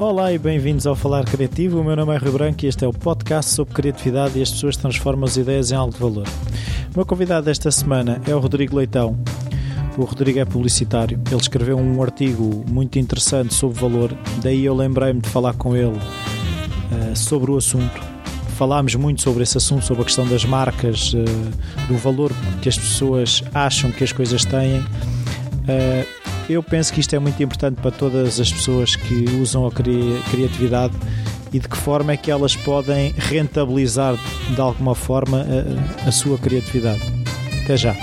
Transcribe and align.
Olá 0.00 0.32
e 0.32 0.38
bem-vindos 0.38 0.86
ao 0.86 0.96
Falar 0.96 1.26
Criativo. 1.26 1.78
O 1.78 1.84
meu 1.84 1.94
nome 1.94 2.14
é 2.14 2.16
Rui 2.16 2.32
Branco 2.32 2.64
e 2.64 2.68
este 2.68 2.86
é 2.86 2.88
o 2.88 2.92
podcast 2.92 3.50
sobre 3.50 3.74
criatividade 3.74 4.38
e 4.38 4.40
as 4.40 4.50
pessoas 4.50 4.74
transformam 4.74 5.26
as 5.26 5.36
ideias 5.36 5.70
em 5.70 5.74
algo 5.74 5.92
de 5.92 6.00
valor. 6.00 6.26
O 6.26 6.96
meu 6.96 7.04
convidado 7.04 7.44
desta 7.44 7.70
semana 7.70 8.18
é 8.26 8.34
o 8.34 8.38
Rodrigo 8.38 8.74
Leitão. 8.74 9.14
O 9.98 10.04
Rodrigo 10.04 10.38
é 10.38 10.44
publicitário. 10.46 11.20
Ele 11.30 11.38
escreveu 11.38 11.76
um 11.76 12.02
artigo 12.02 12.64
muito 12.66 12.98
interessante 12.98 13.52
sobre 13.52 13.78
valor, 13.78 14.16
daí 14.42 14.64
eu 14.64 14.74
lembrei-me 14.74 15.20
de 15.20 15.28
falar 15.28 15.52
com 15.52 15.76
ele 15.76 15.98
uh, 15.98 17.14
sobre 17.14 17.50
o 17.50 17.58
assunto. 17.58 18.00
Falámos 18.56 18.94
muito 18.94 19.20
sobre 19.20 19.42
esse 19.42 19.58
assunto, 19.58 19.84
sobre 19.84 20.00
a 20.00 20.06
questão 20.06 20.26
das 20.26 20.46
marcas, 20.46 21.12
uh, 21.12 21.24
do 21.88 21.98
valor 21.98 22.32
que 22.62 22.70
as 22.70 22.78
pessoas 22.78 23.44
acham 23.52 23.92
que 23.92 24.02
as 24.02 24.12
coisas 24.12 24.46
têm. 24.46 24.78
Uh, 24.78 26.19
eu 26.52 26.62
penso 26.64 26.92
que 26.92 26.98
isto 26.98 27.14
é 27.14 27.18
muito 27.18 27.40
importante 27.40 27.80
para 27.80 27.92
todas 27.92 28.40
as 28.40 28.52
pessoas 28.52 28.96
que 28.96 29.24
usam 29.40 29.66
a 29.66 29.70
cri 29.70 30.20
criatividade 30.30 30.94
e 31.52 31.60
de 31.60 31.68
que 31.68 31.76
forma 31.76 32.12
é 32.12 32.16
que 32.16 32.30
elas 32.30 32.56
podem 32.56 33.12
rentabilizar 33.12 34.16
de 34.52 34.60
alguma 34.60 34.94
forma 34.94 35.44
a, 36.04 36.08
a 36.08 36.12
sua 36.12 36.36
criatividade. 36.38 37.00
Até 37.62 37.76
já. 37.76 37.94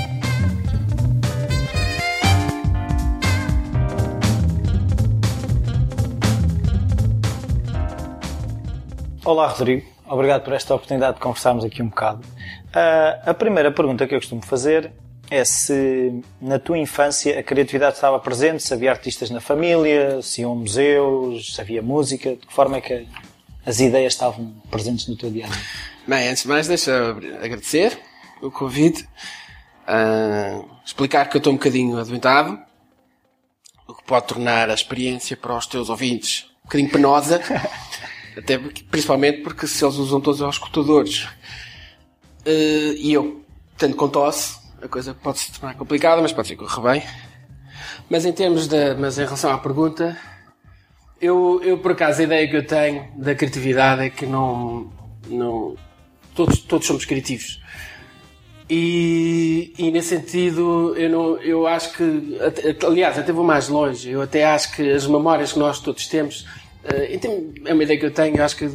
Olá, 9.26 9.48
Rodrigo. 9.48 9.86
Obrigado 10.08 10.44
por 10.44 10.54
esta 10.54 10.74
oportunidade 10.74 11.16
de 11.16 11.20
conversarmos 11.20 11.66
aqui 11.66 11.84
um 11.84 11.90
bocado. 11.90 12.22
Uh, 12.68 13.30
a 13.30 13.34
primeira 13.34 13.72
pergunta 13.72 14.08
que 14.08 14.16
eu 14.16 14.20
costumo 14.20 14.42
fazer 14.42 14.94
é 15.30 15.44
se 15.44 16.22
na 16.42 16.58
tua 16.60 16.78
infância 16.78 17.40
a 17.40 17.44
criatividade 17.44 17.96
estava 17.96 18.20
presente, 18.20 18.64
se 18.64 18.74
havia 18.74 18.92
artistas 18.92 19.30
na 19.30 19.42
família, 19.42 20.22
se 20.22 20.42
iam 20.42 20.56
museus, 20.56 21.56
se 21.56 21.62
havia 21.62 21.82
música, 21.82 22.32
de 22.32 22.48
que 22.48 22.54
forma 22.54 22.78
é 22.78 22.82
que 22.82 23.08
as 23.66 23.80
ideias 23.80 24.14
estavam 24.14 24.54
presentes 24.72 25.08
no 25.08 25.18
teu 25.18 25.30
dia 25.30 25.46
a 25.46 25.50
dia? 25.50 25.62
Bem, 26.08 26.30
antes 26.30 26.44
de 26.44 26.50
mais, 26.50 26.68
deixa 26.68 27.10
agradecer 27.42 28.00
o 28.42 28.50
convite, 28.50 29.04
uh, 29.04 30.70
explicar 30.86 31.30
que 31.30 31.36
eu 31.36 31.40
estou 31.40 31.52
um 31.52 31.58
bocadinho 31.58 31.98
adoentado, 31.98 32.58
o 33.88 33.94
que 33.94 34.04
pode 34.04 34.28
tornar 34.28 34.70
a 34.70 34.74
experiência 34.74 35.36
para 35.36 35.58
os 35.58 35.66
teus 35.66 35.90
ouvintes 35.90 36.46
um 36.62 36.68
bocadinho 36.68 36.90
penosa, 36.90 37.42
até 38.38 38.58
porque, 38.58 38.84
principalmente 38.84 39.42
porque 39.42 39.68
se 39.68 39.84
eles 39.84 39.96
usam 39.96 40.22
todos 40.22 40.42
os 40.42 40.56
escutadores 40.56 41.24
uh, 41.24 42.94
e 42.96 43.14
eu, 43.14 43.42
tendo 43.78 43.96
com 43.96 44.08
tosse, 44.08 44.67
a 44.82 44.88
coisa 44.88 45.14
pode 45.14 45.40
se 45.40 45.52
tornar 45.52 45.76
complicada, 45.76 46.22
mas 46.22 46.32
pode 46.32 46.48
ser 46.48 46.56
que 46.56 46.64
corra 46.64 46.94
bem. 46.94 47.04
Mas 48.10 48.26
em 48.26 48.32
termos 48.32 48.68
de, 48.68 48.94
mas 48.96 49.18
em 49.18 49.24
relação 49.24 49.52
à 49.52 49.58
pergunta, 49.58 50.18
eu, 51.22 51.62
eu 51.64 51.78
por 51.80 51.92
acaso 51.92 52.22
a 52.22 52.24
ideia 52.24 52.48
que 52.48 52.56
eu 52.56 52.66
tenho 52.66 53.08
da 53.16 53.36
criatividade 53.36 54.04
é 54.04 54.10
que 54.10 54.26
não, 54.26 54.92
não 55.28 55.76
todos, 56.36 56.60
todos 56.60 56.86
somos 56.86 57.06
criativos. 57.06 57.62
E, 58.70 59.74
e 59.78 59.92
nesse 59.92 60.10
sentido, 60.10 60.94
eu, 60.98 61.10
não, 61.10 61.38
eu 61.38 61.66
acho 61.66 61.94
que, 61.94 62.38
aliás, 62.86 63.18
até 63.18 63.32
vou 63.32 63.44
mais 63.44 63.70
longe, 63.70 64.10
eu 64.10 64.22
até 64.22 64.46
acho 64.46 64.76
que 64.76 64.92
as 64.92 65.08
memórias 65.08 65.54
que 65.54 65.60
nós 65.60 65.80
todos 65.80 66.06
temos, 66.08 66.46
eh, 66.84 67.18
é 67.66 67.74
uma 67.74 67.84
ideia 67.84 67.98
que 67.98 68.06
eu 68.06 68.12
tenho, 68.12 68.36
eu 68.36 68.44
acho 68.44 68.58
que 68.58 68.70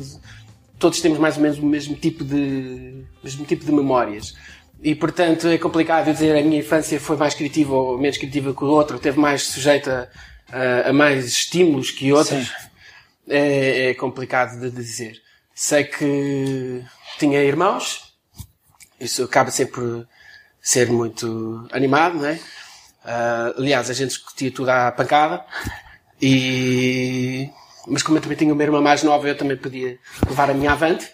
todos 0.79 1.01
temos 1.01 1.19
mais 1.19 1.37
ou 1.37 1.43
menos 1.43 1.59
o 1.59 1.67
mesmo 1.67 1.95
tipo 1.95 2.25
de, 2.25 3.05
mesmo 3.23 3.45
tipo 3.45 3.65
de 3.67 3.71
memórias. 3.71 4.35
E 4.83 4.95
portanto 4.97 5.47
é 5.47 5.59
complicado 5.59 6.13
dizer 6.13 6.37
a 6.37 6.43
minha 6.43 6.59
infância 6.59 6.99
foi 6.99 7.17
mais 7.17 7.35
criativa 7.35 7.73
ou 7.73 7.99
menos 7.99 8.19
criativa 8.19 8.53
que 8.53 8.65
o 8.65 8.67
outro, 8.67 8.99
teve 8.99 9.19
mais 9.19 9.45
sujeita 9.45 10.11
a, 10.51 10.91
a 10.91 10.93
mais 10.93 11.27
estímulos 11.27 11.91
que 11.91 12.13
outros. 12.13 12.53
É, 13.29 13.91
é, 13.91 13.95
complicado 13.95 14.59
de 14.59 14.71
dizer. 14.71 15.23
Sei 15.55 15.85
que 15.85 16.83
tinha 17.19 17.41
irmãos, 17.45 18.15
isso 18.99 19.23
acaba 19.23 19.51
sempre 19.51 19.75
por 19.75 20.09
ser 20.61 20.91
muito 20.91 21.69
animado, 21.71 22.19
não 22.19 22.27
é? 22.27 22.41
Uh, 23.05 23.59
aliás, 23.59 23.91
a 23.91 23.93
gente 23.93 24.11
discutia 24.11 24.51
tudo 24.51 24.71
à 24.71 24.91
pancada. 24.93 25.45
E... 26.21 27.49
Mas 27.87 28.03
como 28.03 28.19
eu 28.19 28.23
também 28.23 28.37
tinha 28.37 28.53
uma 28.53 28.63
irmã 28.63 28.81
mais 28.81 29.03
nova, 29.03 29.29
eu 29.29 29.37
também 29.37 29.57
podia 29.57 29.99
levar 30.29 30.51
a 30.51 30.55
minha 30.55 30.73
avante. 30.73 31.07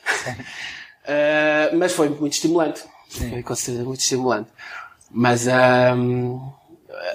Uh, 1.04 1.76
mas 1.76 1.92
foi 1.92 2.08
muito 2.08 2.34
estimulante. 2.34 2.82
Sim. 3.08 3.30
Foi 3.30 3.42
considerado 3.42 3.86
muito 3.86 4.00
estimulante. 4.00 4.50
Mas 5.10 5.46
um, 5.46 6.50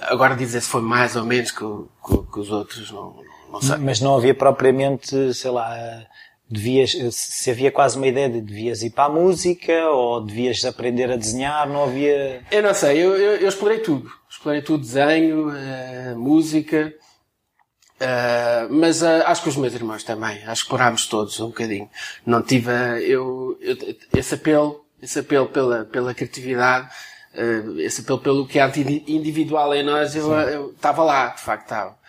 agora 0.01 0.35
dizer 0.35 0.61
se 0.61 0.67
foi 0.67 0.81
mais 0.81 1.15
ou 1.15 1.23
menos 1.23 1.51
que, 1.51 1.59
que, 1.59 2.17
que, 2.31 2.39
os 2.39 2.51
outros, 2.51 2.91
não, 2.91 3.15
não 3.51 3.61
sei. 3.61 3.77
Mas 3.77 4.01
não 4.01 4.15
havia 4.15 4.33
propriamente, 4.33 5.33
sei 5.33 5.51
lá, 5.51 6.05
devias, 6.49 6.91
se 7.11 7.51
havia 7.51 7.71
quase 7.71 7.97
uma 7.97 8.07
ideia 8.07 8.29
de 8.29 8.41
devias 8.41 8.81
ir 8.81 8.89
para 8.89 9.05
a 9.05 9.09
música 9.09 9.89
ou 9.89 10.21
devias 10.21 10.65
aprender 10.65 11.11
a 11.11 11.15
desenhar, 11.15 11.67
não 11.69 11.83
havia... 11.83 12.41
Eu 12.51 12.63
não 12.63 12.73
sei, 12.73 12.97
eu, 12.97 13.15
eu, 13.15 13.37
eu 13.37 13.47
explorei 13.47 13.79
tudo. 13.79 14.11
Explorei 14.29 14.61
tudo, 14.61 14.81
desenho, 14.81 15.49
uh, 15.49 16.17
música, 16.17 16.93
Uh, 18.03 18.67
mas 18.69 19.01
uh, 19.01 19.23
acho 19.27 19.43
que 19.43 19.49
os 19.49 19.55
meus 19.55 19.73
irmãos 19.73 20.03
também, 20.03 20.37
acho 20.39 20.45
que 20.45 20.51
explorámos 20.51 21.07
todos 21.07 21.39
um 21.39 21.47
bocadinho. 21.47 21.89
Não 22.25 22.41
tive, 22.41 22.69
uh, 22.69 22.97
eu, 22.97 23.57
eu, 23.61 23.77
esse 24.13 24.35
apelo 24.35 24.82
esse 25.03 25.19
apelo 25.19 25.47
pela, 25.47 25.85
pela 25.85 26.13
criatividade, 26.13 26.89
uh, 27.35 27.79
esse 27.79 28.01
apelo 28.01 28.19
pelo 28.19 28.47
que 28.47 28.59
é 28.59 28.65
individual 29.07 29.75
em 29.75 29.83
nós, 29.83 30.15
eu 30.15 30.71
estava 30.71 31.03
lá, 31.03 31.29
de 31.29 31.41
facto 31.41 31.63
estava. 31.63 32.03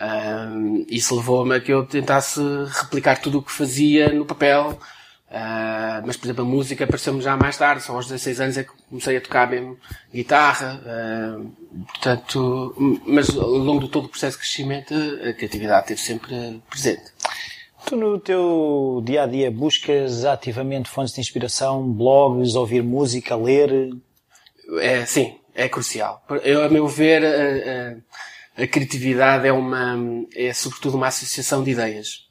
Um, 0.00 0.86
isso 0.88 1.16
levou-me 1.16 1.56
a 1.56 1.60
que 1.60 1.72
eu 1.72 1.84
tentasse 1.84 2.40
replicar 2.80 3.20
tudo 3.20 3.38
o 3.38 3.42
que 3.42 3.50
fazia 3.50 4.12
no 4.12 4.24
papel. 4.24 4.78
Uh, 5.28 6.00
mas, 6.06 6.16
por 6.16 6.26
exemplo, 6.26 6.44
a 6.44 6.48
música 6.48 6.84
apareceu-me 6.84 7.20
já 7.20 7.36
mais 7.36 7.58
tarde, 7.58 7.82
só 7.82 7.94
aos 7.94 8.06
16 8.06 8.40
anos 8.40 8.56
é 8.56 8.64
que 8.64 8.70
comecei 8.88 9.16
a 9.16 9.20
tocar 9.20 9.50
mesmo 9.50 9.76
guitarra. 10.14 10.80
Uh, 10.86 11.50
portanto, 11.86 13.00
mas 13.04 13.36
ao 13.36 13.48
longo 13.48 13.84
de 13.84 13.90
todo 13.90 14.06
o 14.06 14.08
processo 14.08 14.38
de 14.38 14.44
crescimento, 14.44 14.94
a 14.94 15.32
criatividade 15.34 15.92
esteve 15.92 16.00
sempre 16.00 16.62
presente. 16.70 17.12
Tu 17.88 17.96
no 17.96 18.20
teu 18.20 19.02
dia 19.02 19.22
a 19.22 19.26
dia 19.26 19.50
buscas 19.50 20.26
ativamente 20.26 20.90
fontes 20.90 21.14
de 21.14 21.22
inspiração, 21.22 21.90
blogs, 21.90 22.54
ouvir 22.54 22.82
música, 22.82 23.34
ler? 23.34 23.96
É, 24.78 25.06
sim, 25.06 25.38
é 25.54 25.70
crucial. 25.70 26.22
Eu, 26.44 26.64
a 26.64 26.68
meu 26.68 26.86
ver, 26.86 27.24
a, 27.24 28.60
a, 28.60 28.64
a 28.64 28.66
criatividade 28.66 29.48
é 29.48 29.52
uma, 29.52 29.96
é 30.36 30.52
sobretudo 30.52 30.98
uma 30.98 31.06
associação 31.06 31.64
de 31.64 31.70
ideias. 31.70 32.28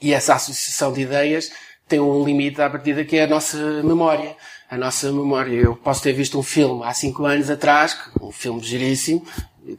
E 0.00 0.14
essa 0.14 0.36
associação 0.36 0.90
de 0.90 1.02
ideias 1.02 1.52
tem 1.86 2.00
um 2.00 2.24
limite 2.24 2.62
à 2.62 2.70
partida 2.70 3.04
que 3.04 3.18
é 3.18 3.24
a 3.24 3.28
nossa 3.28 3.58
memória. 3.82 4.34
A 4.70 4.78
nossa 4.78 5.12
memória. 5.12 5.54
Eu 5.54 5.76
posso 5.76 6.02
ter 6.02 6.14
visto 6.14 6.38
um 6.38 6.42
filme 6.42 6.82
há 6.84 6.94
cinco 6.94 7.26
anos 7.26 7.50
atrás, 7.50 7.94
um 8.18 8.32
filme 8.32 8.62
giríssimo, 8.62 9.22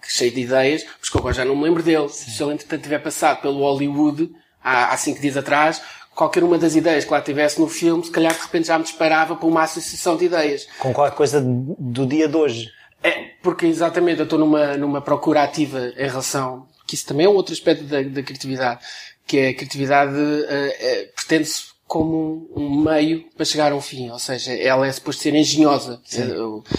cheio 0.08 0.32
de 0.32 0.42
ideias, 0.42 0.86
mas 1.00 1.10
que 1.10 1.18
agora 1.18 1.34
já 1.34 1.44
não 1.44 1.56
me 1.56 1.64
lembro 1.64 1.82
dele. 1.82 2.10
Sim. 2.10 2.30
Se 2.30 2.44
ele 2.44 2.54
entretanto 2.54 2.84
tiver 2.84 3.00
passado 3.00 3.42
pelo 3.42 3.62
Hollywood, 3.62 4.32
há, 4.64 4.94
há 4.94 4.98
cinco 4.98 5.20
dias 5.20 5.36
atrás, 5.38 5.82
qualquer 6.16 6.44
uma 6.44 6.58
das 6.58 6.76
ideias 6.76 7.06
que 7.06 7.12
lá 7.12 7.22
tivesse 7.22 7.60
no 7.60 7.68
filme, 7.68 8.04
se 8.04 8.12
calhar 8.12 8.34
de 8.34 8.42
repente 8.42 8.68
já 8.68 8.78
me 8.78 8.84
disparava 8.84 9.36
para 9.36 9.48
uma 9.48 9.64
associação 9.64 10.16
de 10.16 10.26
ideias. 10.26 10.68
Com 10.80 10.94
qualquer 10.94 11.16
coisa 11.16 11.42
do 11.42 12.06
dia 12.06 12.28
de 12.28 12.36
hoje. 12.36 12.72
É, 13.04 13.32
porque 13.42 13.66
exatamente 13.66 14.20
eu 14.20 14.24
estou 14.24 14.40
numa, 14.40 14.78
numa 14.78 15.02
procura 15.02 15.44
ativa 15.44 15.92
em 15.98 16.08
relação, 16.08 16.68
que 16.88 16.96
isso 16.96 17.06
também 17.06 17.26
é 17.26 17.30
um 17.30 17.34
outro 17.34 17.54
aspecto 17.54 17.84
da, 17.84 18.02
da 18.02 18.24
criatividade, 18.24 18.80
que 19.28 19.38
é 19.38 19.50
a 19.50 19.54
criatividade 19.54 20.16
uh, 20.16 20.20
uh, 20.20 21.14
pretende-se 21.16 21.74
como 21.86 22.50
um 22.56 22.82
meio 22.82 23.26
para 23.36 23.46
chegar 23.46 23.72
a 23.72 23.76
um 23.76 23.82
fim, 23.82 24.10
ou 24.10 24.18
seja, 24.18 24.54
ela 24.54 24.88
é 24.88 24.92
suposto 24.92 25.22
ser 25.22 25.36
engenhosa. 25.36 26.02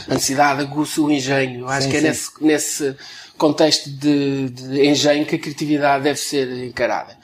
A 0.08 0.14
necessidade 0.14 0.62
aguça 0.62 1.00
o 1.02 1.10
engenho. 1.10 1.60
Eu 1.60 1.68
acho 1.68 1.84
sim, 1.84 1.90
que 1.90 1.96
é 1.98 2.00
nesse, 2.00 2.30
nesse 2.40 2.96
contexto 3.38 3.90
de, 3.90 4.48
de 4.48 4.88
engenho 4.88 5.24
que 5.24 5.36
a 5.36 5.38
criatividade 5.38 6.04
deve 6.04 6.18
ser 6.18 6.50
encarada 6.64 7.16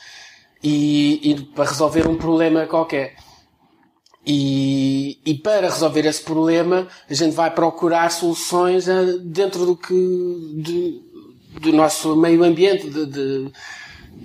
e, 0.63 1.31
e 1.31 1.41
para 1.43 1.69
resolver 1.69 2.07
um 2.07 2.17
problema 2.17 2.67
qualquer. 2.67 3.17
E, 4.27 5.19
e, 5.25 5.35
para 5.35 5.69
resolver 5.69 6.05
esse 6.07 6.23
problema, 6.23 6.87
a 7.09 7.15
gente 7.15 7.35
vai 7.35 7.51
procurar 7.51 8.11
soluções 8.11 8.87
eh, 8.87 9.17
dentro 9.23 9.65
do 9.65 9.75
que, 9.75 9.95
de, 10.63 11.03
do 11.59 11.73
nosso 11.73 12.15
meio 12.15 12.45
ambiente. 12.45 12.91
De, 12.91 13.07
de, 13.07 13.53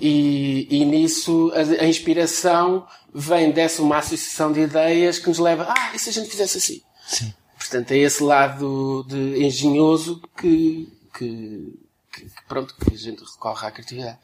e, 0.01 0.67
e, 0.69 0.85
nisso 0.85 1.51
a, 1.55 1.83
a, 1.83 1.87
inspiração 1.87 2.85
vem 3.13 3.51
dessa 3.51 3.81
uma 3.81 3.99
associação 3.99 4.51
de 4.51 4.59
ideias 4.59 5.17
que 5.17 5.29
nos 5.29 5.39
leva, 5.39 5.65
ah, 5.69 5.95
e 5.95 5.99
se 5.99 6.09
a 6.09 6.13
gente 6.13 6.29
fizesse 6.29 6.57
assim? 6.57 6.81
Sim. 7.07 7.33
Portanto, 7.57 7.91
é 7.91 7.97
esse 7.97 8.21
lado 8.21 9.05
de 9.07 9.45
engenhoso 9.45 10.21
que, 10.37 10.91
que, 11.17 11.79
que 12.11 12.27
pronto, 12.49 12.75
que 12.75 12.93
a 12.93 12.97
gente 12.97 13.23
recorre 13.23 13.65
à 13.65 13.71
criatividade. 13.71 14.19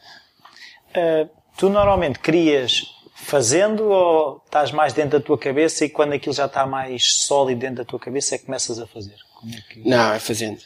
Uh 0.89 1.40
Tu 1.57 1.69
normalmente 1.69 2.19
crias 2.19 2.83
fazendo 3.21 3.83
ou 3.83 4.41
estás 4.45 4.71
mais 4.71 4.93
dentro 4.93 5.19
da 5.19 5.25
tua 5.25 5.37
cabeça 5.37 5.85
e 5.85 5.89
quando 5.89 6.13
aquilo 6.13 6.33
já 6.33 6.45
está 6.47 6.65
mais 6.65 7.03
sólido 7.25 7.59
dentro 7.59 7.77
da 7.77 7.85
tua 7.85 7.99
cabeça 7.99 8.35
é 8.35 8.37
que 8.37 8.45
começas 8.45 8.79
a 8.79 8.87
fazer? 8.87 9.15
É 9.53 9.73
que... 9.73 9.87
Não, 9.87 10.13
é 10.13 10.19
fazendo. 10.19 10.59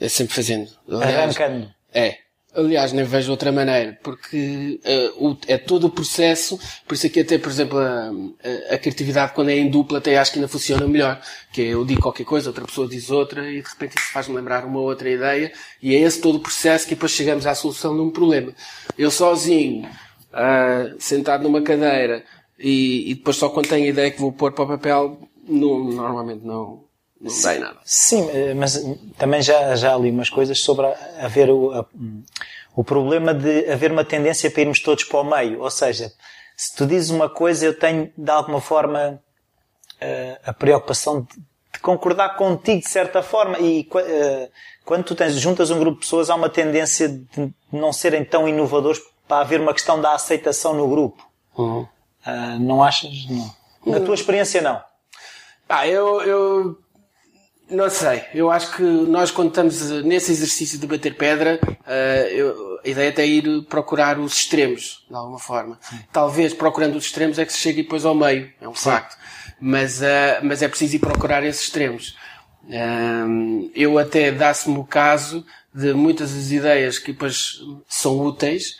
É 0.00 0.08
sempre 0.08 0.34
fazendo. 0.34 0.70
Aliás, 0.88 1.14
Arrancando. 1.14 1.72
É. 1.94 2.18
Aliás, 2.54 2.92
nem 2.92 3.02
vejo 3.02 3.30
outra 3.30 3.50
maneira, 3.50 3.98
porque 4.02 4.78
uh, 4.84 5.30
o, 5.30 5.38
é 5.48 5.56
todo 5.56 5.86
o 5.86 5.90
processo, 5.90 6.60
por 6.86 6.92
isso 6.92 7.06
aqui 7.06 7.20
até, 7.20 7.38
por 7.38 7.50
exemplo, 7.50 7.78
a, 7.78 8.10
a, 8.70 8.74
a, 8.74 8.78
criatividade 8.78 9.32
quando 9.32 9.48
é 9.48 9.56
em 9.56 9.70
dupla 9.70 9.96
até 9.96 10.18
acho 10.18 10.32
que 10.32 10.38
ainda 10.38 10.48
funciona 10.48 10.86
melhor, 10.86 11.18
que 11.50 11.62
é 11.62 11.64
eu 11.68 11.82
digo 11.82 12.02
qualquer 12.02 12.24
coisa, 12.24 12.50
outra 12.50 12.66
pessoa 12.66 12.86
diz 12.86 13.08
outra 13.08 13.50
e 13.50 13.62
de 13.62 13.66
repente 13.66 13.96
isso 13.96 14.12
faz-me 14.12 14.36
lembrar 14.36 14.66
uma 14.66 14.80
outra 14.80 15.08
ideia 15.08 15.50
e 15.80 15.94
é 15.94 16.00
esse 16.00 16.20
todo 16.20 16.36
o 16.36 16.40
processo 16.40 16.86
que 16.86 16.94
depois 16.94 17.12
chegamos 17.12 17.46
à 17.46 17.54
solução 17.54 17.94
de 17.94 18.02
um 18.02 18.10
problema. 18.10 18.52
Eu 18.98 19.10
sozinho, 19.10 19.88
uh, 20.32 21.00
sentado 21.00 21.42
numa 21.42 21.62
cadeira 21.62 22.24
e, 22.58 23.10
e, 23.10 23.14
depois 23.14 23.36
só 23.36 23.48
quando 23.48 23.68
tenho 23.68 23.86
a 23.86 23.88
ideia 23.88 24.10
que 24.10 24.20
vou 24.20 24.32
pôr 24.32 24.52
para 24.52 24.64
o 24.64 24.68
papel, 24.68 25.18
normalmente 25.46 26.44
não, 26.44 26.84
não 27.20 27.30
sim, 27.30 27.58
nada. 27.58 27.78
Sim, 27.84 28.30
eh, 28.30 28.54
mas 28.54 28.80
também 29.18 29.42
já, 29.42 29.74
já 29.74 29.96
li 29.96 30.10
umas 30.10 30.30
coisas 30.30 30.60
sobre 30.60 30.86
haver 31.18 31.50
o, 31.50 31.72
a, 31.72 31.84
o 32.76 32.84
problema 32.84 33.34
de 33.34 33.68
haver 33.68 33.90
uma 33.90 34.04
tendência 34.04 34.48
para 34.48 34.62
irmos 34.62 34.80
todos 34.80 35.02
para 35.02 35.20
o 35.20 35.24
meio. 35.24 35.60
Ou 35.60 35.70
seja, 35.70 36.12
se 36.56 36.76
tu 36.76 36.86
dizes 36.86 37.10
uma 37.10 37.28
coisa, 37.28 37.66
eu 37.66 37.76
tenho 37.76 38.12
de 38.16 38.30
alguma 38.30 38.60
forma 38.60 39.20
eh, 40.00 40.38
a 40.44 40.52
preocupação 40.52 41.22
de, 41.22 41.34
de 41.72 41.80
concordar 41.80 42.36
contigo 42.36 42.80
de 42.80 42.88
certa 42.88 43.22
forma 43.24 43.58
e 43.58 43.88
quando 44.84 45.04
tu 45.04 45.14
tens, 45.16 45.34
juntas 45.34 45.70
um 45.70 45.78
grupo 45.78 45.96
de 45.96 46.04
pessoas 46.04 46.30
há 46.30 46.34
uma 46.34 46.48
tendência 46.48 47.08
de 47.08 47.52
não 47.72 47.92
serem 47.92 48.24
tão 48.24 48.48
inovadores 48.48 49.00
para 49.32 49.40
haver 49.40 49.62
uma 49.62 49.72
questão 49.72 49.98
da 49.98 50.12
aceitação 50.12 50.74
no 50.74 50.86
grupo. 50.86 51.26
Uhum. 51.56 51.80
Uh, 52.26 52.58
não 52.60 52.84
achas? 52.84 53.26
Não. 53.30 53.56
Na 53.86 53.98
tua 53.98 54.14
experiência 54.14 54.60
não? 54.60 54.78
Ah, 55.66 55.88
eu, 55.88 56.20
eu 56.20 56.78
não 57.70 57.88
sei. 57.88 58.24
Eu 58.34 58.50
acho 58.50 58.76
que 58.76 58.82
nós, 58.82 59.30
quando 59.30 59.48
estamos 59.48 59.90
nesse 60.04 60.32
exercício 60.32 60.78
de 60.78 60.86
bater 60.86 61.16
pedra, 61.16 61.58
uh, 61.64 62.28
eu, 62.28 62.78
a 62.84 62.86
ideia 62.86 63.14
é 63.16 63.26
ir 63.26 63.62
procurar 63.70 64.18
os 64.18 64.34
extremos, 64.34 65.06
de 65.08 65.16
alguma 65.16 65.38
forma. 65.38 65.78
Sim. 65.80 66.00
Talvez 66.12 66.52
procurando 66.52 66.96
os 66.96 67.06
extremos 67.06 67.38
é 67.38 67.46
que 67.46 67.54
se 67.54 67.58
chegue 67.58 67.84
depois 67.84 68.04
ao 68.04 68.14
meio, 68.14 68.52
é 68.60 68.68
um 68.68 68.74
Sim. 68.74 68.90
facto. 68.90 69.16
Mas, 69.58 70.02
uh, 70.02 70.42
mas 70.42 70.60
é 70.60 70.68
preciso 70.68 70.96
ir 70.96 70.98
procurar 70.98 71.42
esses 71.42 71.62
extremos. 71.62 72.18
Uh, 72.64 73.70
eu 73.74 73.98
até 73.98 74.30
dá-se-me 74.30 74.76
o 74.76 74.84
caso 74.84 75.42
de 75.74 75.94
muitas 75.94 76.34
das 76.34 76.50
ideias 76.50 76.98
que 76.98 77.12
depois 77.12 77.60
são 77.88 78.20
úteis, 78.20 78.76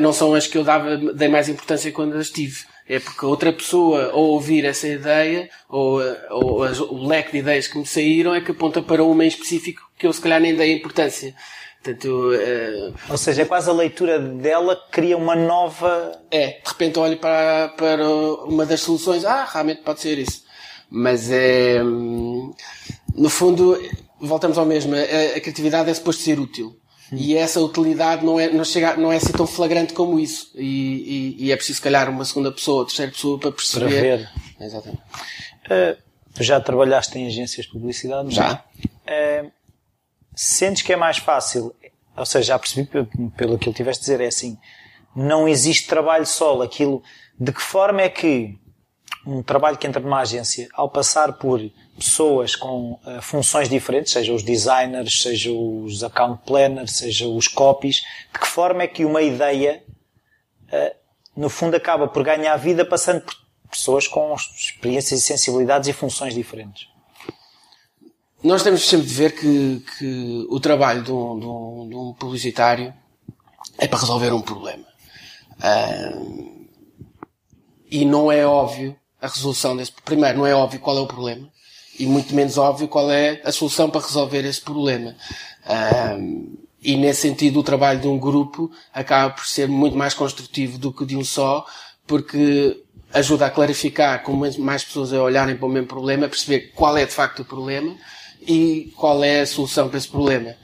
não 0.00 0.12
são 0.12 0.34
as 0.34 0.46
que 0.46 0.58
eu 0.58 0.64
dava, 0.64 0.96
dei 0.96 1.28
mais 1.28 1.48
importância 1.48 1.90
quando 1.92 2.16
as 2.16 2.30
tive. 2.30 2.64
É 2.88 2.98
porque 2.98 3.24
outra 3.24 3.52
pessoa, 3.52 4.10
ao 4.10 4.20
ouvir 4.20 4.64
essa 4.64 4.88
ideia, 4.88 5.48
ou, 5.68 6.00
ou 6.30 6.60
o 6.90 7.06
leque 7.06 7.32
de 7.32 7.38
ideias 7.38 7.68
que 7.68 7.78
me 7.78 7.86
saíram, 7.86 8.34
é 8.34 8.40
que 8.40 8.50
aponta 8.50 8.82
para 8.82 9.04
uma 9.04 9.24
em 9.24 9.28
específico 9.28 9.80
que 9.96 10.06
eu 10.06 10.12
se 10.12 10.20
calhar 10.20 10.40
nem 10.40 10.54
dei 10.54 10.72
importância. 10.72 11.34
Portanto, 11.82 12.06
uh... 12.06 12.94
Ou 13.08 13.18
seja, 13.18 13.42
é 13.42 13.44
quase 13.44 13.68
a 13.68 13.72
leitura 13.72 14.18
dela 14.18 14.76
que 14.76 14.90
cria 14.92 15.16
uma 15.16 15.34
nova. 15.34 16.12
É, 16.30 16.60
de 16.62 16.68
repente 16.68 16.98
olho 16.98 17.16
para, 17.16 17.68
para 17.70 18.08
uma 18.08 18.64
das 18.64 18.80
soluções, 18.80 19.24
ah, 19.24 19.48
realmente 19.50 19.82
pode 19.82 20.00
ser 20.00 20.18
isso. 20.18 20.44
Mas 20.88 21.30
é. 21.30 21.82
Hum, 21.82 22.52
no 23.14 23.28
fundo, 23.28 23.80
voltamos 24.20 24.58
ao 24.58 24.64
mesmo, 24.66 24.94
a, 24.94 25.36
a 25.36 25.40
criatividade 25.40 25.90
é 25.90 25.94
suposto 25.94 26.22
ser 26.22 26.38
útil. 26.38 26.76
E 27.12 27.36
essa 27.36 27.60
utilidade 27.60 28.24
não 28.24 28.40
é, 28.40 28.50
não 28.50 28.64
chega, 28.64 28.96
não 28.96 29.12
é 29.12 29.16
assim 29.16 29.32
tão 29.32 29.46
flagrante 29.46 29.92
como 29.92 30.18
isso. 30.18 30.50
E, 30.54 31.36
e, 31.38 31.46
e 31.46 31.52
é 31.52 31.56
preciso, 31.56 31.76
se 31.76 31.82
calhar, 31.82 32.08
uma 32.08 32.24
segunda 32.24 32.50
pessoa, 32.50 32.86
terceira 32.86 33.12
pessoa 33.12 33.38
para 33.38 33.52
perceber. 33.52 33.86
Para 33.86 34.00
ver. 34.00 34.30
Exatamente. 34.60 35.02
Uh, 35.66 36.02
tu 36.34 36.42
já 36.42 36.60
trabalhaste 36.60 37.18
em 37.18 37.26
agências 37.26 37.66
de 37.66 37.72
publicidade? 37.72 38.34
Já. 38.34 38.64
Uh, 38.84 39.50
sentes 40.34 40.82
que 40.82 40.92
é 40.92 40.96
mais 40.96 41.18
fácil, 41.18 41.74
ou 42.16 42.24
seja, 42.24 42.48
já 42.48 42.58
percebi 42.58 42.88
pelo 43.36 43.58
que 43.58 43.68
ele 43.68 43.76
tiveste 43.76 44.00
a 44.00 44.04
dizer, 44.04 44.20
é 44.20 44.28
assim, 44.28 44.56
não 45.14 45.46
existe 45.46 45.86
trabalho 45.86 46.26
solo. 46.26 46.62
Aquilo, 46.62 47.02
de 47.38 47.52
que 47.52 47.60
forma 47.60 48.00
é 48.00 48.08
que 48.08 48.58
um 49.26 49.42
trabalho 49.42 49.76
que 49.76 49.86
entra 49.86 50.00
numa 50.00 50.20
agência, 50.20 50.68
ao 50.72 50.88
passar 50.88 51.34
por 51.34 51.60
pessoas 51.96 52.56
com 52.56 52.92
uh, 52.92 53.20
funções 53.20 53.68
diferentes, 53.68 54.12
seja 54.12 54.32
os 54.32 54.42
designers, 54.42 55.22
seja 55.22 55.52
os 55.52 56.02
account 56.02 56.42
planners, 56.46 56.92
seja 56.92 57.26
os 57.28 57.48
copies, 57.48 58.02
de 58.32 58.40
que 58.40 58.46
forma 58.46 58.82
é 58.82 58.86
que 58.86 59.04
uma 59.04 59.22
ideia, 59.22 59.82
uh, 60.68 60.96
no 61.36 61.48
fundo, 61.48 61.76
acaba 61.76 62.08
por 62.08 62.24
ganhar 62.24 62.56
vida 62.56 62.84
passando 62.84 63.22
por 63.22 63.34
pessoas 63.70 64.06
com 64.06 64.34
experiências 64.34 65.20
e 65.20 65.22
sensibilidades 65.22 65.88
e 65.88 65.92
funções 65.92 66.34
diferentes? 66.34 66.88
Nós 68.42 68.62
temos 68.62 68.88
sempre 68.88 69.06
de 69.06 69.14
ver 69.14 69.32
que, 69.38 69.84
que 69.98 70.46
o 70.50 70.58
trabalho 70.58 71.02
de 71.02 71.12
um, 71.12 71.38
de, 71.38 71.46
um, 71.46 71.88
de 71.88 71.94
um, 71.94 72.12
publicitário 72.14 72.92
é 73.78 73.86
para 73.86 74.00
resolver 74.00 74.32
um 74.32 74.42
problema. 74.42 74.84
Uh, 75.58 76.66
e 77.88 78.04
não 78.04 78.32
é 78.32 78.44
óbvio 78.44 78.96
a 79.20 79.28
resolução 79.28 79.76
desse. 79.76 79.92
Primeiro, 80.04 80.38
não 80.38 80.46
é 80.46 80.54
óbvio 80.54 80.80
qual 80.80 80.98
é 80.98 81.00
o 81.00 81.06
problema 81.06 81.52
e 82.02 82.06
muito 82.06 82.34
menos 82.34 82.58
óbvio 82.58 82.88
qual 82.88 83.12
é 83.12 83.40
a 83.44 83.52
solução 83.52 83.88
para 83.88 84.00
resolver 84.00 84.44
esse 84.44 84.60
problema. 84.60 85.14
Um, 86.18 86.56
e 86.82 86.96
nesse 86.96 87.20
sentido 87.20 87.60
o 87.60 87.62
trabalho 87.62 88.00
de 88.00 88.08
um 88.08 88.18
grupo 88.18 88.72
acaba 88.92 89.32
por 89.32 89.46
ser 89.46 89.68
muito 89.68 89.96
mais 89.96 90.12
construtivo 90.12 90.78
do 90.78 90.92
que 90.92 91.06
de 91.06 91.16
um 91.16 91.22
só, 91.22 91.64
porque 92.04 92.82
ajuda 93.12 93.46
a 93.46 93.50
clarificar 93.50 94.20
com 94.24 94.32
mais 94.58 94.82
pessoas 94.82 95.12
a 95.12 95.22
olharem 95.22 95.54
para 95.54 95.66
o 95.66 95.68
mesmo 95.68 95.86
problema, 95.86 96.26
a 96.26 96.28
perceber 96.28 96.72
qual 96.74 96.96
é 96.96 97.06
de 97.06 97.12
facto 97.12 97.42
o 97.42 97.44
problema 97.44 97.94
e 98.40 98.92
qual 98.96 99.22
é 99.22 99.42
a 99.42 99.46
solução 99.46 99.88
para 99.88 99.98
esse 99.98 100.08
problema. 100.08 100.56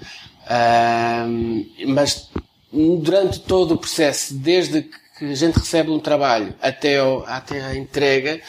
Um, 0.50 1.64
mas 1.87 2.31
durante 2.73 3.38
todo 3.38 3.75
o 3.75 3.79
processo, 3.79 4.35
desde 4.35 4.82
que 5.17 5.25
a 5.25 5.35
gente 5.37 5.56
recebe 5.56 5.90
um 5.90 6.00
trabalho 6.00 6.52
até, 6.61 7.00
o, 7.00 7.23
até 7.29 7.64
a 7.64 7.76
entrega, 7.76 8.40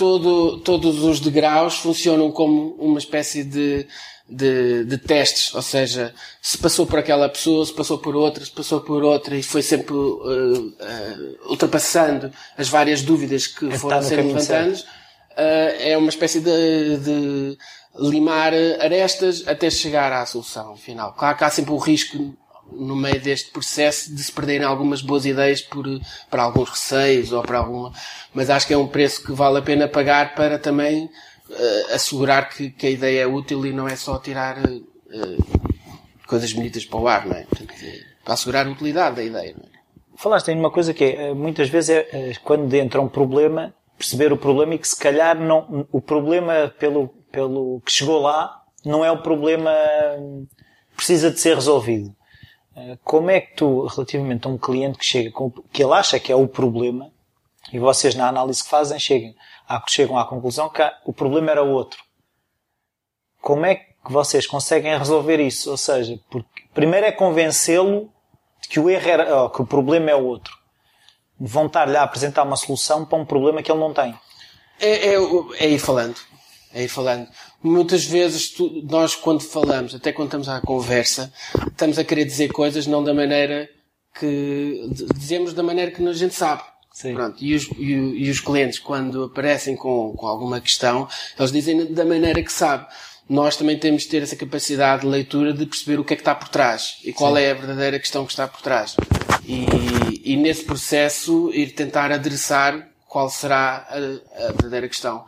todo, 0.00 0.56
todos 0.60 1.04
os 1.04 1.20
degraus 1.20 1.76
funcionam 1.76 2.32
como 2.32 2.74
uma 2.78 2.98
espécie 2.98 3.44
de, 3.44 3.86
de, 4.26 4.86
de, 4.86 4.96
testes, 4.96 5.54
ou 5.54 5.60
seja, 5.60 6.14
se 6.40 6.56
passou 6.56 6.86
por 6.86 6.98
aquela 6.98 7.28
pessoa, 7.28 7.66
se 7.66 7.74
passou 7.74 7.98
por 7.98 8.16
outra, 8.16 8.42
se 8.42 8.50
passou 8.50 8.80
por 8.80 9.02
outra 9.02 9.36
e 9.36 9.42
foi 9.42 9.60
sempre 9.60 9.92
uh, 9.92 10.68
uh, 10.68 11.50
ultrapassando 11.50 12.32
as 12.56 12.66
várias 12.66 13.02
dúvidas 13.02 13.46
que 13.46 13.68
é 13.68 13.76
foram 13.76 14.00
sendo 14.00 14.28
levantando, 14.28 14.78
uh, 14.78 15.76
é 15.80 15.98
uma 15.98 16.08
espécie 16.08 16.40
de, 16.40 16.96
de, 16.96 17.58
limar 17.98 18.54
arestas 18.80 19.46
até 19.46 19.68
chegar 19.68 20.10
à 20.14 20.24
solução 20.24 20.76
final. 20.78 21.12
Claro 21.12 21.36
que 21.36 21.44
há 21.44 21.50
sempre 21.50 21.72
o 21.72 21.76
risco 21.76 22.34
no 22.72 22.96
meio 22.96 23.20
deste 23.20 23.50
processo 23.50 24.14
de 24.14 24.22
se 24.22 24.32
perderem 24.32 24.66
algumas 24.66 25.02
boas 25.02 25.24
ideias 25.24 25.60
por, 25.60 25.86
para 26.30 26.42
alguns 26.42 26.70
receios 26.70 27.32
ou 27.32 27.42
para 27.42 27.58
alguma, 27.58 27.92
mas 28.32 28.50
acho 28.50 28.66
que 28.66 28.74
é 28.74 28.78
um 28.78 28.86
preço 28.86 29.22
que 29.22 29.32
vale 29.32 29.58
a 29.58 29.62
pena 29.62 29.88
pagar 29.88 30.34
para 30.34 30.58
também 30.58 31.04
uh, 31.04 31.94
assegurar 31.94 32.48
que, 32.48 32.70
que, 32.70 32.86
a 32.86 32.90
ideia 32.90 33.22
é 33.22 33.26
útil 33.26 33.64
e 33.66 33.72
não 33.72 33.88
é 33.88 33.96
só 33.96 34.18
tirar 34.18 34.58
uh, 34.58 35.70
coisas 36.26 36.52
bonitas 36.52 36.84
para 36.84 36.98
o 36.98 37.08
ar, 37.08 37.26
não 37.26 37.36
é? 37.36 37.42
Portanto, 37.42 37.74
para 38.24 38.34
assegurar 38.34 38.66
a 38.66 38.70
utilidade 38.70 39.16
da 39.16 39.22
ideia, 39.22 39.54
não 39.56 39.64
é? 39.64 39.80
Falaste 40.16 40.48
em 40.48 40.58
uma 40.58 40.70
coisa 40.70 40.92
que 40.92 41.04
é, 41.04 41.32
muitas 41.32 41.70
vezes 41.70 41.90
é, 41.90 42.32
quando 42.44 42.72
entra 42.74 43.00
um 43.00 43.08
problema, 43.08 43.74
perceber 43.96 44.32
o 44.32 44.36
problema 44.36 44.74
e 44.74 44.78
que 44.78 44.86
se 44.86 44.96
calhar 44.96 45.38
não, 45.38 45.86
o 45.90 46.00
problema 46.00 46.72
pelo, 46.78 47.08
pelo 47.32 47.80
que 47.80 47.90
chegou 47.90 48.20
lá 48.20 48.60
não 48.84 49.04
é 49.04 49.10
o 49.10 49.22
problema 49.22 49.70
precisa 50.96 51.30
de 51.30 51.40
ser 51.40 51.54
resolvido. 51.54 52.14
Como 53.04 53.30
é 53.30 53.40
que 53.40 53.54
tu, 53.56 53.86
relativamente 53.86 54.46
a 54.46 54.50
um 54.50 54.58
cliente 54.58 54.98
que 54.98 55.04
chega 55.04 55.30
com, 55.30 55.50
que 55.50 55.82
ele 55.82 55.92
acha 55.92 56.18
que 56.18 56.32
é 56.32 56.36
o 56.36 56.46
problema, 56.46 57.10
e 57.72 57.78
vocês 57.78 58.14
na 58.14 58.28
análise 58.28 58.62
que 58.62 58.68
fazem 58.68 58.98
chegam, 58.98 59.34
chegam 59.88 60.18
à 60.18 60.24
conclusão 60.24 60.68
que 60.68 60.82
o 61.04 61.12
problema 61.12 61.50
era 61.50 61.62
outro. 61.62 62.00
Como 63.40 63.64
é 63.64 63.74
que 63.76 63.86
vocês 64.04 64.46
conseguem 64.46 64.96
resolver 64.98 65.40
isso? 65.40 65.70
Ou 65.70 65.76
seja, 65.76 66.18
porque 66.30 66.62
primeiro 66.74 67.06
é 67.06 67.12
convencê-lo 67.12 68.12
de 68.60 68.68
que 68.68 68.80
o 68.80 68.90
erro 68.90 69.08
era, 69.08 69.50
que 69.50 69.62
o 69.62 69.66
problema 69.66 70.10
é 70.10 70.14
outro. 70.14 70.52
Vão 71.38 71.66
estar-lhe 71.66 71.96
a 71.96 72.02
apresentar 72.02 72.42
uma 72.42 72.56
solução 72.56 73.04
para 73.04 73.18
um 73.18 73.24
problema 73.24 73.62
que 73.62 73.70
ele 73.70 73.80
não 73.80 73.94
tem. 73.94 74.14
É, 74.78 75.14
é, 75.14 75.16
é 75.58 75.68
ir 75.68 75.78
falando. 75.78 76.16
É 76.74 76.82
ir 76.82 76.88
falando. 76.88 77.28
Muitas 77.62 78.04
vezes 78.04 78.50
tu, 78.50 78.82
nós 78.90 79.14
quando 79.14 79.40
falamos, 79.40 79.94
até 79.94 80.12
quando 80.12 80.28
estamos 80.28 80.48
à 80.48 80.60
conversa, 80.60 81.32
estamos 81.66 81.98
a 81.98 82.04
querer 82.04 82.24
dizer 82.24 82.48
coisas 82.48 82.86
não 82.86 83.04
da 83.04 83.12
maneira 83.12 83.68
que 84.18 84.88
dizemos 85.14 85.52
da 85.52 85.62
maneira 85.62 85.90
que 85.90 86.02
a 86.06 86.12
gente 86.12 86.34
sabe. 86.34 86.62
Sim. 86.92 87.14
Pronto, 87.14 87.42
e 87.42 87.54
os, 87.54 87.68
e, 87.78 87.92
e, 87.92 88.30
os 88.30 88.40
clientes 88.40 88.78
quando 88.78 89.24
aparecem 89.24 89.76
com, 89.76 90.12
com 90.16 90.26
alguma 90.26 90.60
questão, 90.60 91.08
eles 91.38 91.52
dizem 91.52 91.92
da 91.92 92.04
maneira 92.04 92.42
que 92.42 92.52
sabe. 92.52 92.86
Nós 93.28 93.56
também 93.56 93.78
temos 93.78 94.02
de 94.02 94.08
ter 94.08 94.22
essa 94.22 94.34
capacidade 94.34 95.02
de 95.02 95.08
leitura 95.08 95.52
de 95.52 95.64
perceber 95.64 96.00
o 96.00 96.04
que 96.04 96.14
é 96.14 96.16
que 96.16 96.22
está 96.22 96.34
por 96.34 96.48
trás 96.48 96.96
e 97.04 97.12
qual 97.12 97.36
Sim. 97.36 97.42
é 97.42 97.50
a 97.52 97.54
verdadeira 97.54 97.98
questão 98.00 98.26
que 98.26 98.32
está 98.32 98.48
por 98.48 98.60
trás. 98.60 98.96
E, 99.44 100.32
e 100.32 100.36
nesse 100.36 100.64
processo 100.64 101.50
ir 101.54 101.70
tentar 101.74 102.10
adereçar 102.10 102.88
qual 103.06 103.30
será 103.30 103.86
a, 103.88 104.48
a 104.48 104.52
verdadeira 104.52 104.88
questão. 104.88 105.24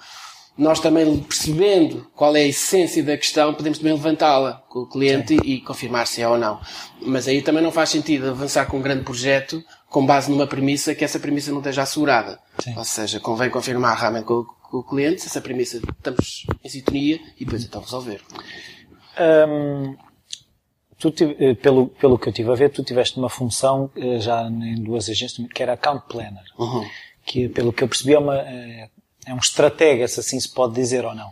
Nós 0.56 0.80
também 0.80 1.18
percebendo 1.20 2.06
qual 2.14 2.36
é 2.36 2.40
a 2.40 2.46
essência 2.46 3.02
da 3.02 3.16
questão, 3.16 3.54
podemos 3.54 3.78
também 3.78 3.94
levantá-la 3.94 4.62
com 4.68 4.80
o 4.80 4.86
cliente 4.86 5.34
Sim. 5.34 5.40
e 5.44 5.60
confirmar 5.60 6.06
se 6.06 6.20
é 6.20 6.28
ou 6.28 6.38
não. 6.38 6.60
Mas 7.00 7.26
aí 7.26 7.40
também 7.40 7.62
não 7.62 7.72
faz 7.72 7.90
sentido 7.90 8.28
avançar 8.28 8.66
com 8.66 8.78
um 8.78 8.82
grande 8.82 9.02
projeto 9.02 9.64
com 9.88 10.04
base 10.04 10.30
numa 10.30 10.46
premissa 10.46 10.94
que 10.94 11.04
essa 11.04 11.18
premissa 11.18 11.50
não 11.50 11.58
esteja 11.58 11.82
assegurada. 11.82 12.38
Sim. 12.58 12.74
Ou 12.76 12.84
seja, 12.84 13.20
convém 13.20 13.50
confirmar 13.50 13.96
realmente 13.98 14.24
com, 14.24 14.44
com, 14.44 14.78
o 14.78 14.82
cliente 14.82 15.20
se 15.22 15.28
essa 15.28 15.40
premissa 15.40 15.78
estamos 15.78 16.46
em 16.62 16.68
sintonia 16.68 17.20
e 17.38 17.44
depois 17.44 17.64
então 17.64 17.80
resolver. 17.80 18.20
Tu, 20.98 21.12
eh, 21.38 21.54
pelo, 21.54 21.88
pelo 21.88 22.16
que 22.16 22.28
eu 22.28 22.32
tive 22.32 22.50
a 22.52 22.54
ver, 22.54 22.70
tu 22.70 22.84
tiveste 22.84 23.18
uma 23.18 23.28
função 23.28 23.90
eh, 23.96 24.20
já 24.20 24.44
em 24.44 24.76
duas 24.82 25.10
agências 25.10 25.46
que 25.52 25.62
era 25.62 25.72
account 25.72 26.06
planner. 26.08 26.44
Uhum. 26.56 26.88
Que, 27.24 27.48
pelo 27.48 27.72
que 27.72 27.82
eu 27.82 27.88
percebi, 27.88 28.14
é 28.14 28.18
uma, 28.18 28.36
eh, 28.36 28.88
é 29.26 29.34
um 29.34 29.38
estratega, 29.38 30.06
se 30.08 30.20
assim 30.20 30.38
se 30.38 30.48
pode 30.48 30.74
dizer 30.74 31.04
ou 31.04 31.14
não. 31.14 31.30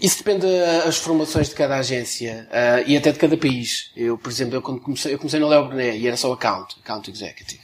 Isso 0.00 0.18
depende 0.18 0.46
das 0.84 0.98
formações 0.98 1.48
de 1.48 1.54
cada 1.54 1.76
agência 1.76 2.48
uh, 2.50 2.88
e 2.88 2.96
até 2.96 3.12
de 3.12 3.18
cada 3.18 3.36
país. 3.36 3.92
Eu, 3.96 4.18
por 4.18 4.30
exemplo, 4.30 4.56
eu, 4.56 4.62
quando 4.62 4.80
comecei, 4.80 5.14
eu 5.14 5.18
comecei 5.18 5.38
no 5.38 5.48
Leo 5.48 5.66
Brunet 5.66 5.96
e 5.96 6.06
era 6.06 6.16
só 6.16 6.32
account, 6.32 6.76
account 6.82 7.10
executive, 7.10 7.62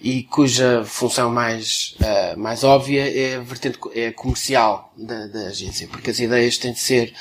e 0.00 0.22
cuja 0.24 0.82
função 0.84 1.30
mais, 1.30 1.94
uh, 2.00 2.38
mais 2.38 2.64
óbvia 2.64 3.08
é 3.08 3.36
a 3.36 3.40
vertente 3.40 3.78
é 3.94 4.10
comercial 4.10 4.92
da, 4.96 5.26
da, 5.26 5.40
agência, 5.48 5.86
porque 5.88 6.10
as 6.10 6.18
ideias 6.18 6.56
têm 6.56 6.72
de 6.72 6.80
ser 6.80 7.14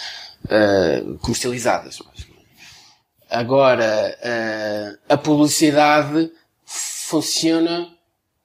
uh, 0.45 1.17
comercializadas. 1.19 2.01
Agora, 3.29 4.17
a 5.09 5.17
publicidade 5.17 6.31
funciona 6.65 7.89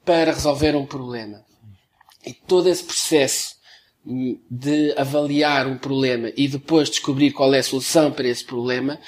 para 0.05 0.33
resolver 0.33 0.75
um 0.75 0.85
problema. 0.85 1.45
E 2.25 2.33
todo 2.33 2.69
esse 2.69 2.85
processo 2.85 3.57
de 4.05 4.93
avaliar 4.97 5.67
um 5.67 5.79
problema 5.79 6.33
e 6.37 6.49
depois 6.49 6.91
descobrir 6.91 7.31
qual 7.33 7.55
é 7.55 7.61
a 7.61 7.63
solução 7.63 8.11
para 8.11 8.27
esse 8.27 8.45
problema 8.45 8.99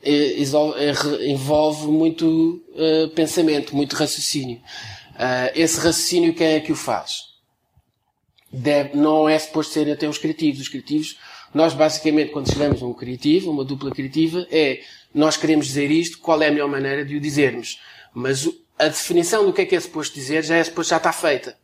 eh, 0.00 0.36
eh, 0.42 1.26
envolve 1.26 1.88
muito 1.88 2.62
uh, 2.74 3.08
pensamento, 3.14 3.74
muito 3.74 3.96
raciocínio. 3.96 4.60
Esse 5.54 5.76
raciocínio 5.78 6.34
quem 6.34 6.46
é 6.48 6.60
que 6.60 6.72
o 6.72 6.76
faz? 6.76 7.20
Deve, 8.52 8.96
não 8.96 9.28
é 9.28 9.38
suposto 9.38 9.72
ser 9.72 9.90
até 9.90 10.08
os 10.08 10.18
criativos. 10.18 10.60
Os 10.60 10.68
criativos, 10.68 11.18
nós 11.54 11.72
basicamente 11.72 12.32
quando 12.32 12.52
chegamos 12.52 12.82
a 12.82 12.86
um 12.86 12.92
criativo, 12.92 13.50
uma 13.50 13.64
dupla 13.64 13.92
criativa, 13.92 14.46
é 14.50 14.80
nós 15.14 15.36
queremos 15.36 15.66
dizer 15.66 15.90
isto, 15.90 16.18
qual 16.18 16.42
é 16.42 16.48
a 16.48 16.50
melhor 16.50 16.68
maneira 16.68 17.04
de 17.04 17.16
o 17.16 17.20
dizermos. 17.20 17.80
Mas 18.12 18.48
a 18.78 18.88
definição 18.88 19.46
do 19.46 19.52
que 19.52 19.62
é 19.62 19.64
que 19.64 19.76
é 19.76 19.80
suposto 19.80 20.14
dizer 20.14 20.44
já 20.44 20.56
é 20.56 20.64
suposto 20.64 20.90
já 20.90 20.96
está 20.96 21.12
feita. 21.12 21.56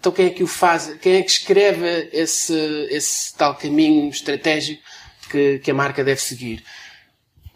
Então 0.00 0.10
quem 0.10 0.26
é 0.26 0.30
que 0.30 0.42
o 0.42 0.46
faz? 0.46 0.96
Quem 1.00 1.16
é 1.16 1.22
que 1.22 1.30
escreve 1.30 2.08
esse, 2.10 2.54
esse 2.90 3.36
tal 3.36 3.54
caminho 3.54 4.08
estratégico 4.08 4.82
que, 5.30 5.58
que 5.58 5.70
a 5.70 5.74
marca 5.74 6.02
deve 6.02 6.20
seguir? 6.20 6.64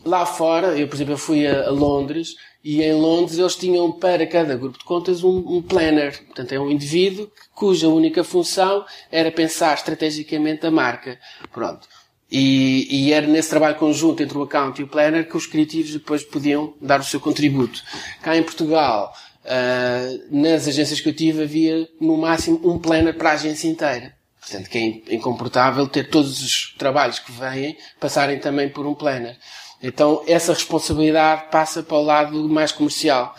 Lá 0.04 0.26
fora, 0.26 0.78
eu 0.78 0.86
por 0.86 0.94
exemplo 0.94 1.16
fui 1.16 1.46
a, 1.46 1.68
a 1.68 1.70
Londres 1.70 2.34
e 2.62 2.82
em 2.82 2.92
Londres 2.92 3.38
eles 3.38 3.56
tinham 3.56 3.90
para 3.90 4.26
cada 4.26 4.56
grupo 4.56 4.78
de 4.78 4.84
contas 4.84 5.24
um, 5.24 5.38
um 5.56 5.62
planner. 5.62 6.22
Portanto, 6.26 6.52
é 6.52 6.60
um 6.60 6.70
indivíduo 6.70 7.30
cuja 7.54 7.88
única 7.88 8.22
função 8.22 8.84
era 9.10 9.32
pensar 9.32 9.74
estrategicamente 9.74 10.66
a 10.66 10.70
marca. 10.70 11.18
Pronto. 11.50 11.88
E, 12.30 12.88
e, 12.90 13.12
era 13.12 13.26
nesse 13.26 13.50
trabalho 13.50 13.76
conjunto 13.76 14.22
entre 14.22 14.36
o 14.36 14.42
account 14.42 14.80
e 14.80 14.84
o 14.84 14.88
planner 14.88 15.28
que 15.28 15.36
os 15.36 15.46
criativos 15.46 15.92
depois 15.92 16.22
podiam 16.24 16.74
dar 16.80 17.00
o 17.00 17.04
seu 17.04 17.20
contributo. 17.20 17.82
Cá 18.22 18.36
em 18.36 18.42
Portugal, 18.42 19.12
Uh, 19.44 20.24
nas 20.30 20.66
agências 20.66 21.00
que 21.00 21.08
eu 21.10 21.14
tive 21.14 21.42
havia 21.42 21.86
no 22.00 22.16
máximo 22.16 22.58
um 22.64 22.78
planner 22.78 23.14
para 23.14 23.30
a 23.30 23.34
agência 23.34 23.68
inteira. 23.68 24.14
Portanto, 24.40 24.68
que 24.68 25.04
é 25.08 25.14
incomportável 25.14 25.86
ter 25.86 26.08
todos 26.08 26.42
os 26.42 26.74
trabalhos 26.78 27.18
que 27.18 27.32
vêm 27.32 27.76
passarem 28.00 28.38
também 28.38 28.68
por 28.68 28.86
um 28.86 28.94
planner. 28.94 29.36
Então, 29.82 30.22
essa 30.26 30.52
responsabilidade 30.52 31.50
passa 31.50 31.82
para 31.82 31.96
o 31.96 32.02
lado 32.02 32.48
mais 32.48 32.72
comercial, 32.72 33.34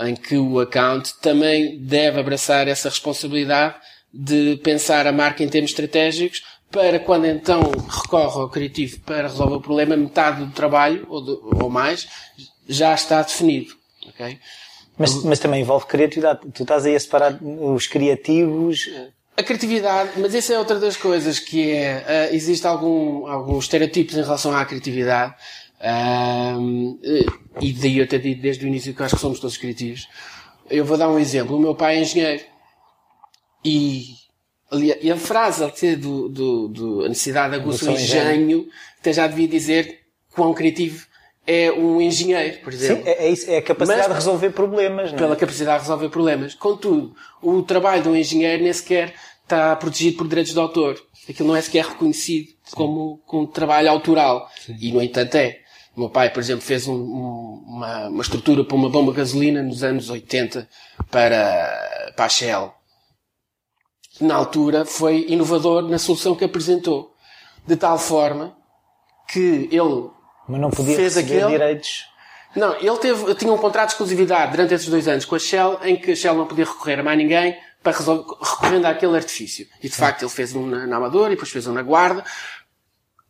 em 0.00 0.14
que 0.14 0.36
o 0.36 0.60
account 0.60 1.14
também 1.20 1.78
deve 1.78 2.20
abraçar 2.20 2.68
essa 2.68 2.88
responsabilidade 2.88 3.74
de 4.12 4.56
pensar 4.62 5.06
a 5.06 5.12
marca 5.12 5.42
em 5.42 5.48
termos 5.48 5.70
estratégicos 5.70 6.42
para 6.70 6.98
quando 7.00 7.26
então 7.26 7.62
recorre 7.88 8.40
ao 8.40 8.48
criativo 8.48 9.00
para 9.00 9.22
resolver 9.22 9.56
o 9.56 9.60
problema, 9.60 9.96
metade 9.96 10.44
do 10.44 10.52
trabalho, 10.52 11.06
ou, 11.08 11.24
de, 11.24 11.30
ou 11.62 11.70
mais, 11.70 12.06
já 12.68 12.94
está 12.94 13.22
definido. 13.22 13.74
Okay? 14.08 14.38
Mas, 14.98 15.22
mas 15.22 15.38
também 15.38 15.60
envolve 15.60 15.86
criatividade. 15.86 16.40
Tu 16.52 16.62
estás 16.62 16.84
aí 16.84 16.96
a 16.96 17.00
separar 17.00 17.38
os 17.42 17.86
criativos. 17.86 18.90
A 19.36 19.42
criatividade, 19.42 20.10
mas 20.16 20.34
essa 20.34 20.54
é 20.54 20.58
outra 20.58 20.80
das 20.80 20.96
coisas 20.96 21.38
que 21.38 21.70
é, 21.70 22.28
uh, 22.30 22.34
existe 22.34 22.66
algum, 22.66 23.26
alguns 23.28 23.64
estereotipos 23.64 24.16
em 24.16 24.22
relação 24.22 24.52
à 24.52 24.64
criatividade, 24.64 25.32
uh, 25.80 26.98
e 27.60 27.72
daí 27.72 27.98
eu 27.98 28.08
ter 28.08 28.20
dito 28.20 28.42
desde 28.42 28.64
o 28.64 28.68
início 28.68 28.92
que 28.92 29.00
acho 29.00 29.14
que 29.14 29.20
somos 29.20 29.38
todos 29.38 29.56
criativos. 29.56 30.08
Eu 30.68 30.84
vou 30.84 30.98
dar 30.98 31.08
um 31.08 31.20
exemplo. 31.20 31.56
O 31.56 31.60
meu 31.60 31.76
pai 31.76 31.98
é 31.98 32.00
engenheiro. 32.00 32.44
E, 33.64 34.06
e 35.00 35.10
a 35.10 35.16
frase 35.16 35.64
do, 35.96 36.28
do, 36.28 36.68
do 36.68 37.04
a 37.04 37.08
necessidade 37.08 37.54
aguça 37.54 37.90
o 37.90 37.94
engenho, 37.94 38.66
até 38.98 39.12
já 39.12 39.26
devia 39.28 39.48
dizer 39.48 40.00
quão 40.34 40.52
criativo 40.52 41.06
é 41.48 41.72
um 41.72 41.98
engenheiro, 41.98 42.58
por 42.58 42.74
exemplo. 42.74 43.04
Sim, 43.04 43.08
é, 43.08 43.32
é, 43.32 43.54
é 43.54 43.58
a 43.58 43.62
capacidade 43.62 44.00
Mas, 44.00 44.08
de 44.08 44.14
resolver 44.14 44.50
problemas. 44.50 45.10
Não 45.10 45.16
é? 45.16 45.18
Pela 45.18 45.34
capacidade 45.34 45.78
de 45.78 45.82
resolver 45.84 46.10
problemas. 46.10 46.54
Contudo, 46.54 47.16
o 47.40 47.62
trabalho 47.62 48.02
de 48.02 48.08
um 48.10 48.14
engenheiro 48.14 48.62
nem 48.62 48.72
sequer 48.72 49.14
está 49.42 49.74
protegido 49.74 50.18
por 50.18 50.28
direitos 50.28 50.52
de 50.52 50.60
autor. 50.60 51.02
Aquilo 51.26 51.48
não 51.48 51.56
é 51.56 51.62
sequer 51.62 51.86
reconhecido 51.86 52.48
como, 52.72 53.22
como 53.26 53.46
trabalho 53.46 53.90
autoral. 53.90 54.46
Sim. 54.60 54.76
E, 54.78 54.92
no 54.92 55.02
entanto, 55.02 55.36
é. 55.36 55.60
O 55.96 56.00
meu 56.00 56.10
pai, 56.10 56.30
por 56.30 56.40
exemplo, 56.40 56.60
fez 56.60 56.86
um, 56.86 56.94
um, 56.94 57.64
uma, 57.66 58.08
uma 58.08 58.22
estrutura 58.22 58.62
para 58.62 58.76
uma 58.76 58.90
bomba 58.90 59.10
de 59.10 59.16
gasolina 59.16 59.62
nos 59.62 59.82
anos 59.82 60.10
80 60.10 60.68
para, 61.10 62.12
para 62.14 62.26
a 62.26 62.28
Shell. 62.28 62.74
Na 64.20 64.34
altura, 64.34 64.84
foi 64.84 65.24
inovador 65.30 65.88
na 65.88 65.98
solução 65.98 66.36
que 66.36 66.44
apresentou. 66.44 67.14
De 67.66 67.74
tal 67.74 67.98
forma 67.98 68.54
que 69.28 69.68
ele 69.72 70.10
mas 70.48 70.60
não 70.60 70.70
podia 70.70 70.96
fez 70.96 71.16
receber 71.16 71.42
aquele... 71.42 71.58
direitos. 71.58 72.06
Não, 72.56 72.74
ele 72.76 72.96
teve, 72.96 73.34
tinha 73.34 73.52
um 73.52 73.58
contrato 73.58 73.88
de 73.88 73.92
exclusividade 73.92 74.52
durante 74.52 74.74
esses 74.74 74.88
dois 74.88 75.06
anos 75.06 75.24
com 75.24 75.34
a 75.34 75.38
Shell, 75.38 75.78
em 75.82 75.96
que 75.96 76.12
a 76.12 76.16
Shell 76.16 76.34
não 76.34 76.46
podia 76.46 76.64
recorrer 76.64 76.98
a 76.98 77.02
mais 77.02 77.18
ninguém 77.18 77.56
para 77.82 77.96
resolver, 77.96 78.34
recorrendo 78.40 78.86
àquele 78.86 79.16
artifício. 79.16 79.66
E 79.82 79.88
de 79.88 79.94
facto 79.94 80.22
ele 80.22 80.30
fez 80.30 80.54
um 80.54 80.66
na, 80.66 80.86
na 80.86 80.96
Amadora 80.96 81.32
e 81.32 81.36
depois 81.36 81.50
fez 81.50 81.66
um 81.66 81.72
na 81.72 81.82
Guarda. 81.82 82.24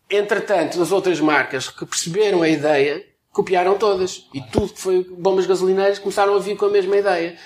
Entretanto, 0.08 0.80
as 0.80 0.92
outras 0.92 1.20
marcas 1.20 1.68
que 1.68 1.84
perceberam 1.84 2.42
a 2.42 2.48
ideia, 2.48 3.04
copiaram 3.32 3.76
todas. 3.76 4.26
E 4.32 4.40
tudo 4.40 4.72
que 4.72 4.80
foi 4.80 5.04
bombas 5.04 5.46
gasolineiras 5.46 5.98
começaram 5.98 6.34
a 6.34 6.38
vir 6.38 6.56
com 6.56 6.66
a 6.66 6.70
mesma 6.70 6.96
ideia. 6.96 7.36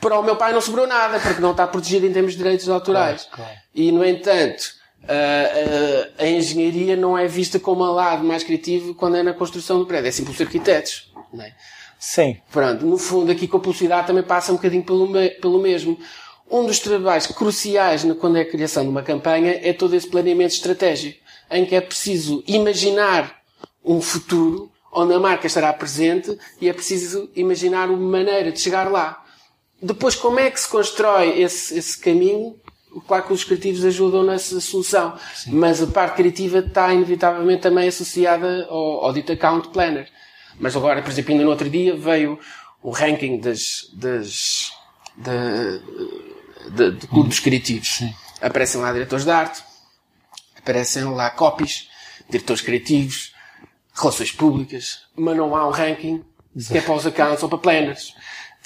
Para 0.00 0.18
o 0.18 0.22
meu 0.22 0.34
pai 0.34 0.52
não 0.52 0.60
sobrou 0.60 0.86
nada, 0.86 1.20
porque 1.20 1.40
não 1.40 1.52
está 1.52 1.66
protegido 1.66 2.06
em 2.06 2.12
termos 2.12 2.32
de 2.32 2.38
direitos 2.38 2.68
autorais. 2.68 3.22
Claro, 3.30 3.48
claro. 3.48 3.60
E, 3.72 3.92
no 3.92 4.04
entanto, 4.04 4.74
Uh, 5.02 5.06
uh, 5.06 6.12
a 6.18 6.26
engenharia 6.26 6.96
não 6.96 7.18
é 7.18 7.26
vista 7.26 7.58
como 7.58 7.84
um 7.84 7.90
lado 7.92 8.22
mais 8.22 8.44
criativo 8.44 8.94
quando 8.94 9.16
é 9.16 9.22
na 9.22 9.32
construção 9.32 9.78
do 9.78 9.86
prédio. 9.86 10.08
É 10.08 10.12
simples 10.12 10.40
arquitetos. 10.40 11.12
Não 11.32 11.44
é? 11.44 11.54
Sim. 11.98 12.36
Pronto, 12.50 12.84
no 12.84 12.98
fundo 12.98 13.30
aqui 13.30 13.46
com 13.46 13.56
a 13.56 13.60
publicidade 13.60 14.06
também 14.06 14.22
passa 14.24 14.52
um 14.52 14.56
bocadinho 14.56 14.82
pelo, 14.82 15.08
me 15.08 15.30
pelo 15.30 15.60
mesmo. 15.60 15.98
Um 16.50 16.66
dos 16.66 16.78
trabalhos 16.78 17.26
cruciais 17.28 18.04
quando 18.20 18.36
é 18.36 18.42
a 18.42 18.50
criação 18.50 18.82
de 18.82 18.90
uma 18.90 19.02
campanha 19.02 19.58
é 19.62 19.72
todo 19.72 19.94
esse 19.94 20.08
planeamento 20.08 20.52
estratégico, 20.52 21.18
em 21.50 21.64
que 21.64 21.74
é 21.74 21.80
preciso 21.80 22.42
imaginar 22.46 23.40
um 23.84 24.00
futuro 24.00 24.70
onde 24.92 25.14
a 25.14 25.18
marca 25.18 25.46
estará 25.46 25.72
presente 25.72 26.36
e 26.60 26.68
é 26.68 26.72
preciso 26.72 27.30
imaginar 27.34 27.88
uma 27.88 28.18
maneira 28.18 28.52
de 28.52 28.60
chegar 28.60 28.90
lá. 28.90 29.24
Depois, 29.80 30.14
como 30.14 30.38
é 30.38 30.50
que 30.50 30.60
se 30.60 30.68
constrói 30.68 31.40
esse, 31.40 31.76
esse 31.76 31.98
caminho? 31.98 32.56
Claro 33.06 33.24
que 33.24 33.32
os 33.32 33.44
criativos 33.44 33.84
ajudam 33.84 34.22
nessa 34.22 34.60
solução, 34.60 35.16
Sim. 35.34 35.52
mas 35.52 35.82
a 35.82 35.86
parte 35.86 36.16
criativa 36.16 36.58
está 36.58 36.92
inevitavelmente 36.92 37.62
também 37.62 37.88
associada 37.88 38.66
ao, 38.68 39.04
ao 39.04 39.12
dito 39.12 39.32
account 39.32 39.68
planner. 39.68 40.08
Mas 40.58 40.76
agora, 40.76 41.02
por 41.02 41.10
exemplo, 41.10 41.32
ainda 41.32 41.44
no 41.44 41.50
outro 41.50 41.68
dia 41.68 41.96
veio 41.96 42.38
o 42.82 42.90
ranking 42.90 43.38
das, 43.38 43.88
das, 43.94 44.72
de, 45.16 46.70
de, 46.70 46.90
de 46.98 47.06
clubes 47.06 47.38
uhum. 47.38 47.44
criativos. 47.44 47.88
Sim. 47.88 48.14
Aparecem 48.40 48.80
lá 48.80 48.92
diretores 48.92 49.24
de 49.24 49.30
arte, 49.30 49.62
aparecem 50.58 51.04
lá 51.04 51.30
copies, 51.30 51.88
diretores 52.28 52.60
criativos, 52.60 53.32
relações 53.94 54.32
públicas, 54.32 55.02
mas 55.16 55.36
não 55.36 55.54
há 55.54 55.66
um 55.66 55.70
ranking 55.70 56.24
que 56.68 56.78
é 56.78 56.80
para 56.80 56.94
os 56.94 57.06
accounts 57.06 57.42
ou 57.42 57.48
para 57.48 57.58
planners. 57.58 58.14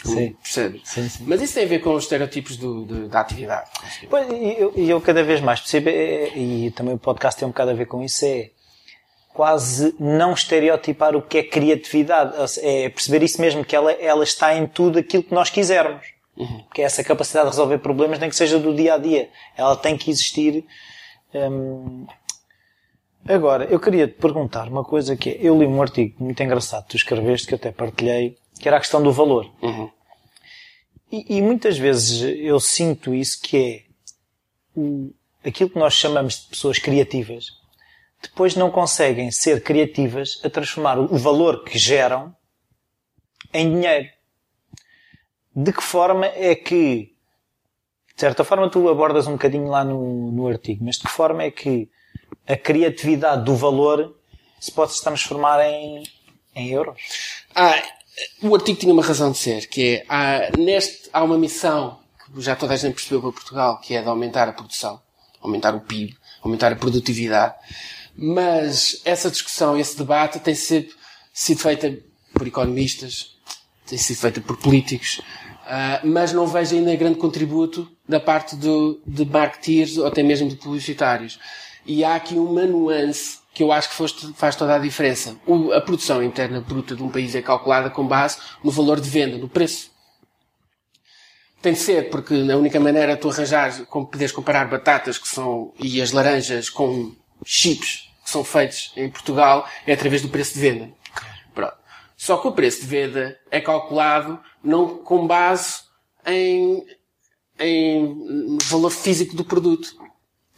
Sim. 0.05 0.37
Percebes? 0.43 0.83
Sim, 0.85 1.09
sim. 1.09 1.25
Mas 1.27 1.43
isso 1.43 1.55
tem 1.55 1.65
a 1.65 1.69
ver 1.69 1.79
com 1.81 1.95
os 1.95 2.05
estereotipos 2.05 2.57
do, 2.57 2.85
do, 2.85 3.09
da 3.09 3.21
atividade. 3.21 3.71
Pois, 4.09 4.29
e 4.31 4.57
eu, 4.59 4.73
eu, 4.77 5.01
cada 5.01 5.23
vez 5.23 5.41
mais 5.41 5.61
percebo, 5.61 5.89
é, 5.89 6.37
e 6.37 6.71
também 6.73 6.95
o 6.95 6.99
podcast 6.99 7.39
tem 7.39 7.47
um 7.47 7.51
bocado 7.51 7.71
a 7.71 7.75
ver 7.75 7.87
com 7.87 8.03
isso, 8.03 8.25
é 8.25 8.51
quase 9.33 9.95
não 9.99 10.33
estereotipar 10.33 11.17
o 11.17 11.23
que 11.23 11.39
é 11.39 11.43
criatividade. 11.43 12.35
É 12.61 12.89
perceber 12.89 13.23
isso 13.23 13.41
mesmo, 13.41 13.65
que 13.65 13.75
ela, 13.75 13.93
ela 13.93 14.25
está 14.25 14.55
em 14.55 14.67
tudo 14.67 14.99
aquilo 14.99 15.23
que 15.23 15.35
nós 15.35 15.51
quisermos. 15.51 16.07
Uhum. 16.37 16.65
Que 16.73 16.83
é 16.83 16.85
essa 16.85 17.03
capacidade 17.03 17.47
de 17.47 17.53
resolver 17.53 17.79
problemas, 17.79 18.19
nem 18.19 18.29
que 18.29 18.37
seja 18.37 18.59
do 18.59 18.75
dia 18.75 18.95
a 18.95 18.99
dia. 18.99 19.31
Ela 19.57 19.75
tem 19.75 19.97
que 19.97 20.11
existir 20.11 20.65
Hum, 21.35 22.07
agora, 23.29 23.65
eu 23.65 23.79
queria 23.79 24.07
te 24.09 24.15
perguntar 24.15 24.69
uma 24.69 24.85
coisa 24.85 25.17
que 25.17 25.31
é, 25.31 25.39
eu 25.41 25.59
li 25.59 25.67
um 25.67 25.83
artigo 25.83 26.23
muito 26.23 26.43
engraçado 26.43 26.85
que 26.85 26.91
tu 26.91 26.97
escreveste, 26.97 27.47
que 27.47 27.55
eu 27.55 27.57
até 27.57 27.71
partilhei, 27.71 28.39
que 28.59 28.69
era 28.69 28.77
a 28.77 28.81
questão 28.81 29.03
do 29.03 29.13
valor. 29.13 29.51
Uhum. 29.63 29.91
E, 31.11 31.37
e 31.37 31.43
muitas 31.43 31.79
vezes 31.79 32.23
eu 32.23 32.59
sinto 32.59 33.15
isso 33.15 33.41
que 33.41 33.57
é 33.57 33.87
o, 34.77 35.13
aquilo 35.45 35.71
que 35.71 35.79
nós 35.79 35.95
chamamos 35.95 36.43
de 36.43 36.49
pessoas 36.49 36.79
criativas, 36.79 37.47
depois 38.21 38.57
não 38.57 38.71
conseguem 38.71 39.31
ser 39.31 39.63
criativas 39.63 40.41
a 40.45 40.51
transformar 40.51 40.99
o 40.99 41.17
valor 41.17 41.65
que 41.65 41.79
geram 41.79 42.35
em 43.53 43.71
dinheiro. 43.71 44.09
De 45.55 45.73
que 45.73 45.83
forma 45.83 46.27
é 46.27 46.55
que, 46.55 47.15
de 48.15 48.21
certa 48.21 48.45
forma 48.45 48.69
tu 48.69 48.89
abordas 48.89 49.27
um 49.27 49.33
bocadinho 49.33 49.69
lá 49.69 49.85
no, 49.85 50.33
no 50.33 50.49
artigo, 50.49 50.85
mas 50.85 50.97
de 50.97 51.03
que 51.03 51.11
forma 51.11 51.45
é 51.45 51.51
que 51.51 51.89
a 52.47 52.57
criatividade 52.57 53.45
do 53.45 53.55
valor 53.55 54.19
se 54.61 54.73
pode 54.73 54.93
se 54.93 55.03
transformar 55.03 55.65
em, 55.65 56.03
em 56.55 56.71
euros? 56.71 57.01
Ah, 57.55 57.83
o 58.43 58.55
artigo 58.55 58.79
tinha 58.79 58.93
uma 58.93 59.03
razão 59.03 59.33
de 59.33 59.39
ser, 59.39 59.67
que 59.67 59.97
é, 59.97 60.07
há, 60.09 60.51
neste, 60.59 61.09
há 61.13 61.23
uma 61.23 61.39
missão 61.39 61.99
que 62.35 62.41
já 62.41 62.57
toda 62.57 62.75
a 62.75 62.77
gente 62.77 62.95
percebeu 62.95 63.21
para 63.21 63.33
Portugal, 63.33 63.81
que 63.81 63.95
é 63.95 64.03
de 64.03 64.09
aumentar 64.09 64.49
a 64.49 64.53
produção, 64.53 65.01
aumentar 65.41 65.75
o 65.75 65.81
PIB, 65.81 66.17
aumentar 66.43 66.73
a 66.73 66.77
produtividade. 66.77 67.55
Mas 68.17 69.01
essa 69.05 69.31
discussão, 69.31 69.79
esse 69.79 69.97
debate 69.97 70.41
tem 70.41 70.55
sido, 70.55 70.95
sido 71.33 71.59
feita 71.59 71.97
por 72.33 72.47
economistas, 72.47 73.37
tem 73.87 73.99
sido 73.99 74.17
feita 74.17 74.41
por 74.41 74.57
políticos, 74.57 75.21
uh, 75.67 76.07
mas 76.07 76.33
não 76.33 76.47
vejo 76.47 76.75
ainda 76.75 76.97
grande 76.97 77.19
contributo 77.19 77.91
da 78.09 78.19
parte 78.19 78.57
do, 78.57 79.01
de 79.07 79.25
marketeers 79.25 79.99
ou 79.99 80.07
até 80.07 80.23
mesmo 80.23 80.49
de 80.49 80.57
publicitários. 80.57 81.39
E 81.85 82.03
há 82.03 82.17
aqui 82.17 82.35
uma 82.35 82.65
nuance 82.65 83.39
que 83.57 83.63
eu 83.63 83.73
acho 83.73 83.89
que 83.89 84.35
faz 84.35 84.55
toda 84.55 84.75
a 84.75 84.79
diferença. 84.79 85.35
A 85.75 85.81
produção 85.81 86.23
interna 86.23 86.61
bruta 86.61 86.95
de 86.95 87.03
um 87.03 87.09
país 87.09 87.35
é 87.35 87.41
calculada 87.41 87.89
com 87.89 88.07
base 88.07 88.37
no 88.63 88.71
valor 88.71 89.01
de 89.01 89.09
venda, 89.09 89.39
no 89.39 89.49
preço. 89.49 89.91
Tem 91.63 91.73
de 91.73 91.79
ser, 91.79 92.11
porque 92.11 92.35
a 92.35 92.57
única 92.59 92.79
maneira 92.79 93.15
de 93.15 93.21
tu 93.23 93.31
arranjar, 93.31 93.87
como 93.87 94.09
poderes 94.09 94.31
comparar 94.31 94.69
batatas 94.69 95.17
que 95.17 95.27
são, 95.27 95.73
e 95.81 96.03
as 96.03 96.13
laranjas 96.13 96.69
com 96.69 97.17
chips 97.47 98.11
que 98.23 98.29
são 98.29 98.45
feitos 98.45 98.93
em 98.95 99.09
Portugal 99.09 99.67
é 99.87 99.95
através 99.95 100.21
do 100.21 100.29
preço 100.29 100.53
de 100.53 100.61
venda. 100.61 100.91
Pronto. 101.55 101.77
Só 102.15 102.37
que 102.37 102.49
o 102.49 102.53
preço 102.53 102.83
de 102.83 102.87
venda 102.89 103.41
é 103.51 103.59
calculado 103.59 104.39
não 104.63 104.99
com 104.99 105.27
base 105.27 105.81
em, 106.27 106.85
em 107.59 108.59
valor 108.65 108.91
físico 108.91 109.35
do 109.35 109.47
produto. 109.47 109.95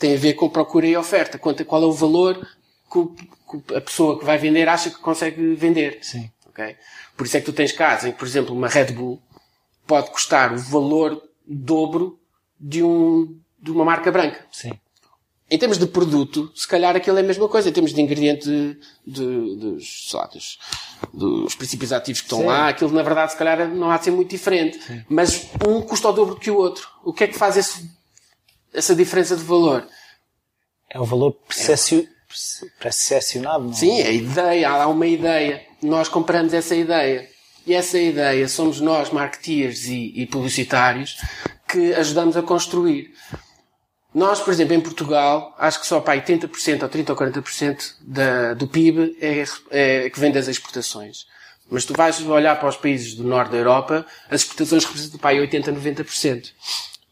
Tem 0.00 0.14
a 0.14 0.18
ver 0.18 0.34
com 0.34 0.50
procura 0.50 0.84
e 0.84 0.96
oferta. 0.96 1.38
Quanto, 1.38 1.64
qual 1.64 1.82
é 1.84 1.86
o 1.86 1.92
valor 1.92 2.44
que 2.90 3.74
a 3.74 3.80
pessoa 3.80 4.18
que 4.18 4.24
vai 4.24 4.38
vender 4.38 4.68
acha 4.68 4.90
que 4.90 4.98
consegue 4.98 5.54
vender. 5.54 5.98
Sim. 6.02 6.30
Okay? 6.48 6.76
Por 7.16 7.26
isso 7.26 7.36
é 7.36 7.40
que 7.40 7.46
tu 7.46 7.52
tens 7.52 7.72
casos 7.72 8.06
em 8.06 8.12
que, 8.12 8.18
por 8.18 8.26
exemplo, 8.26 8.54
uma 8.54 8.68
Red 8.68 8.92
Bull 8.92 9.20
pode 9.86 10.10
custar 10.10 10.52
o 10.52 10.58
valor 10.58 11.22
dobro 11.46 12.18
de, 12.58 12.82
um, 12.82 13.38
de 13.60 13.70
uma 13.70 13.84
marca 13.84 14.10
branca. 14.10 14.44
Sim. 14.52 14.72
Em 15.50 15.56
termos 15.56 15.78
de 15.78 15.86
produto, 15.86 16.52
se 16.54 16.68
calhar 16.68 16.94
aquilo 16.94 17.16
é 17.16 17.20
a 17.20 17.24
mesma 17.24 17.48
coisa. 17.48 17.70
Em 17.70 17.72
termos 17.72 17.94
de 17.94 18.02
ingrediente 18.02 18.44
de, 18.44 18.78
de, 19.06 19.56
dos, 19.56 20.12
lá, 20.12 20.26
dos, 20.26 20.58
dos 21.14 21.54
princípios 21.54 21.90
ativos 21.90 22.20
que 22.20 22.26
estão 22.26 22.40
Sim. 22.40 22.46
lá, 22.46 22.68
aquilo 22.68 22.90
na 22.90 23.02
verdade 23.02 23.32
se 23.32 23.38
calhar 23.38 23.66
não 23.66 23.90
há 23.90 23.96
de 23.96 24.04
ser 24.04 24.10
muito 24.10 24.28
diferente. 24.28 24.78
Sim. 24.82 25.02
Mas 25.08 25.48
um 25.66 25.80
custa 25.80 26.08
o 26.08 26.12
dobro 26.12 26.36
que 26.36 26.50
o 26.50 26.56
outro. 26.56 26.86
O 27.02 27.14
que 27.14 27.24
é 27.24 27.28
que 27.28 27.38
faz 27.38 27.56
esse, 27.56 27.90
essa 28.74 28.94
diferença 28.94 29.34
de 29.36 29.42
valor? 29.42 29.88
É 30.90 31.00
o 31.00 31.04
valor 31.04 31.32
percepcio- 31.32 32.06
percepcionado, 32.78 33.70
é? 33.70 33.74
Sim, 33.74 34.02
a 34.02 34.10
ideia, 34.10 34.70
há 34.70 34.86
uma 34.86 35.06
ideia. 35.06 35.62
Nós 35.82 36.08
compramos 36.08 36.52
essa 36.52 36.74
ideia. 36.74 37.28
E 37.66 37.74
essa 37.74 37.98
ideia 37.98 38.48
somos 38.48 38.80
nós, 38.80 39.10
marketeers 39.10 39.86
e, 39.86 40.12
e 40.16 40.26
publicitários, 40.26 41.18
que 41.68 41.92
ajudamos 41.94 42.36
a 42.36 42.42
construir. 42.42 43.12
Nós, 44.14 44.40
por 44.40 44.52
exemplo, 44.52 44.74
em 44.74 44.80
Portugal, 44.80 45.54
acho 45.58 45.80
que 45.80 45.86
só 45.86 46.00
para 46.00 46.14
aí 46.14 46.22
80% 46.22 46.82
ou 46.82 46.88
30% 46.88 47.10
ou 47.10 47.16
40% 47.16 47.94
da, 48.00 48.54
do 48.54 48.66
PIB 48.66 49.16
é, 49.20 49.44
é 49.70 50.10
que 50.10 50.18
vem 50.18 50.32
das 50.32 50.48
exportações. 50.48 51.26
Mas 51.70 51.84
tu 51.84 51.92
vais 51.92 52.18
olhar 52.26 52.58
para 52.58 52.70
os 52.70 52.76
países 52.76 53.14
do 53.14 53.22
norte 53.22 53.50
da 53.50 53.58
Europa, 53.58 54.06
as 54.30 54.40
exportações 54.40 54.84
representam 54.84 55.18
para 55.18 55.30
aí 55.30 55.46
80%, 55.46 55.74
90%. 55.74 56.52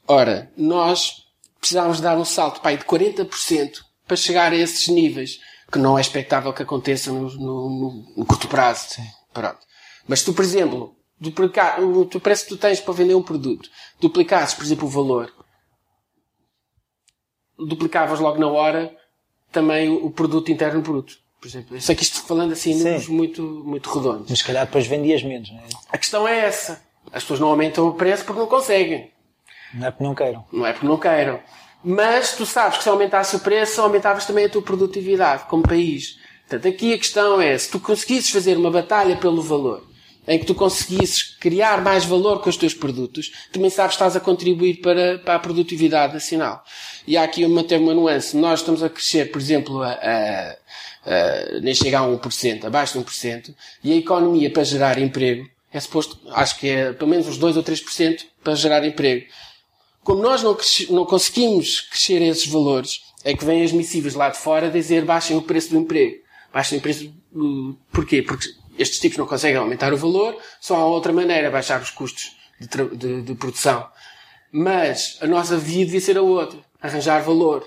Ora, 0.08 0.50
nós 0.56 1.26
precisávamos 1.60 2.00
dar 2.00 2.16
um 2.16 2.24
salto 2.24 2.60
para 2.60 2.76
de 2.76 2.84
40% 2.84 3.85
para 4.06 4.16
chegar 4.16 4.52
a 4.52 4.56
esses 4.56 4.88
níveis, 4.88 5.40
que 5.70 5.78
não 5.78 5.98
é 5.98 6.00
expectável 6.00 6.52
que 6.52 6.62
aconteça 6.62 7.10
no, 7.12 7.28
no, 7.30 7.68
no- 7.70 8.14
no 8.18 8.26
curto 8.26 8.46
prazo. 8.48 8.96
Pronto. 9.32 9.58
Mas 10.06 10.22
tu, 10.22 10.32
por 10.32 10.44
exemplo, 10.44 10.94
duplicar, 11.18 11.80
o 11.82 12.02
o 12.02 12.20
preço 12.20 12.44
que 12.44 12.50
tu 12.50 12.56
tens 12.56 12.80
para 12.80 12.94
vender 12.94 13.14
um 13.14 13.22
produto, 13.22 13.68
duplicasses, 14.00 14.54
por 14.54 14.64
exemplo, 14.64 14.86
o 14.86 14.90
valor, 14.90 15.32
duplicavas 17.58 18.20
logo 18.20 18.38
na 18.38 18.48
hora 18.48 18.94
também 19.50 19.88
o 19.88 20.10
produto 20.10 20.50
interno 20.52 20.80
bruto. 20.82 21.18
Por 21.40 21.48
exemplo, 21.48 21.76
eu 21.76 21.80
sei 21.80 21.94
que 21.94 22.02
isto 22.02 22.22
falando 22.22 22.52
assim, 22.52 22.70
em 22.70 22.74
Sim. 22.78 22.84
números 22.84 23.08
muito, 23.08 23.42
muito 23.42 23.90
redondos. 23.90 24.26
Mas 24.30 24.38
se 24.38 24.44
calhar 24.44 24.66
depois 24.66 24.86
vendias 24.86 25.22
menos, 25.22 25.50
não 25.50 25.58
é? 25.60 25.64
A 25.90 25.98
questão 25.98 26.26
é 26.26 26.38
essa. 26.46 26.82
As 27.12 27.22
pessoas 27.22 27.40
não 27.40 27.48
aumentam 27.48 27.86
o 27.88 27.94
preço 27.94 28.24
porque 28.24 28.40
não 28.40 28.48
conseguem. 28.48 29.12
Não 29.74 29.86
é 29.86 29.90
porque 29.90 30.04
não 30.04 30.14
queiram. 30.14 30.44
Não 30.52 30.66
é 30.66 30.72
porque 30.72 30.86
não 30.86 30.98
queiram. 30.98 31.40
Mas 31.88 32.32
tu 32.32 32.44
sabes 32.44 32.78
que 32.78 32.82
se 32.82 32.88
aumentasse 32.88 33.36
o 33.36 33.38
preço, 33.38 33.80
aumentavas 33.80 34.26
também 34.26 34.46
a 34.46 34.48
tua 34.48 34.60
produtividade 34.60 35.44
como 35.44 35.62
país. 35.62 36.18
Portanto, 36.40 36.66
aqui 36.66 36.92
a 36.92 36.98
questão 36.98 37.40
é, 37.40 37.56
se 37.56 37.70
tu 37.70 37.78
conseguisses 37.78 38.28
fazer 38.28 38.56
uma 38.56 38.72
batalha 38.72 39.14
pelo 39.14 39.40
valor, 39.40 39.86
em 40.26 40.36
que 40.36 40.44
tu 40.44 40.52
conseguisses 40.52 41.22
criar 41.38 41.80
mais 41.84 42.04
valor 42.04 42.42
com 42.42 42.50
os 42.50 42.56
teus 42.56 42.74
produtos, 42.74 43.30
também 43.52 43.70
sabes 43.70 43.92
que 43.92 44.02
estás 44.02 44.16
a 44.16 44.20
contribuir 44.20 44.80
para, 44.80 45.18
para 45.18 45.36
a 45.36 45.38
produtividade 45.38 46.12
nacional. 46.12 46.64
E 47.06 47.16
há 47.16 47.22
aqui 47.22 47.44
uma, 47.44 47.62
uma 47.62 47.94
nuance. 47.94 48.36
Nós 48.36 48.58
estamos 48.58 48.82
a 48.82 48.88
crescer, 48.88 49.30
por 49.30 49.40
exemplo, 49.40 49.80
a, 49.80 49.92
a, 49.92 50.56
a, 51.06 51.60
nem 51.60 51.72
chega 51.72 52.00
a 52.00 52.02
1%, 52.02 52.64
abaixo 52.64 52.98
de 52.98 53.04
1%, 53.04 53.54
e 53.84 53.92
a 53.92 53.96
economia 53.96 54.50
para 54.50 54.64
gerar 54.64 54.98
emprego 54.98 55.48
é 55.72 55.78
suposto, 55.78 56.18
acho 56.30 56.58
que 56.58 56.68
é 56.68 56.92
pelo 56.92 57.10
menos 57.10 57.28
uns 57.28 57.38
2 57.38 57.56
ou 57.56 57.62
3% 57.62 58.24
para 58.42 58.54
gerar 58.54 58.84
emprego. 58.84 59.26
Como 60.06 60.22
nós 60.22 60.40
não, 60.40 60.56
não 60.90 61.04
conseguimos 61.04 61.80
crescer 61.80 62.22
esses 62.22 62.46
valores, 62.46 63.00
é 63.24 63.34
que 63.34 63.44
vêm 63.44 63.64
as 63.64 63.72
missivas 63.72 64.14
lá 64.14 64.28
de 64.28 64.38
fora 64.38 64.70
dizer 64.70 65.04
baixem 65.04 65.36
o 65.36 65.42
preço 65.42 65.70
do 65.70 65.78
emprego. 65.78 66.18
Baixem 66.54 66.78
o 66.78 66.80
preço. 66.80 67.12
do- 67.32 67.76
Porquê? 67.90 68.22
Porque 68.22 68.46
estes 68.78 69.00
tipos 69.00 69.18
não 69.18 69.26
conseguem 69.26 69.56
aumentar 69.56 69.92
o 69.92 69.96
valor, 69.96 70.36
só 70.60 70.76
há 70.76 70.86
outra 70.86 71.12
maneira, 71.12 71.50
baixar 71.50 71.82
os 71.82 71.90
custos 71.90 72.36
de, 72.60 72.68
de- 72.96 73.22
de 73.22 73.34
produção. 73.34 73.84
Mas 74.52 75.18
a 75.20 75.26
nossa 75.26 75.56
via 75.56 75.84
devia 75.84 76.00
ser 76.00 76.16
a 76.16 76.22
outra. 76.22 76.60
Arranjar 76.80 77.20
valor. 77.24 77.66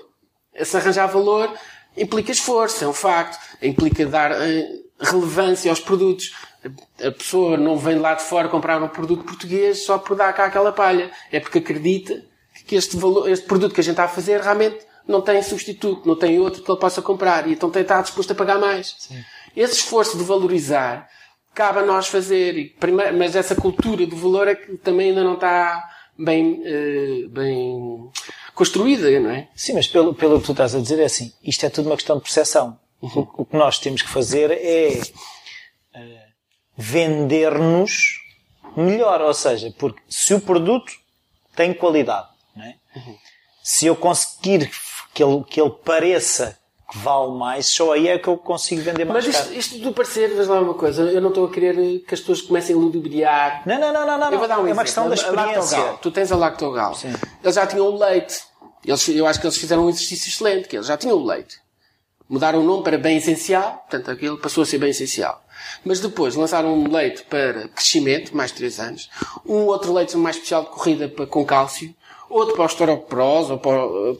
Esse 0.54 0.74
arranjar 0.78 1.08
valor 1.08 1.52
implica 1.94 2.32
esforço, 2.32 2.82
é 2.82 2.88
um 2.88 2.94
facto. 2.94 3.38
Implica 3.62 4.06
dar 4.06 4.32
eh, 4.32 4.66
relevância 4.98 5.70
aos 5.70 5.78
produtos. 5.80 6.32
A 7.04 7.10
pessoa 7.10 7.58
não 7.58 7.76
vem 7.76 7.98
lá 7.98 8.14
de 8.14 8.22
fora 8.22 8.48
comprar 8.48 8.82
um 8.82 8.88
produto 8.88 9.24
português 9.24 9.84
só 9.84 9.98
por 9.98 10.16
dar 10.16 10.32
cá 10.32 10.46
aquela 10.46 10.72
palha. 10.72 11.10
É 11.30 11.38
porque 11.38 11.58
acredita 11.58 12.29
que 12.70 12.76
este, 12.76 12.96
valor, 12.96 13.28
este 13.28 13.44
produto 13.46 13.74
que 13.74 13.80
a 13.80 13.82
gente 13.82 13.94
está 13.94 14.04
a 14.04 14.08
fazer 14.08 14.40
realmente 14.40 14.78
não 15.08 15.20
tem 15.20 15.42
substituto, 15.42 16.06
não 16.06 16.14
tem 16.14 16.38
outro 16.38 16.62
que 16.62 16.70
ele 16.70 16.78
possa 16.78 17.02
comprar. 17.02 17.48
E 17.48 17.54
então 17.54 17.68
tem 17.68 17.82
estar 17.82 18.00
disposto 18.00 18.30
a 18.30 18.34
pagar 18.36 18.60
mais. 18.60 19.08
Esse 19.56 19.74
esforço 19.74 20.16
de 20.16 20.22
valorizar 20.22 21.08
cabe 21.52 21.80
a 21.80 21.84
nós 21.84 22.06
fazer. 22.06 22.56
E 22.56 22.68
primeiro, 22.68 23.18
mas 23.18 23.34
essa 23.34 23.56
cultura 23.56 24.06
do 24.06 24.14
valor 24.14 24.46
é 24.46 24.54
que 24.54 24.76
também 24.76 25.08
ainda 25.08 25.24
não 25.24 25.34
está 25.34 25.82
bem, 26.16 26.62
eh, 26.64 27.26
bem 27.28 28.08
construída, 28.54 29.18
não 29.18 29.30
é? 29.30 29.48
Sim, 29.56 29.72
mas 29.72 29.88
pelo, 29.88 30.14
pelo 30.14 30.38
que 30.38 30.46
tu 30.46 30.52
estás 30.52 30.72
a 30.76 30.78
dizer 30.78 31.00
é 31.00 31.06
assim, 31.06 31.32
isto 31.42 31.66
é 31.66 31.70
tudo 31.70 31.86
uma 31.88 31.96
questão 31.96 32.18
de 32.18 32.22
percepção. 32.22 32.78
Uhum. 33.02 33.26
O, 33.36 33.42
o 33.42 33.44
que 33.44 33.56
nós 33.56 33.80
temos 33.80 34.00
que 34.00 34.08
fazer 34.08 34.52
é 34.52 35.00
eh, 35.92 36.26
vender-nos 36.76 38.20
melhor, 38.76 39.22
ou 39.22 39.34
seja, 39.34 39.74
porque 39.76 40.00
se 40.08 40.34
o 40.34 40.40
produto 40.40 40.92
tem 41.56 41.74
qualidade? 41.74 42.29
Uhum. 42.94 43.16
se 43.62 43.86
eu 43.86 43.94
conseguir 43.94 44.70
que 45.14 45.22
ele, 45.22 45.44
que 45.44 45.60
ele 45.60 45.70
pareça 45.70 46.58
que 46.90 46.98
vale 46.98 47.32
mais, 47.38 47.66
só 47.66 47.92
aí 47.92 48.08
é 48.08 48.18
que 48.18 48.26
eu 48.26 48.36
consigo 48.36 48.82
vender 48.82 49.04
mais 49.04 49.24
Mas 49.24 49.36
isto, 49.36 49.52
isto 49.52 49.78
do 49.78 49.92
parecer, 49.92 50.34
vês 50.34 50.48
lá 50.48 50.60
uma 50.60 50.74
coisa, 50.74 51.02
eu 51.02 51.20
não 51.20 51.28
estou 51.28 51.46
a 51.46 51.50
querer 51.50 52.00
que 52.00 52.14
as 52.14 52.20
pessoas 52.20 52.40
comecem 52.42 52.74
a 52.74 52.78
ludibriar. 52.78 53.62
Não, 53.64 53.78
não, 53.78 53.92
não, 53.92 54.06
não, 54.06 54.18
não. 54.18 54.32
Eu 54.32 54.38
vou 54.38 54.48
dar 54.48 54.58
um 54.58 54.66
é 54.66 54.72
uma 54.72 54.82
exemplo. 54.82 54.84
questão 54.84 55.04
da 55.08 55.12
a 55.12 55.14
experiência. 55.14 55.98
Tu 56.02 56.10
tens 56.10 56.32
a 56.32 56.36
Lactogal. 56.36 56.94
Sim. 56.96 57.12
Eles 57.42 57.54
já 57.54 57.66
tinham 57.66 57.86
o 57.86 57.96
leite. 57.96 58.42
Eles, 58.84 59.08
eu 59.08 59.26
acho 59.26 59.40
que 59.40 59.46
eles 59.46 59.56
fizeram 59.56 59.86
um 59.86 59.88
exercício 59.88 60.28
excelente, 60.28 60.68
que 60.68 60.76
eles 60.76 60.86
já 60.86 60.96
tinham 60.96 61.16
o 61.16 61.24
leite. 61.24 61.58
Mudaram 62.28 62.60
o 62.60 62.64
nome 62.64 62.82
para 62.82 62.98
bem 62.98 63.18
essencial, 63.18 63.84
portanto 63.88 64.10
aquilo 64.10 64.38
passou 64.38 64.62
a 64.62 64.66
ser 64.66 64.78
bem 64.78 64.90
essencial. 64.90 65.44
Mas 65.84 66.00
depois 66.00 66.34
lançaram 66.34 66.74
um 66.74 66.90
leite 66.90 67.22
para 67.24 67.68
crescimento, 67.68 68.36
mais 68.36 68.50
3 68.52 68.80
anos. 68.80 69.10
Um 69.46 69.66
outro 69.66 69.92
leite 69.92 70.16
mais 70.16 70.36
especial 70.36 70.64
de 70.64 70.70
corrida 70.70 71.08
para, 71.08 71.26
com 71.26 71.44
cálcio. 71.44 71.94
Outro 72.30 72.54
para 72.54 72.62
o 72.62 72.64
osteoporose, 72.66 73.52
ou 73.52 73.58
para, 73.58 73.84
o- 73.86 74.18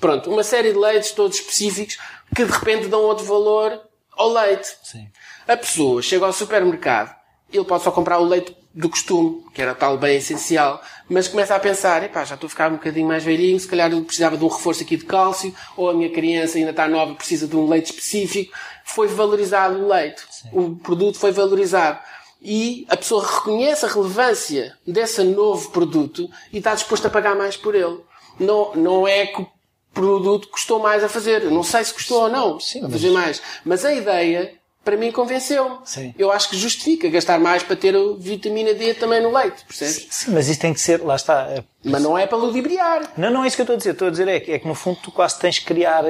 Pronto, 0.00 0.30
uma 0.30 0.44
série 0.44 0.72
de 0.72 0.78
leites 0.78 1.10
todos 1.10 1.38
específicos 1.38 1.98
que 2.36 2.44
de 2.44 2.52
repente 2.52 2.86
dão 2.86 3.00
outro 3.02 3.24
valor 3.24 3.80
ao 4.16 4.32
leite. 4.32 4.68
Sim. 4.84 5.08
A 5.48 5.56
pessoa 5.56 6.00
chega 6.02 6.24
ao 6.24 6.32
supermercado, 6.32 7.16
ele 7.52 7.64
pode 7.64 7.82
só 7.82 7.90
comprar 7.90 8.18
o 8.20 8.24
leite 8.24 8.56
do 8.72 8.88
costume, 8.88 9.42
que 9.52 9.60
era 9.60 9.74
tal 9.74 9.96
bem 9.98 10.18
essencial, 10.18 10.80
mas 11.08 11.26
começa 11.26 11.52
a 11.56 11.58
pensar, 11.58 12.04
epá, 12.04 12.22
já 12.24 12.34
estou 12.36 12.46
a 12.46 12.50
ficar 12.50 12.70
um 12.70 12.74
bocadinho 12.76 13.08
mais 13.08 13.24
velhinho, 13.24 13.58
se 13.58 13.66
calhar 13.66 13.90
eu 13.90 14.04
precisava 14.04 14.36
de 14.36 14.44
um 14.44 14.48
reforço 14.48 14.82
aqui 14.84 14.96
de 14.96 15.04
cálcio, 15.04 15.52
ou 15.76 15.90
a 15.90 15.94
minha 15.94 16.10
criança 16.12 16.58
ainda 16.58 16.70
está 16.70 16.86
nova, 16.86 17.14
precisa 17.14 17.48
de 17.48 17.56
um 17.56 17.66
leite 17.68 17.86
específico. 17.86 18.54
Foi 18.84 19.08
valorizado 19.08 19.78
o 19.82 19.88
leite. 19.88 20.22
Sim. 20.30 20.48
O 20.52 20.76
produto 20.76 21.18
foi 21.18 21.32
valorizado. 21.32 21.98
E 22.40 22.86
a 22.88 22.96
pessoa 22.96 23.26
reconhece 23.26 23.84
a 23.84 23.88
relevância 23.88 24.76
desse 24.86 25.22
novo 25.24 25.70
produto 25.70 26.28
e 26.52 26.58
está 26.58 26.74
disposto 26.74 27.06
a 27.06 27.10
pagar 27.10 27.34
mais 27.34 27.56
por 27.56 27.74
ele. 27.74 28.00
Não, 28.38 28.74
não 28.76 29.08
é 29.08 29.26
que 29.26 29.42
o 29.42 29.48
produto 29.92 30.48
custou 30.48 30.78
mais 30.78 31.02
a 31.02 31.08
fazer. 31.08 31.44
Não 31.50 31.62
sei 31.64 31.84
se 31.84 31.92
custou 31.92 32.22
ou 32.22 32.28
não 32.28 32.60
Sim, 32.60 32.84
a 32.84 32.88
fazer 32.88 33.10
mais. 33.10 33.42
Mas 33.64 33.84
a 33.84 33.92
ideia 33.92 34.58
para 34.84 34.96
mim 34.96 35.12
convenceu-me. 35.12 36.14
Eu 36.18 36.32
acho 36.32 36.48
que 36.48 36.56
justifica 36.56 37.10
gastar 37.10 37.38
mais 37.38 37.62
para 37.62 37.76
ter 37.76 37.94
vitamina 38.18 38.72
D 38.72 38.94
também 38.94 39.22
no 39.22 39.30
leite, 39.30 39.64
percebes? 39.66 40.06
Sim, 40.10 40.30
mas 40.30 40.48
isso 40.48 40.60
tem 40.60 40.72
que 40.72 40.80
ser, 40.80 41.04
lá 41.04 41.14
está. 41.14 41.42
É... 41.50 41.62
Mas 41.84 42.02
não 42.02 42.16
é 42.16 42.26
para 42.26 42.38
ludibriar. 42.38 43.12
Não, 43.14 43.30
não 43.30 43.44
é 43.44 43.48
isso 43.48 43.56
que 43.56 43.60
eu 43.60 43.64
estou 43.64 43.74
a 43.74 43.76
dizer. 43.76 43.90
Estou 43.90 44.08
a 44.08 44.10
dizer 44.10 44.28
é 44.28 44.40
que, 44.40 44.52
é 44.52 44.58
que 44.58 44.66
no 44.66 44.74
fundo 44.74 44.98
tu 45.02 45.10
quase 45.10 45.38
tens 45.38 45.58
que 45.58 45.66
criar. 45.66 46.04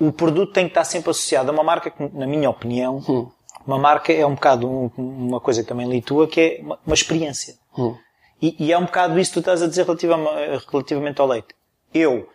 O 0.00 0.10
produto 0.10 0.52
tem 0.52 0.64
que 0.64 0.72
estar 0.72 0.84
sempre 0.84 1.10
associado 1.10 1.50
a 1.50 1.54
uma 1.54 1.62
marca 1.62 1.88
que, 1.88 2.02
na 2.12 2.26
minha 2.26 2.50
opinião, 2.50 2.96
hum. 3.08 3.30
Uma 3.66 3.78
marca 3.78 4.12
é 4.12 4.24
um 4.26 4.34
bocado 4.34 4.68
um, 4.68 4.90
uma 4.96 5.40
coisa 5.40 5.62
que 5.62 5.68
também 5.68 5.88
li 5.88 6.02
tua, 6.02 6.26
que 6.26 6.40
é 6.40 6.58
uma, 6.60 6.78
uma 6.86 6.94
experiência. 6.94 7.54
Hum. 7.76 7.96
E, 8.40 8.56
e, 8.58 8.72
é 8.72 8.78
um 8.78 8.84
bocado 8.84 9.18
isso 9.18 9.30
que 9.30 9.34
tu 9.34 9.40
estás 9.40 9.62
a 9.62 9.66
dizer 9.66 9.86
relativamente, 9.86 11.20
ao 11.20 11.26
leite. 11.26 11.54
Eu 11.92 12.28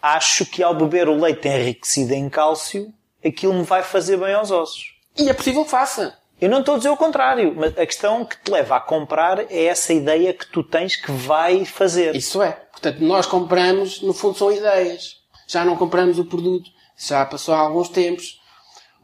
acho 0.00 0.46
que 0.46 0.62
ao 0.62 0.74
beber 0.74 1.08
o 1.08 1.20
leite 1.20 1.48
enriquecido 1.48 2.12
em 2.12 2.28
cálcio, 2.28 2.92
aquilo 3.24 3.54
me 3.54 3.62
vai 3.62 3.82
fazer 3.82 4.16
bem 4.16 4.34
aos 4.34 4.50
ossos. 4.50 4.94
E 5.18 5.28
é 5.28 5.32
possível 5.32 5.64
que 5.64 5.70
faça. 5.70 6.16
Eu 6.40 6.48
não 6.48 6.60
estou 6.60 6.74
a 6.74 6.78
dizer 6.78 6.88
o 6.88 6.96
contrário, 6.96 7.54
mas 7.54 7.76
a 7.76 7.84
questão 7.84 8.24
que 8.24 8.36
te 8.42 8.50
leva 8.50 8.76
a 8.76 8.80
comprar 8.80 9.40
é 9.50 9.64
essa 9.64 9.92
ideia 9.92 10.32
que 10.32 10.46
tu 10.46 10.62
tens 10.62 10.96
que 10.96 11.12
vai 11.12 11.66
fazer. 11.66 12.16
Isso 12.16 12.42
é. 12.42 12.52
Portanto, 12.52 13.00
nós 13.00 13.26
compramos, 13.26 14.00
no 14.00 14.14
fundo, 14.14 14.38
são 14.38 14.50
ideias. 14.50 15.16
Já 15.46 15.64
não 15.64 15.76
compramos 15.76 16.18
o 16.18 16.24
produto. 16.24 16.70
Já 16.96 17.26
passou 17.26 17.54
há 17.54 17.58
alguns 17.58 17.90
tempos. 17.90 18.39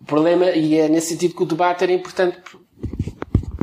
O 0.01 0.05
problema, 0.05 0.51
e 0.51 0.79
é 0.79 0.89
nesse 0.89 1.09
sentido 1.09 1.35
que 1.35 1.43
o 1.43 1.47
debate 1.47 1.85
era 1.85 1.93
importante, 1.93 2.39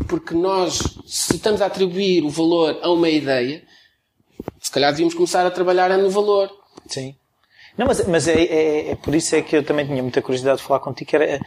porque 0.07 0.33
nós, 0.33 0.79
se 1.05 1.35
estamos 1.35 1.61
a 1.61 1.65
atribuir 1.65 2.23
o 2.23 2.29
valor 2.29 2.79
a 2.81 2.91
uma 2.91 3.09
ideia, 3.09 3.63
se 4.59 4.71
calhar 4.71 4.91
devíamos 4.91 5.13
começar 5.13 5.45
a 5.45 5.51
trabalhar 5.51 5.89
no 5.97 6.09
valor. 6.09 6.49
Sim. 6.87 7.15
Não, 7.77 7.87
mas, 7.87 8.05
mas 8.07 8.27
é, 8.27 8.43
é, 8.43 8.91
é, 8.91 8.95
por 8.95 9.15
isso 9.15 9.35
é 9.35 9.41
que 9.41 9.55
eu 9.55 9.63
também 9.63 9.85
tinha 9.85 10.01
muita 10.01 10.21
curiosidade 10.21 10.59
de 10.59 10.63
falar 10.63 10.79
contigo, 10.79 11.09
que 11.09 11.15
era, 11.15 11.39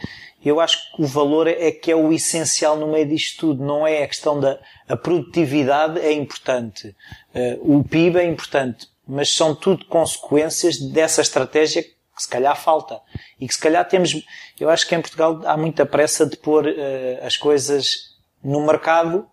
eu 0.43 0.59
acho 0.59 0.93
que 0.93 1.01
o 1.01 1.07
valor 1.07 1.47
é 1.47 1.71
que 1.71 1.89
é 1.89 1.95
o 1.95 2.11
essencial 2.11 2.75
no 2.75 2.91
meio 2.91 3.07
disto 3.07 3.39
tudo, 3.47 3.63
não 3.63 3.87
é 3.87 4.03
a 4.03 4.07
questão 4.07 4.39
da, 4.39 4.59
a 4.89 4.97
produtividade 4.97 5.99
é 5.99 6.11
importante, 6.11 6.89
uh, 7.33 7.77
o 7.77 7.83
PIB 7.83 8.19
é 8.19 8.25
importante, 8.25 8.87
mas 9.07 9.33
são 9.33 9.55
tudo 9.55 9.85
consequências 9.85 10.77
dessa 10.77 11.21
estratégia 11.21 11.85
que 12.17 12.23
se 12.23 12.27
calhar 12.27 12.55
falta. 12.59 12.99
E 13.39 13.47
que 13.47 13.53
se 13.53 13.59
calhar 13.59 13.87
temos, 13.87 14.11
eu 14.59 14.69
acho 14.69 14.85
que 14.85 14.95
em 14.95 15.01
Portugal 15.01 15.39
há 15.45 15.55
muita 15.55 15.85
pressa 15.85 16.25
de 16.25 16.35
pôr 16.35 16.65
uh, 16.65 17.25
as 17.25 17.37
coisas 17.37 18.17
no 18.43 18.65
mercado 18.65 19.25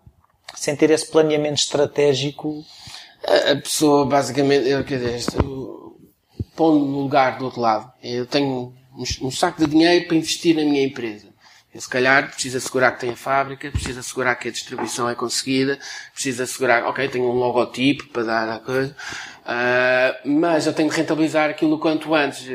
sem 0.55 0.75
ter 0.75 0.91
esse 0.91 1.09
planeamento 1.09 1.59
estratégico. 1.59 2.63
A 3.51 3.55
pessoa, 3.55 4.05
basicamente, 4.05 4.69
eu, 4.69 4.83
quer 4.83 4.99
dizer, 4.99 5.25
pondo 6.55 6.85
no 6.85 7.01
lugar 7.01 7.37
do 7.37 7.45
outro 7.45 7.59
lado. 7.59 7.91
Eu 8.01 8.25
tenho 8.25 8.73
um, 9.21 9.31
saco 9.31 9.59
de 9.59 9.69
dinheiro 9.69 10.07
para 10.07 10.15
investir 10.15 10.55
na 10.55 10.63
minha 10.63 10.83
empresa. 10.83 11.27
Eu, 11.73 11.81
se 11.81 11.89
calhar, 11.89 12.31
preciso 12.31 12.57
assegurar 12.57 12.93
que 12.93 13.01
tem 13.01 13.09
a 13.09 13.15
fábrica, 13.17 13.69
preciso 13.69 13.99
assegurar 13.99 14.39
que 14.39 14.47
a 14.47 14.51
distribuição 14.51 15.09
é 15.09 15.15
conseguida, 15.15 15.77
preciso 16.13 16.43
assegurar, 16.43 16.85
ok, 16.85 17.09
tenho 17.09 17.25
um 17.25 17.33
logotipo 17.33 18.07
para 18.09 18.23
dar 18.23 18.49
a 18.49 18.59
coisa, 18.59 18.95
uh, 19.45 20.29
mas 20.29 20.67
eu 20.67 20.73
tenho 20.73 20.89
que 20.89 20.97
rentabilizar 20.97 21.49
aquilo 21.49 21.75
o 21.75 21.79
quanto 21.79 22.13
antes. 22.13 22.47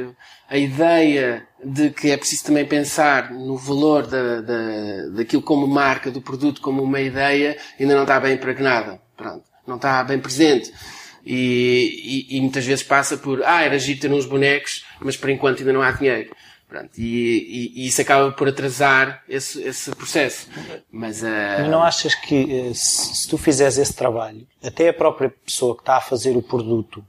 A 0.49 0.57
ideia 0.57 1.47
de 1.65 1.91
que 1.91 2.11
é 2.11 2.17
preciso 2.17 2.45
também 2.45 2.65
pensar 2.65 3.31
no 3.31 3.57
valor 3.57 4.07
da, 4.07 4.41
da, 4.41 5.09
daquilo 5.17 5.43
como 5.43 5.67
marca, 5.67 6.11
do 6.11 6.21
produto 6.21 6.61
como 6.61 6.83
uma 6.83 7.01
ideia, 7.01 7.57
ainda 7.79 7.95
não 7.95 8.03
está 8.03 8.19
bem 8.19 8.35
impregnada. 8.35 9.01
Pronto. 9.17 9.45
Não 9.67 9.77
está 9.77 10.03
bem 10.03 10.19
presente. 10.19 10.73
E, 11.25 12.27
e, 12.31 12.37
e, 12.37 12.41
muitas 12.41 12.65
vezes 12.65 12.83
passa 12.83 13.17
por, 13.17 13.43
ah, 13.45 13.63
era 13.63 13.79
giro 13.79 14.01
ter 14.01 14.11
uns 14.11 14.25
bonecos, 14.25 14.87
mas 15.01 15.17
por 15.17 15.29
enquanto 15.29 15.59
ainda 15.59 15.73
não 15.73 15.83
há 15.83 15.93
dinheiro. 15.93 16.35
Pronto, 16.71 16.91
e, 16.97 17.73
e, 17.75 17.87
isso 17.89 18.01
acaba 18.01 18.31
por 18.31 18.49
atrasar 18.49 19.25
esse, 19.29 19.61
esse 19.61 19.91
processo. 19.91 20.49
Mas, 20.89 21.21
uh... 21.21 21.27
mas 21.59 21.69
não 21.69 21.83
achas 21.83 22.15
que 22.15 22.69
eh, 22.69 22.75
se, 22.75 23.17
se 23.17 23.29
tu 23.29 23.37
fizeres 23.37 23.77
esse 23.77 23.93
trabalho, 23.93 24.47
até 24.63 24.89
a 24.89 24.95
própria 24.95 25.29
pessoa 25.29 25.75
que 25.75 25.83
está 25.83 25.97
a 25.97 26.01
fazer 26.01 26.37
o 26.37 26.43
produto, 26.43 27.05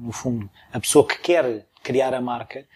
no 0.00 0.10
fundo, 0.10 0.50
a 0.72 0.80
pessoa 0.80 1.06
que 1.06 1.16
quer 1.16 1.64
criar 1.80 2.12
a 2.12 2.20
marca, 2.20 2.66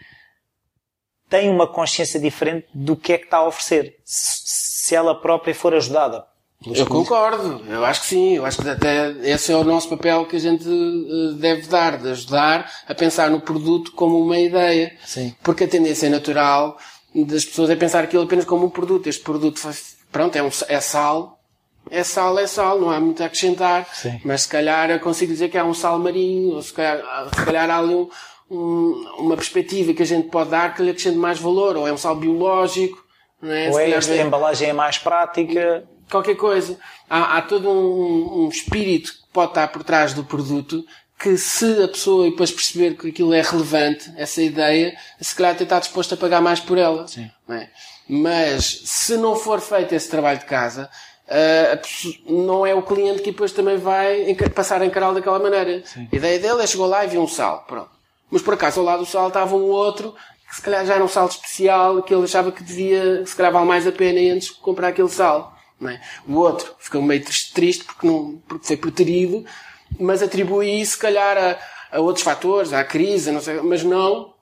tem 1.28 1.50
uma 1.50 1.66
consciência 1.66 2.20
diferente 2.20 2.68
do 2.72 2.94
que 2.94 3.14
é 3.14 3.18
que 3.18 3.24
está 3.24 3.38
a 3.38 3.48
oferecer. 3.48 3.98
Se 4.04 4.94
ela 4.94 5.20
própria 5.20 5.52
for 5.52 5.74
ajudada 5.74 6.24
eu 6.66 6.86
concordo, 6.86 7.62
eu 7.68 7.84
acho 7.84 8.02
que 8.02 8.06
sim, 8.06 8.36
eu 8.36 8.46
acho 8.46 8.62
que 8.62 8.68
até 8.68 9.10
esse 9.22 9.52
é 9.52 9.56
o 9.56 9.64
nosso 9.64 9.88
papel 9.88 10.24
que 10.26 10.36
a 10.36 10.38
gente 10.38 10.68
eh, 10.68 11.34
deve 11.36 11.66
dar, 11.66 11.98
de 11.98 12.10
ajudar 12.10 12.70
a 12.86 12.94
pensar 12.94 13.30
no 13.30 13.40
produto 13.40 13.92
como 13.92 14.18
uma 14.18 14.38
ideia. 14.38 14.96
Sim. 15.04 15.34
Porque 15.42 15.64
a 15.64 15.68
tendência 15.68 16.08
natural 16.08 16.76
das 17.14 17.44
pessoas 17.44 17.70
é 17.70 17.76
pensar 17.76 18.04
aquilo 18.04 18.22
apenas 18.22 18.44
como 18.44 18.66
um 18.66 18.70
produto. 18.70 19.08
Este 19.08 19.22
produto, 19.22 19.60
pronto, 20.10 20.36
é, 20.36 20.42
um, 20.42 20.50
é 20.68 20.80
sal, 20.80 21.40
é 21.90 22.04
sal, 22.04 22.38
é 22.38 22.46
sal, 22.46 22.78
não 22.78 22.90
há 22.90 23.00
muito 23.00 23.22
a 23.22 23.26
acrescentar. 23.26 23.88
Sim. 23.92 24.20
Mas 24.24 24.42
se 24.42 24.48
calhar 24.48 24.90
eu 24.90 25.00
consigo 25.00 25.32
dizer 25.32 25.48
que 25.48 25.58
há 25.58 25.64
um 25.64 25.74
sal 25.74 25.98
marinho, 25.98 26.54
ou 26.54 26.62
se 26.62 26.72
calhar, 26.72 27.28
se 27.34 27.44
calhar 27.44 27.70
há 27.70 27.78
ali 27.78 27.94
um, 27.94 28.08
um, 28.50 29.14
uma 29.18 29.36
perspectiva 29.36 29.92
que 29.92 30.02
a 30.02 30.06
gente 30.06 30.28
pode 30.28 30.50
dar 30.50 30.74
que 30.74 30.82
lhe 30.82 30.90
acrescente 30.90 31.16
mais 31.16 31.38
valor, 31.38 31.76
ou 31.76 31.88
é 31.88 31.92
um 31.92 31.98
sal 31.98 32.16
biológico, 32.16 33.02
não 33.40 33.52
é? 33.52 33.70
Ou 33.70 33.80
é 33.80 33.90
esta 33.90 34.16
embalagem 34.16 34.68
é 34.68 34.72
mais 34.72 34.98
prática 34.98 35.84
qualquer 36.12 36.36
coisa. 36.36 36.78
Há, 37.08 37.38
há 37.38 37.42
todo 37.42 37.68
um, 37.68 38.44
um, 38.44 38.48
espírito 38.48 39.12
que 39.12 39.32
pode 39.32 39.50
estar 39.50 39.68
por 39.68 39.82
trás 39.82 40.14
do 40.14 40.22
produto 40.22 40.84
que 41.18 41.36
se 41.36 41.82
a 41.82 41.88
pessoa 41.88 42.28
depois 42.28 42.50
perceber 42.50 42.96
que 42.96 43.08
aquilo 43.08 43.32
é 43.32 43.40
relevante, 43.40 44.12
essa 44.16 44.42
ideia, 44.42 44.96
se 45.20 45.34
calhar 45.34 45.52
até 45.52 45.62
está 45.62 45.78
disposto 45.78 46.14
a 46.14 46.16
pagar 46.16 46.40
mais 46.40 46.58
por 46.58 46.76
ela. 46.76 47.06
Sim. 47.06 47.30
É? 47.48 47.68
Mas 48.08 48.82
se 48.84 49.16
não 49.16 49.36
for 49.36 49.60
feito 49.60 49.94
esse 49.94 50.10
trabalho 50.10 50.40
de 50.40 50.46
casa, 50.46 50.90
uh, 51.28 52.32
não 52.32 52.66
é 52.66 52.74
o 52.74 52.82
cliente 52.82 53.22
que 53.22 53.30
depois 53.30 53.52
também 53.52 53.76
vai 53.76 54.34
passar 54.54 54.82
a 54.82 54.86
encará-lo 54.86 55.14
daquela 55.14 55.38
maneira. 55.38 55.82
Sim. 55.86 56.08
A 56.12 56.16
ideia 56.16 56.38
dele 56.40 56.62
é 56.62 56.66
chegou 56.66 56.86
lá 56.86 57.04
e 57.04 57.08
viu 57.08 57.22
um 57.22 57.28
sal. 57.28 57.64
Pronto. 57.68 57.90
Mas 58.28 58.42
por 58.42 58.54
acaso 58.54 58.80
ao 58.80 58.86
lado 58.86 59.00
do 59.00 59.06
sal 59.06 59.28
estava 59.28 59.54
um 59.54 59.70
outro 59.70 60.14
que 60.48 60.56
se 60.56 60.62
calhar 60.62 60.84
já 60.84 60.94
era 60.94 61.04
um 61.04 61.08
sal 61.08 61.28
especial 61.28 62.02
que 62.02 62.12
ele 62.12 62.24
achava 62.24 62.50
que 62.52 62.62
devia, 62.62 63.24
se 63.24 63.34
calhar 63.34 63.52
vale 63.52 63.64
mais 63.64 63.86
a 63.86 63.92
pena 63.92 64.34
antes 64.34 64.48
de 64.48 64.54
comprar 64.54 64.88
aquele 64.88 65.08
sal. 65.08 65.56
É? 65.88 66.00
O 66.26 66.36
outro 66.36 66.74
ficou 66.78 67.02
meio 67.02 67.24
triste, 67.24 67.84
porque, 67.84 68.06
não, 68.06 68.40
porque 68.46 68.66
foi 68.66 68.76
preterido, 68.76 69.44
mas 69.98 70.22
atribui 70.22 70.80
isso, 70.80 70.92
se 70.92 70.98
calhar, 70.98 71.36
a, 71.36 71.96
a 71.96 72.00
outros 72.00 72.24
fatores, 72.24 72.72
à 72.72 72.84
crise, 72.84 73.30
não 73.30 73.40
sei, 73.40 73.60
mas 73.60 73.82
não, 73.82 74.32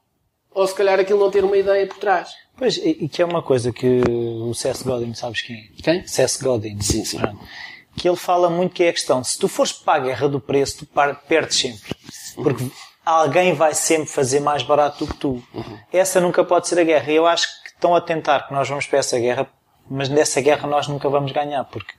ou 0.53 0.67
se 0.67 0.75
calhar 0.75 0.99
aquilo 0.99 1.21
não 1.21 1.31
ter 1.31 1.45
uma 1.45 1.57
ideia 1.57 1.87
por 1.87 1.99
trás. 1.99 2.31
Pois, 2.57 2.77
e, 2.77 3.09
que 3.09 3.23
é 3.23 3.25
uma 3.25 3.43
coisa 3.43 3.73
que 3.73 4.03
o 4.07 4.53
Seth 4.53 4.83
Godin, 4.83 5.15
sabes 5.15 5.41
quem 5.41 5.57
é? 5.57 5.83
Quem? 5.83 6.07
Seth 6.07 6.43
Godin. 6.43 6.81
Sim, 6.83 7.05
sim. 7.05 7.19
Que 7.97 8.07
ele 8.07 8.17
fala 8.17 8.51
muito 8.51 8.75
que 8.75 8.85
é 8.85 8.91
a 8.91 8.93
questão, 8.93 9.25
se 9.25 9.39
tu 9.39 9.49
fores 9.49 9.73
para 9.73 9.95
a 9.95 10.05
guerra 10.05 10.29
do 10.29 10.41
preço, 10.41 10.85
tu 10.85 10.89
perdes 11.27 11.57
sempre. 11.57 11.95
Porque 12.35 12.65
uhum. 12.65 12.71
alguém 13.05 13.55
vai 13.55 13.75
sempre 13.75 14.09
fazer 14.09 14.41
mais 14.41 14.63
barato 14.63 15.05
do 15.05 15.13
que 15.13 15.19
tu. 15.19 15.43
Uhum. 15.55 15.79
Essa 15.93 16.21
nunca 16.21 16.45
pode 16.45 16.69
ser 16.69 16.79
a 16.79 16.85
guerra. 16.85 17.11
E 17.11 17.17
eu 17.17 17.27
acho 17.27 17.47
que 17.63 17.71
estão 17.71 17.97
a 17.97 18.01
tentar 18.01 18.47
que 18.47 18.53
nós 18.53 18.69
vamos 18.69 18.87
para 18.87 18.99
essa 18.99 19.19
guerra 19.19 19.49
mas 19.91 20.09
nessa 20.09 20.41
guerra 20.41 20.69
nós 20.69 20.87
nunca 20.87 21.09
vamos 21.09 21.33
ganhar, 21.33 21.65
porque 21.65 21.93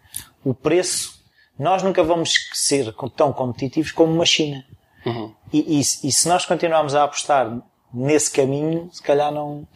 o 0.44 0.54
preço, 0.54 1.22
nós 1.60 1.84
nunca 1.84 2.02
vamos 2.04 2.34
ser 2.54 2.94
tão 3.16 3.34
competitivos 3.34 3.92
como 3.92 4.14
uma 4.14 4.26
China. 4.26 4.66
Uhum. 5.06 5.34
E, 5.52 5.80
e, 5.80 5.80
e, 5.80 6.12
se 6.12 6.28
nós 6.28 6.46
continuarmos 6.46 6.96
a 6.96 7.04
apostar 7.04 7.62
nesse 7.94 8.32
caminho, 8.32 8.90
se 8.94 9.02
calhar 9.02 9.32
não. 9.32 9.68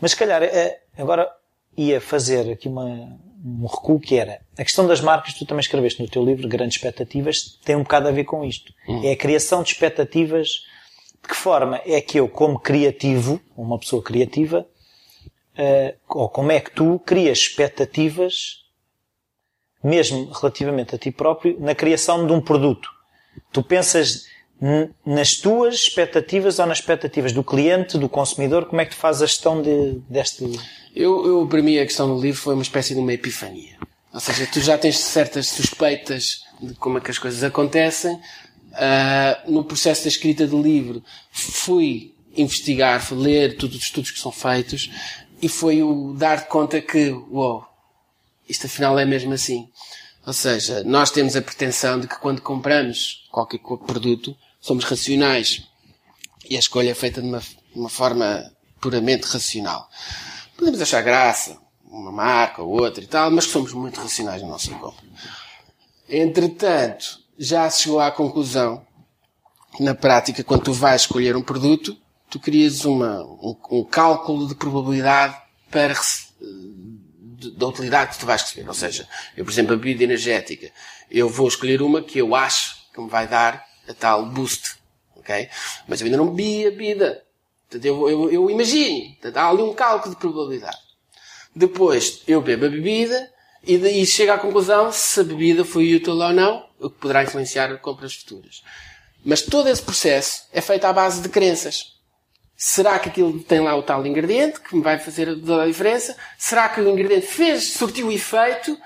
Mas 0.00 0.12
se 0.12 0.16
calhar, 0.16 0.42
eh, 0.42 0.80
agora 0.98 1.30
ia 1.76 2.00
fazer 2.00 2.50
aqui 2.50 2.66
uma, 2.66 3.18
um 3.44 3.66
recuo 3.66 4.00
que 4.00 4.16
era 4.16 4.40
a 4.58 4.64
questão 4.64 4.86
das 4.86 5.00
marcas, 5.00 5.34
tu 5.34 5.46
também 5.46 5.60
escreveste 5.60 6.02
no 6.02 6.08
teu 6.08 6.24
livro, 6.24 6.48
Grandes 6.48 6.76
Expectativas, 6.76 7.58
tem 7.64 7.76
um 7.76 7.82
bocado 7.82 8.08
a 8.08 8.10
ver 8.10 8.24
com 8.24 8.44
isto. 8.44 8.72
Uhum. 8.88 9.04
É 9.04 9.12
a 9.12 9.16
criação 9.16 9.62
de 9.62 9.70
expectativas. 9.70 10.64
De 11.22 11.28
que 11.28 11.36
forma 11.36 11.82
é 11.84 12.00
que 12.00 12.18
eu, 12.18 12.26
como 12.26 12.58
criativo, 12.58 13.38
uma 13.54 13.78
pessoa 13.78 14.02
criativa, 14.02 14.66
ou 16.08 16.28
como 16.28 16.52
é 16.52 16.60
que 16.60 16.70
tu 16.70 17.00
crias 17.04 17.38
expectativas, 17.38 18.64
mesmo 19.82 20.30
relativamente 20.30 20.94
a 20.94 20.98
ti 20.98 21.10
próprio, 21.10 21.56
na 21.60 21.74
criação 21.74 22.26
de 22.26 22.32
um 22.32 22.40
produto. 22.40 22.88
Tu 23.52 23.62
pensas 23.62 24.26
nas 25.06 25.36
tuas 25.36 25.74
expectativas 25.74 26.58
ou 26.58 26.66
nas 26.66 26.78
expectativas 26.78 27.32
do 27.32 27.42
cliente, 27.42 27.96
do 27.96 28.08
consumidor, 28.08 28.66
como 28.66 28.80
é 28.80 28.84
que 28.84 28.90
tu 28.94 28.98
fazes 28.98 29.22
a 29.22 29.26
gestão 29.26 29.62
de, 29.62 30.00
deste... 30.08 30.44
Eu, 30.94 31.26
eu, 31.26 31.46
para 31.46 31.62
mim, 31.62 31.78
a 31.78 31.86
questão 31.86 32.14
do 32.14 32.20
livro 32.20 32.40
foi 32.40 32.54
uma 32.54 32.62
espécie 32.62 32.94
de 32.94 33.00
uma 33.00 33.12
epifania. 33.12 33.78
Ou 34.12 34.20
seja, 34.20 34.46
tu 34.46 34.60
já 34.60 34.76
tens 34.76 34.98
certas 34.98 35.46
suspeitas 35.48 36.42
de 36.60 36.74
como 36.74 36.98
é 36.98 37.00
que 37.00 37.10
as 37.10 37.18
coisas 37.18 37.42
acontecem. 37.42 38.14
Uh, 38.14 39.50
no 39.50 39.64
processo 39.64 40.02
da 40.02 40.08
escrita 40.08 40.46
do 40.46 40.60
livro, 40.60 41.02
fui 41.32 42.14
investigar, 42.36 43.02
fui 43.02 43.18
ler 43.18 43.56
todos 43.56 43.76
os 43.76 43.82
estudos 43.82 44.10
que 44.10 44.20
são 44.20 44.30
feitos 44.30 44.90
e 45.40 45.48
foi 45.48 45.82
o 45.82 46.14
dar 46.14 46.46
conta 46.46 46.80
que, 46.80 47.10
uou, 47.10 47.64
isto 48.48 48.66
afinal 48.66 48.98
é 48.98 49.04
mesmo 49.04 49.32
assim. 49.32 49.68
Ou 50.26 50.32
seja, 50.32 50.84
nós 50.84 51.10
temos 51.10 51.34
a 51.34 51.42
pretensão 51.42 51.98
de 51.98 52.06
que 52.06 52.18
quando 52.18 52.42
compramos 52.42 53.26
qualquer 53.30 53.58
produto, 53.58 54.36
somos 54.60 54.84
racionais. 54.84 55.66
E 56.48 56.56
a 56.56 56.58
escolha 56.58 56.90
é 56.90 56.94
feita 56.94 57.22
de 57.22 57.28
uma, 57.28 57.42
uma 57.74 57.88
forma 57.88 58.52
puramente 58.80 59.26
racional. 59.26 59.88
Podemos 60.56 60.80
achar 60.80 61.02
graça, 61.02 61.58
uma 61.84 62.12
marca 62.12 62.62
ou 62.62 62.80
outra 62.80 63.02
e 63.02 63.06
tal, 63.06 63.30
mas 63.30 63.44
somos 63.44 63.72
muito 63.72 64.00
racionais 64.00 64.42
na 64.42 64.48
nossa 64.48 64.72
compra. 64.74 65.04
Entretanto, 66.08 67.20
já 67.38 67.68
se 67.70 67.82
chegou 67.82 68.00
à 68.00 68.10
conclusão 68.10 68.84
na 69.78 69.94
prática, 69.94 70.44
quando 70.44 70.64
tu 70.64 70.72
vais 70.72 71.02
escolher 71.02 71.36
um 71.36 71.42
produto, 71.42 71.96
tu 72.30 72.38
crias 72.38 72.84
uma, 72.84 73.22
um, 73.22 73.56
um 73.70 73.84
cálculo 73.84 74.46
de 74.46 74.54
probabilidade 74.54 75.36
para 75.70 75.94
da 77.56 77.66
utilidade 77.66 78.12
que 78.12 78.18
tu 78.18 78.26
vais 78.26 78.42
receber. 78.42 78.68
Ou 78.68 78.74
seja, 78.74 79.08
eu, 79.36 79.44
por 79.44 79.50
exemplo, 79.50 79.74
a 79.74 79.76
bebida 79.76 80.04
energética, 80.04 80.70
eu 81.10 81.28
vou 81.28 81.48
escolher 81.48 81.82
uma 81.82 82.02
que 82.02 82.18
eu 82.18 82.34
acho 82.34 82.76
que 82.92 83.00
me 83.00 83.08
vai 83.08 83.26
dar 83.26 83.64
a 83.88 83.94
tal 83.94 84.26
boost. 84.26 84.76
Ok? 85.16 85.48
Mas 85.88 86.00
eu 86.00 86.06
ainda 86.06 86.16
não 86.16 86.32
bebi 86.32 86.66
a 86.66 86.70
bebida. 86.70 87.22
Portanto, 87.68 87.84
eu, 87.84 88.08
eu, 88.08 88.30
eu 88.30 88.50
imagino. 88.50 89.10
Portanto, 89.12 89.36
há 89.36 89.48
ali 89.48 89.62
um 89.62 89.74
cálculo 89.74 90.14
de 90.14 90.20
probabilidade. 90.20 90.78
Depois, 91.54 92.22
eu 92.26 92.40
bebo 92.40 92.66
a 92.66 92.68
bebida 92.68 93.30
e 93.62 93.76
daí 93.76 94.06
chego 94.06 94.32
à 94.32 94.38
conclusão 94.38 94.92
se 94.92 95.20
a 95.20 95.24
bebida 95.24 95.64
foi 95.64 95.94
útil 95.94 96.14
ou 96.14 96.32
não, 96.32 96.66
o 96.78 96.88
que 96.88 96.98
poderá 96.98 97.22
influenciar 97.22 97.76
compras 97.78 98.14
futuras. 98.14 98.62
Mas 99.24 99.42
todo 99.42 99.68
esse 99.68 99.82
processo 99.82 100.44
é 100.52 100.60
feito 100.60 100.84
à 100.84 100.92
base 100.92 101.20
de 101.20 101.28
crenças. 101.28 101.99
Será 102.62 102.98
que 102.98 103.08
aquilo 103.08 103.42
tem 103.42 103.58
lá 103.58 103.74
o 103.74 103.82
tal 103.82 104.06
ingrediente 104.06 104.60
que 104.60 104.76
me 104.76 104.82
vai 104.82 104.98
fazer 104.98 105.30
a 105.30 105.66
diferença? 105.66 106.14
Será 106.36 106.68
que 106.68 106.78
o 106.78 106.90
ingrediente 106.90 107.26
fez, 107.26 107.72
surtiu 107.72 108.08
o 108.08 108.12
efeito? 108.12 108.76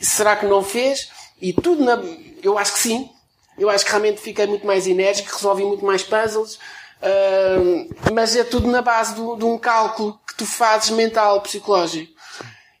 Será 0.00 0.36
que 0.36 0.46
não 0.46 0.64
fez? 0.64 1.10
E 1.38 1.52
tudo 1.52 1.84
na... 1.84 2.02
Eu 2.42 2.56
acho 2.56 2.72
que 2.72 2.78
sim. 2.78 3.10
Eu 3.58 3.68
acho 3.68 3.84
que 3.84 3.90
realmente 3.90 4.22
fiquei 4.22 4.46
muito 4.46 4.66
mais 4.66 4.86
enérgico, 4.86 5.34
resolvi 5.34 5.62
muito 5.64 5.84
mais 5.84 6.02
puzzles. 6.02 6.54
Uh, 6.54 7.94
mas 8.10 8.34
é 8.34 8.42
tudo 8.42 8.68
na 8.68 8.80
base 8.80 9.14
do, 9.14 9.36
de 9.36 9.44
um 9.44 9.58
cálculo 9.58 10.18
que 10.26 10.34
tu 10.34 10.46
fazes 10.46 10.88
mental, 10.88 11.42
psicológico. 11.42 12.10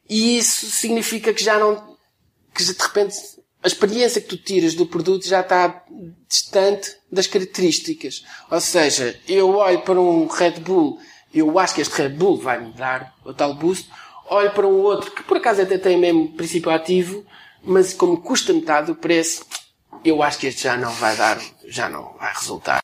E 0.08 0.38
isso 0.38 0.70
significa 0.70 1.34
que 1.34 1.44
já 1.44 1.58
não, 1.58 1.98
que 2.54 2.64
de 2.64 2.82
repente 2.82 3.14
a 3.62 3.66
experiência 3.66 4.20
que 4.20 4.28
tu 4.28 4.36
tiras 4.36 4.74
do 4.74 4.86
produto 4.86 5.26
já 5.26 5.40
está 5.40 5.84
distante 6.28 6.96
das 7.10 7.26
características. 7.26 8.24
Ou 8.50 8.60
seja, 8.60 9.18
eu 9.28 9.56
olho 9.56 9.80
para 9.82 10.00
um 10.00 10.26
Red 10.26 10.60
Bull, 10.60 10.98
eu 11.34 11.58
acho 11.58 11.74
que 11.74 11.80
este 11.80 12.02
Red 12.02 12.10
Bull 12.10 12.38
vai 12.38 12.60
me 12.60 12.72
dar 12.72 13.14
o 13.24 13.34
tal 13.34 13.54
boost, 13.54 13.88
olho 14.28 14.50
para 14.52 14.66
um 14.66 14.80
outro 14.80 15.10
que 15.10 15.22
por 15.22 15.36
acaso 15.36 15.62
até 15.62 15.76
tem 15.76 15.96
o 15.96 16.00
mesmo 16.00 16.32
princípio 16.32 16.70
ativo, 16.70 17.24
mas 17.62 17.92
como 17.92 18.22
custa 18.22 18.52
metade 18.52 18.86
do 18.86 18.94
preço, 18.94 19.44
eu 20.04 20.22
acho 20.22 20.38
que 20.38 20.46
este 20.46 20.62
já 20.62 20.76
não 20.76 20.90
vai 20.92 21.14
dar, 21.16 21.38
já 21.68 21.88
não 21.88 22.14
vai 22.18 22.32
resultar. 22.32 22.82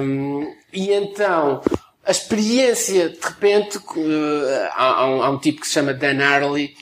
Um, 0.00 0.54
e 0.72 0.92
então, 0.92 1.62
a 2.04 2.10
experiência, 2.10 3.08
de 3.08 3.18
repente, 3.20 3.78
uh, 3.78 4.68
há, 4.72 5.00
há, 5.00 5.06
um, 5.08 5.22
há 5.22 5.30
um 5.30 5.38
tipo 5.38 5.60
que 5.60 5.66
se 5.66 5.72
chama 5.72 5.92
Dan 5.92 6.22
Harley, 6.22 6.76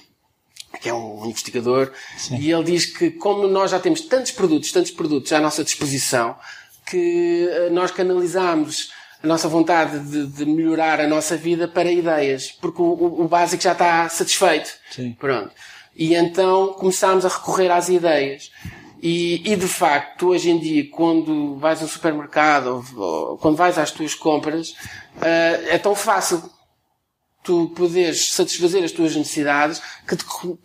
que 0.81 0.89
é 0.89 0.95
um 0.95 1.27
investigador, 1.27 1.93
Sim. 2.17 2.37
e 2.39 2.53
ele 2.53 2.65
diz 2.65 2.87
que 2.87 3.11
como 3.11 3.47
nós 3.47 3.71
já 3.71 3.79
temos 3.79 4.01
tantos 4.03 4.33
produtos, 4.33 4.73
tantos 4.73 4.91
produtos 4.91 5.33
à 5.33 5.41
nossa 5.41 5.65
disposição, 5.65 6.37
que 6.87 7.49
eh, 7.51 7.71
nós 7.71 7.91
canalizamos 7.91 8.93
a 9.23 9.27
nossa 9.27 9.49
vontade 9.49 9.99
de, 10.01 10.27
de 10.27 10.47
melhorar 10.47 11.01
a 11.01 11.07
nossa 11.07 11.37
vida 11.37 11.67
para 11.67 11.91
ideias, 11.91 12.53
porque 12.53 12.81
o, 12.81 13.23
o 13.23 13.29
básico 13.29 13.63
já 13.63 13.73
está 13.73 14.09
satisfeito. 14.09 14.71
Sim. 14.91 15.17
Pronto. 15.19 15.51
E 15.97 16.15
então 16.15 16.75
começámos 16.75 17.25
a 17.25 17.29
recorrer 17.29 17.71
às 17.71 17.89
ideias. 17.89 18.53
E, 19.03 19.53
e 19.53 19.57
de 19.57 19.69
facto, 19.69 20.29
hoje 20.29 20.51
em 20.51 20.59
dia, 20.59 20.89
quando 20.91 21.57
vais 21.59 21.83
ao 21.83 21.89
supermercado 21.89 22.85
ou, 22.97 23.03
ou 23.03 23.39
quando 23.39 23.57
vais 23.57 23.79
às 23.79 23.91
tuas 23.91 24.15
compras, 24.15 24.71
uh, 24.71 25.69
é 25.69 25.79
tão 25.79 25.95
fácil 25.95 26.43
tu 27.47 27.69
poderes 27.77 28.33
satisfazer 28.33 28.83
as 28.83 28.91
tuas 28.91 29.15
necessidades, 29.15 29.81
que 30.07 30.17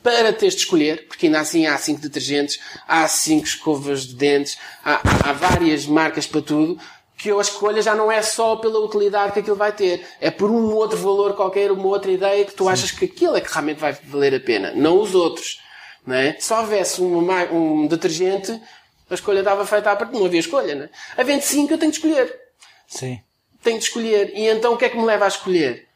para 0.02 0.34
teres 0.34 0.56
de 0.56 0.62
escolher, 0.62 1.08
porque 1.08 1.28
ainda 1.28 1.40
assim 1.40 1.68
há 1.68 1.78
cinco 1.78 2.02
detergentes, 2.02 2.60
há 2.88 3.08
cinco 3.08 3.46
escovas 3.46 4.08
de 4.08 4.16
dentes, 4.16 4.58
há, 4.84 5.00
há 5.30 5.32
várias 5.32 5.86
marcas 5.86 6.26
para 6.26 6.42
tudo, 6.42 6.80
que 7.16 7.30
a 7.30 7.40
escolha 7.40 7.84
já 7.84 7.94
não 7.94 8.12
é 8.12 8.24
só 8.24 8.56
pela 8.56 8.80
utilidade 8.80 9.32
que 9.32 9.40
aquilo 9.40 9.56
vai 9.56 9.72
ter, 9.72 10.04
é 10.20 10.32
por 10.32 10.50
um 10.50 10.74
outro 10.74 10.98
valor 10.98 11.36
qualquer, 11.36 11.72
uma 11.72 11.86
outra 11.86 12.12
ideia 12.12 12.44
que 12.44 12.54
tu 12.54 12.64
Sim. 12.64 12.72
achas 12.72 12.90
que 12.92 13.06
aquilo 13.06 13.36
é 13.36 13.42
que 13.42 13.52
realmente 13.52 13.78
vai 13.78 13.94
valer 13.94 14.34
a 14.34 14.40
pena, 14.40 14.74
não 14.74 15.00
os 15.00 15.14
outros. 15.14 15.62
Não 16.06 16.16
é? 16.16 16.36
Se 16.40 16.52
houvesse 16.52 17.00
uma, 17.00 17.44
um 17.52 17.86
detergente, 17.86 18.60
a 19.08 19.14
escolha 19.14 19.44
dava 19.44 19.68
feita 19.68 19.92
à 19.92 19.96
parte, 19.96 20.14
não 20.14 20.26
havia 20.26 20.40
escolha, 20.40 20.74
não 20.74 20.86
é? 20.86 20.90
Havendo 21.16 21.44
cinco, 21.44 21.72
eu 21.72 21.78
tenho 21.78 21.92
de 21.92 22.00
escolher. 22.00 22.36
Sim. 22.88 23.22
Tenho 23.62 23.78
de 23.78 23.84
escolher. 23.84 24.32
E 24.36 24.48
então 24.48 24.74
o 24.74 24.78
que 24.78 24.86
é 24.86 24.90
que 24.90 24.98
me 24.98 25.06
leva 25.06 25.26
a 25.26 25.28
escolher? 25.28 25.91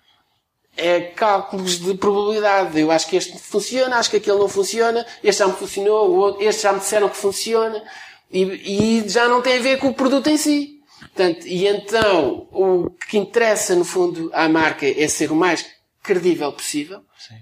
É 0.77 1.01
cálculos 1.01 1.79
de 1.79 1.93
probabilidade. 1.95 2.79
Eu 2.79 2.91
acho 2.91 3.07
que 3.07 3.15
este 3.15 3.37
funciona, 3.37 3.97
acho 3.97 4.09
que 4.09 4.17
aquele 4.17 4.37
não 4.37 4.49
funciona, 4.49 5.05
este 5.23 5.39
já 5.39 5.47
me 5.47 5.53
funcionou, 5.53 6.41
este 6.41 6.63
já 6.63 6.73
me 6.73 6.79
disseram 6.79 7.09
que 7.09 7.17
funciona, 7.17 7.83
e, 8.31 9.01
e 9.01 9.09
já 9.09 9.27
não 9.27 9.41
tem 9.41 9.57
a 9.57 9.61
ver 9.61 9.77
com 9.79 9.87
o 9.89 9.93
produto 9.93 10.27
em 10.29 10.37
si. 10.37 10.81
Portanto, 10.99 11.47
e 11.47 11.67
então, 11.67 12.47
o 12.51 12.89
que 12.89 13.17
interessa, 13.17 13.75
no 13.75 13.85
fundo, 13.85 14.29
à 14.33 14.49
marca 14.49 14.85
é 14.85 15.07
ser 15.07 15.31
o 15.31 15.35
mais 15.35 15.65
credível 16.03 16.51
possível. 16.51 17.01
Sim. 17.17 17.35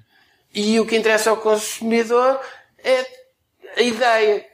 E 0.54 0.80
o 0.80 0.86
que 0.86 0.96
interessa 0.96 1.32
ao 1.32 1.38
consumidor 1.38 2.40
é 2.84 3.06
a 3.76 3.82
ideia 3.82 4.46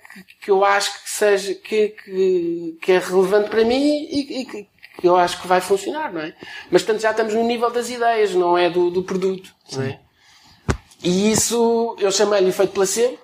que, 0.41 0.49
eu 0.49 0.63
acho 0.63 1.03
que 1.03 1.09
seja, 1.09 1.53
que, 1.53 1.89
que, 1.89 2.77
que 2.81 2.91
é 2.93 2.99
relevante 2.99 3.49
para 3.49 3.65
mim 3.65 4.07
e, 4.09 4.41
e 4.41 4.45
que 4.45 4.67
eu 5.03 5.15
acho 5.15 5.41
que 5.41 5.47
vai 5.47 5.62
funcionar, 5.62 6.12
não 6.12 6.21
é? 6.21 6.33
Mas 6.71 6.83
portanto 6.83 7.01
já 7.01 7.12
estamos 7.12 7.33
no 7.33 7.43
nível 7.43 7.71
das 7.71 7.89
ideias, 7.89 8.33
não 8.33 8.57
é 8.57 8.69
do, 8.69 8.89
do 8.89 9.03
produto, 9.03 9.53
não 9.71 9.83
é? 9.83 9.99
E 11.03 11.31
isso 11.31 11.95
eu 11.99 12.12
chamei-lhe 12.12 12.49
efeito 12.49 12.73
placebo. 12.73 13.17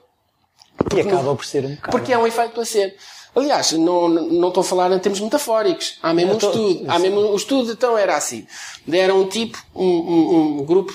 E 0.95 1.01
acaba 1.01 1.35
por 1.35 1.45
ser 1.45 1.65
um 1.65 1.75
bocado. 1.75 1.91
Porque 1.91 2.13
é 2.13 2.17
um 2.17 2.27
efeito 2.27 2.53
placebo. 2.53 2.93
Aliás, 3.35 3.73
não, 3.73 4.07
não 4.07 4.47
estou 4.47 4.61
a 4.61 4.63
falar 4.63 4.91
em 4.91 4.99
termos 4.99 5.19
metafóricos. 5.19 5.99
Há 6.01 6.13
mesmo 6.13 6.35
um 6.35 6.37
tô... 6.37 6.47
estudo. 6.47 6.85
Há 6.87 6.99
mesmo, 6.99 7.19
o 7.19 7.35
estudo 7.35 7.71
então 7.73 7.97
era 7.97 8.15
assim. 8.15 8.47
Deram 8.87 9.21
um 9.21 9.27
tipo, 9.27 9.61
um, 9.75 9.85
um, 9.85 10.59
um 10.59 10.65
grupo, 10.65 10.93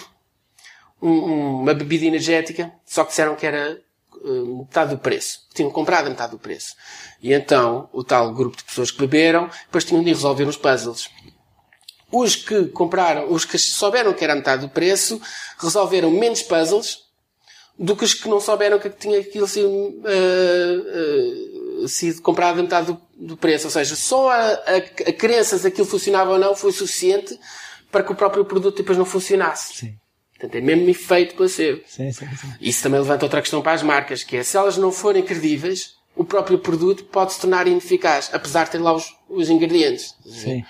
um, 1.03 1.61
uma 1.61 1.75
bebida 1.75 2.07
energética, 2.07 2.73
só 2.87 3.05
que 3.05 3.11
disseram 3.11 3.37
que 3.37 3.47
era 3.47 3.79
metade 4.25 4.95
do 4.95 4.99
preço. 4.99 5.41
Tinham 5.55 5.71
comprado 5.71 6.07
a 6.07 6.11
metade 6.11 6.33
do 6.33 6.39
preço. 6.39 6.75
E 7.23 7.33
então, 7.33 7.89
o 7.93 8.05
tal 8.05 8.33
grupo 8.33 8.57
de 8.57 8.65
pessoas 8.65 8.91
que 8.91 8.99
beberam, 8.99 9.49
depois 9.67 9.85
tinham 9.85 10.03
de 10.03 10.11
resolver 10.11 10.45
os 10.45 10.57
puzzles. 10.57 11.09
Os 12.13 12.35
que 12.35 12.67
compraram, 12.67 13.33
os 13.33 13.45
que 13.45 13.57
souberam 13.59 14.13
que 14.13 14.25
era 14.25 14.33
a 14.33 14.37
metade 14.37 14.63
do 14.63 14.69
preço, 14.69 15.21
resolveram 15.59 16.11
menos 16.11 16.43
puzzles 16.43 17.11
do 17.79 17.97
que 17.97 18.05
os 18.05 18.13
que 18.13 18.29
não 18.29 18.41
souberam 18.41 18.79
que 18.79 18.91
tinha 18.91 19.21
aquilo 19.21 19.47
sido, 19.47 19.69
uh, 19.69 20.03
uh, 21.83 21.89
sido 21.89 22.21
comprado 22.21 22.59
a 22.59 22.63
metade 22.63 22.87
do, 22.89 23.01
do, 23.17 23.37
preço. 23.37 23.69
Ou 23.69 23.71
seja, 23.71 23.97
só 23.97 24.29
a, 24.29 24.53
a, 24.53 24.77
a 24.77 25.13
crença 25.13 25.57
se 25.57 25.67
aquilo 25.67 25.87
funcionava 25.87 26.33
ou 26.33 26.39
não 26.39 26.55
foi 26.55 26.73
suficiente 26.73 27.39
para 27.91 28.03
que 28.03 28.13
o 28.13 28.15
próprio 28.15 28.45
produto 28.45 28.77
depois 28.77 28.99
não 28.99 29.07
funcionasse. 29.07 29.79
Sim. 29.79 29.95
Portanto, 30.41 30.55
é 30.55 30.61
mesmo 30.63 30.89
efeito 30.89 31.35
placebo. 31.35 31.83
Sim, 31.87 32.11
sim, 32.13 32.27
sim. 32.35 32.55
Isso 32.59 32.83
também 32.83 32.99
levanta 32.99 33.27
outra 33.27 33.43
questão 33.43 33.61
para 33.61 33.73
as 33.73 33.83
marcas, 33.83 34.25
que 34.25 34.39
é 34.39 34.43
se 34.43 34.57
elas 34.57 34.79
não 34.79 34.91
forem 34.91 35.23
credíveis, 35.23 35.97
o 36.17 36.25
próprio 36.25 36.59
produto 36.59 37.05
pode 37.05 37.35
se 37.35 37.41
tornar 37.41 37.69
ineficaz, 37.69 38.31
apesar 38.33 38.65
de 38.65 38.71
ter 38.71 38.79
lá 38.79 38.95
os, 38.95 39.15
os 39.29 39.51
ingredientes. 39.51 40.15
Sim. 40.25 40.65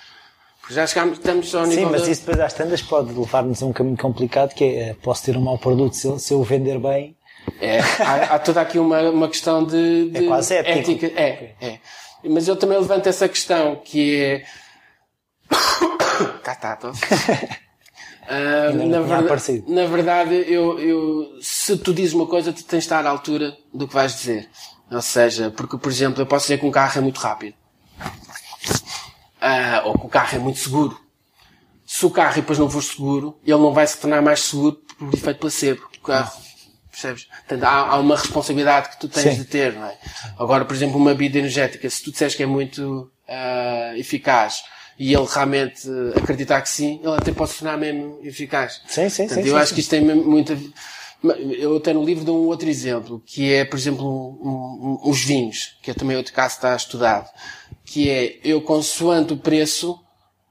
Porque 0.60 0.74
já 0.74 0.84
chegamos, 0.88 1.18
estamos 1.18 1.54
ao 1.54 1.66
nível. 1.66 1.84
Sim, 1.84 1.92
mas 1.92 2.08
isso 2.08 2.22
depois 2.22 2.40
às 2.40 2.52
tantas 2.52 2.82
pode 2.82 3.12
levar-nos 3.12 3.62
a 3.62 3.66
um 3.66 3.72
caminho 3.72 3.96
complicado 3.96 4.54
que 4.54 4.64
é, 4.64 4.94
posso 4.94 5.24
ter 5.24 5.36
um 5.36 5.40
mau 5.40 5.56
produto 5.56 5.94
se 5.94 6.06
eu, 6.08 6.18
se 6.18 6.34
eu 6.34 6.42
vender 6.42 6.80
bem. 6.80 7.16
É, 7.60 7.78
há, 7.80 8.34
há 8.34 8.38
toda 8.40 8.60
aqui 8.60 8.78
uma, 8.78 9.00
uma 9.10 9.28
questão 9.28 9.64
de, 9.64 10.10
de 10.10 10.24
é 10.24 10.26
quase 10.26 10.54
ética. 10.54 11.06
É, 11.06 11.54
é. 11.60 11.78
Mas 12.24 12.48
eu 12.48 12.56
também 12.56 12.76
levanto 12.76 13.06
essa 13.06 13.28
questão 13.28 13.76
que 13.76 14.20
é. 14.20 14.44
tá, 16.42 16.54
tá, 16.56 16.76
tô. 16.76 16.90
Uh, 18.30 18.86
na, 18.86 19.00
verdade, 19.00 19.64
na 19.66 19.86
verdade, 19.86 20.34
eu, 20.46 20.78
eu, 20.78 21.38
se 21.42 21.76
tu 21.76 21.92
dizes 21.92 22.14
uma 22.14 22.28
coisa, 22.28 22.52
tu 22.52 22.62
tens 22.62 22.78
de 22.78 22.84
estar 22.84 23.04
à 23.04 23.10
altura 23.10 23.56
do 23.74 23.88
que 23.88 23.94
vais 23.94 24.14
dizer. 24.14 24.48
Ou 24.88 25.02
seja, 25.02 25.50
porque, 25.50 25.76
por 25.76 25.90
exemplo, 25.90 26.22
eu 26.22 26.26
posso 26.26 26.44
dizer 26.44 26.58
que 26.58 26.66
um 26.66 26.70
carro 26.70 26.96
é 26.96 27.00
muito 27.00 27.18
rápido. 27.18 27.54
uh, 29.42 29.86
ou 29.86 29.98
que 29.98 30.06
o 30.06 30.08
carro 30.08 30.36
é 30.36 30.38
muito 30.38 30.60
seguro. 30.60 30.96
Se 31.84 32.06
o 32.06 32.10
carro 32.10 32.36
depois 32.36 32.56
não 32.56 32.70
for 32.70 32.82
seguro, 32.84 33.36
ele 33.42 33.58
não 33.58 33.72
vai 33.72 33.84
se 33.84 33.98
tornar 33.98 34.22
mais 34.22 34.42
seguro 34.42 34.80
por 34.96 35.12
efeito 35.12 35.40
placebo. 35.40 35.82
O 35.98 36.06
carro, 36.06 36.30
percebes? 36.88 37.24
Portanto, 37.24 37.64
há, 37.64 37.88
há 37.88 37.98
uma 37.98 38.16
responsabilidade 38.16 38.90
que 38.90 39.00
tu 39.00 39.08
tens 39.08 39.34
Sim. 39.34 39.42
de 39.42 39.44
ter, 39.44 39.72
não 39.72 39.86
é? 39.86 39.98
Agora, 40.38 40.64
por 40.64 40.76
exemplo, 40.76 40.96
uma 40.96 41.10
bebida 41.14 41.38
energética, 41.38 41.90
se 41.90 42.04
tu 42.04 42.12
disseres 42.12 42.36
que 42.36 42.44
é 42.44 42.46
muito 42.46 43.10
uh, 43.28 43.96
eficaz 43.96 44.62
e 45.00 45.14
ele 45.14 45.26
realmente 45.26 45.88
acreditar 46.14 46.60
que 46.60 46.68
sim, 46.68 47.00
ele 47.02 47.14
até 47.16 47.32
pode 47.32 47.52
se 47.52 47.58
tornar 47.60 47.78
mesmo 47.78 48.20
eficaz. 48.22 48.82
Sim, 48.86 49.08
sim, 49.08 49.26
Portanto, 49.26 49.44
sim, 49.44 49.48
eu 49.50 49.54
sim, 49.56 49.60
acho 49.62 49.68
sim. 49.70 49.74
que 49.76 49.80
isto 49.80 49.90
tem 49.90 50.00
muita. 50.02 50.58
Eu 51.58 51.76
até 51.78 51.92
no 51.94 52.04
livro 52.04 52.22
dou 52.24 52.42
um 52.44 52.46
outro 52.48 52.68
exemplo, 52.68 53.22
que 53.24 53.50
é, 53.52 53.64
por 53.64 53.78
exemplo, 53.78 54.06
um- 54.06 54.98
um- 55.04 55.10
os 55.10 55.24
vinhos, 55.24 55.76
que 55.82 55.90
é 55.90 55.94
também 55.94 56.16
outro 56.18 56.32
caso 56.34 56.54
que 56.54 56.58
está 56.58 56.76
estudado, 56.76 57.28
que 57.84 58.08
é 58.10 58.38
eu, 58.44 58.60
consoante 58.60 59.32
o 59.32 59.36
preço, 59.38 59.98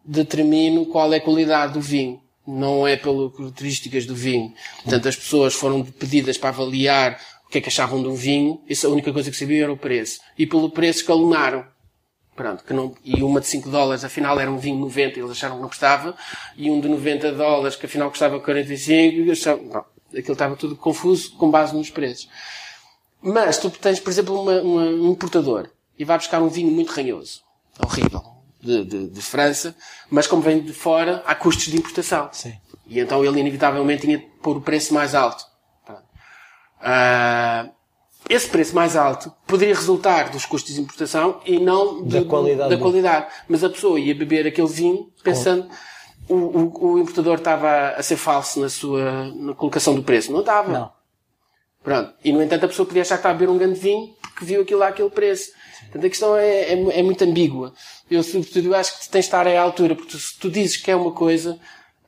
determino 0.04 0.86
qual 0.88 1.14
é 1.14 1.18
a 1.18 1.22
qualidade 1.22 1.74
do 1.74 1.82
vinho. 1.82 2.20
Não 2.48 2.88
é 2.88 2.96
pelas 2.98 3.32
características 3.36 4.06
do 4.08 4.16
vinho. 4.16 4.52
Portanto, 4.84 5.08
as 5.08 5.16
pessoas 5.16 5.54
foram 5.54 5.84
pedidas 5.84 6.38
para 6.38 6.50
avaliar 6.50 7.20
o 7.46 7.50
que 7.52 7.60
é 7.60 7.62
que 7.62 7.68
achavam 7.70 8.00
um 8.00 8.16
vinho, 8.16 8.62
isso 8.68 8.88
a 8.88 8.90
única 8.90 9.14
coisa 9.14 9.30
que 9.30 9.38
sabiam 9.38 9.64
era 9.64 9.72
o 9.74 9.78
preço. 9.78 10.20
E 10.38 10.46
pelo 10.48 10.70
preço 10.72 11.00
escalonaram. 11.02 11.64
Pronto, 12.39 12.63
que 12.63 12.71
não, 12.73 12.95
e 13.04 13.21
uma 13.21 13.41
de 13.41 13.47
5 13.47 13.69
dólares, 13.69 14.06
afinal 14.06 14.39
era 14.39 14.49
um 14.49 14.58
vinho 14.58 14.80
90 14.80 15.19
e 15.19 15.21
eles 15.21 15.32
acharam 15.32 15.58
que 15.58 15.62
não 15.62 15.67
prestava, 15.67 16.15
e 16.56 16.71
um 16.71 16.80
de 16.80 16.88
90 16.88 17.34
dólares, 17.34 17.75
que 17.75 17.86
afinal 17.86 18.10
custava 18.10 18.39
45, 18.39 19.17
e 19.17 19.30
achavam, 19.32 19.65
não, 19.65 19.86
aquilo 20.17 20.32
estava 20.32 20.56
tudo 20.56 20.78
confuso 20.78 21.36
com 21.36 21.52
base 21.52 21.75
nos 21.75 21.89
preços. 21.89 22.30
Mas 23.21 23.58
tu 23.58 23.69
tens, 23.69 23.99
por 23.99 24.10
exemplo, 24.10 24.41
uma- 24.41 24.62
uma- 24.62 24.84
um 24.86 25.12
importador 25.12 25.69
e 25.97 26.06
vai 26.06 26.17
buscar 26.17 26.41
um 26.41 26.47
vinho 26.47 26.71
muito 26.71 26.93
ranhoso, 26.93 27.41
horrível, 27.86 28.23
de, 28.62 28.86
de- 28.86 29.08
de 29.10 29.21
França, 29.21 29.75
mas 30.10 30.25
como 30.25 30.41
vem 30.41 30.62
de 30.62 30.71
fora, 30.71 31.21
há 31.25 31.36
custos 31.36 31.65
de 31.65 31.75
importação. 31.78 32.30
Sim. 32.32 32.54
E 32.88 33.02
então 33.02 33.21
ele 33.25 33.41
inevitavelmente 33.41 34.04
tinha 34.04 34.17
de 34.17 34.23
pôr 34.41 34.56
o 34.56 34.62
preço 34.62 34.93
mais 34.93 35.13
alto. 35.13 35.43
Pronto. 35.86 36.04
Esse 38.30 38.48
preço 38.48 38.76
mais 38.76 38.96
alto 38.96 39.34
poderia 39.48 39.74
resultar 39.74 40.30
dos 40.30 40.46
custos 40.46 40.76
de 40.76 40.82
importação 40.82 41.42
e 41.46 41.60
não 41.60 42.04
Da 42.06 42.20
do- 42.20 42.26
qualidade 42.26 42.70
da 42.70 42.78
qualidade. 42.78 43.26
Mas 43.48 43.63
a 43.63 43.70
pessoa 43.70 44.00
ia 44.00 44.13
beber 44.13 44.46
aquele 44.48 44.68
vinho 44.68 45.12
pensando 45.24 45.68
o, 46.30 46.36
o, 46.36 46.92
o 46.94 47.00
importador 47.00 47.39
estava 47.39 47.89
a 47.98 48.04
ser 48.04 48.18
falso 48.18 48.60
na 48.60 48.70
sua 48.70 49.26
na 49.36 49.56
colocação 49.56 49.96
do 49.96 50.04
preço. 50.04 50.32
Não 50.32 50.42
estava. 50.42 50.72
Não. 50.72 50.92
Pronto. 51.84 52.13
E 52.24 52.32
no 52.32 52.44
entanto 52.44 52.65
a 52.65 52.68
pessoa 52.68 52.86
podia 52.86 53.02
achar 53.02 53.15
que 53.15 53.20
estava 53.22 53.34
a 53.36 53.38
beber 53.39 53.52
um 53.52 53.58
grande 53.58 53.80
vinho 53.80 54.13
porque 54.22 54.46
viu 54.46 54.62
aquilo 54.62 54.80
lá 54.80 54.89
aquele 54.89 55.10
preço. 55.10 55.50
Portanto 55.86 56.06
a 56.06 56.10
questão 56.10 56.36
é, 56.38 56.74
é, 56.74 57.00
é 57.00 57.02
muito 57.04 57.24
ambígua. 57.24 57.74
Eu 58.12 58.22
sobretudo 58.22 58.76
acho 58.76 58.92
que 59.00 59.10
tens 59.10 59.26
de 59.26 59.28
estar 59.28 59.48
à 59.48 59.60
altura, 59.62 59.96
porque 59.96 60.12
tu, 60.12 60.20
se 60.20 60.38
tu 60.38 60.52
dizes 60.52 60.78
que 60.78 60.92
é 60.92 60.96
uma 60.96 61.12
coisa, 61.12 61.60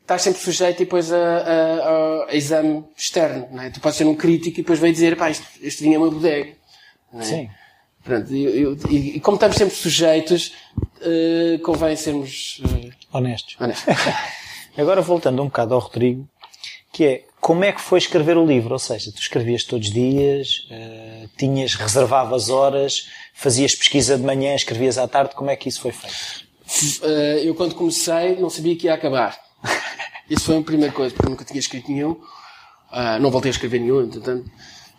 estás 0.02 0.22
sempre 0.22 0.42
sujeito 0.42 0.82
e 0.82 0.86
depois 0.86 1.12
a, 1.12 1.18
a, 1.18 2.26
a- 2.30 2.36
exame 2.36 2.84
externo. 2.98 3.48
Não 3.52 3.64
é? 3.64 3.70
Tu 3.70 3.80
podes 3.80 3.98
ser 3.98 4.06
um 4.06 4.16
crítico 4.16 4.60
e 4.60 4.64
depois 4.64 4.80
vai 4.80 4.92
dizer, 4.92 5.16
pá, 5.18 5.30
isto, 5.30 5.46
este 5.62 5.84
vinho 5.84 5.96
é 5.96 5.98
uma 5.98 6.10
bodega. 6.12 6.54
Não 7.14 7.22
é? 7.22 7.24
Sim. 7.24 7.50
Pronto, 8.04 8.34
eu- 8.36 8.78
e, 8.90 9.18
e 9.18 9.20
como 9.20 9.36
estamos 9.36 9.56
sempre 9.58 9.76
sujeitos, 9.76 10.54
eh, 11.02 11.60
convém 11.64 11.96
sermos 11.96 12.62
eh, 12.66 12.90
Honestos. 13.14 13.56
honestos. 13.60 13.94
Agora 14.78 15.02
voltando 15.02 15.42
um 15.42 15.46
bocado 15.46 15.74
ao 15.76 15.80
Rodrigo, 15.80 16.28
que 16.92 17.04
é 17.06 17.24
como 17.40 17.64
é 17.64 17.72
que 17.72 17.82
foi 17.82 18.00
escrever 18.00 18.38
o 18.38 18.46
livro? 18.46 18.74
Ou 18.74 18.80
seja, 18.80 19.12
tu 19.12 19.20
escrevias 19.20 19.64
todos 19.64 19.88
os 19.88 19.94
dias, 19.94 20.68
eh, 20.72 21.26
tinhas, 21.38 21.76
reservavas 21.76 22.50
horas, 22.50 23.08
fazias 23.34 23.76
pesquisa 23.76 24.18
de 24.18 24.24
manhã, 24.24 24.56
escrevias 24.56 24.98
à 24.98 25.08
tarde, 25.08 25.36
como 25.36 25.50
é 25.52 25.56
que 25.56 25.70
isso 25.70 25.82
foi 25.82 25.92
feito? 25.92 26.50
Eu 27.44 27.54
quando 27.54 27.76
comecei 27.76 28.36
não 28.38 28.50
sabia 28.50 28.76
que 28.76 28.86
ia 28.88 28.94
acabar. 28.94 29.38
Isso 30.30 30.46
foi 30.46 30.58
a 30.58 30.62
primeira 30.62 30.94
coisa, 30.94 31.14
porque 31.14 31.28
eu 31.28 31.32
nunca 31.32 31.46
tinha 31.46 31.60
escrito 31.60 31.92
nenhum. 31.92 32.18
Ah, 32.92 33.20
não 33.20 33.32
voltei 33.32 33.50
a 33.50 33.54
escrever 33.54 33.80
nenhum, 33.80 34.02
entretanto. 34.02 34.50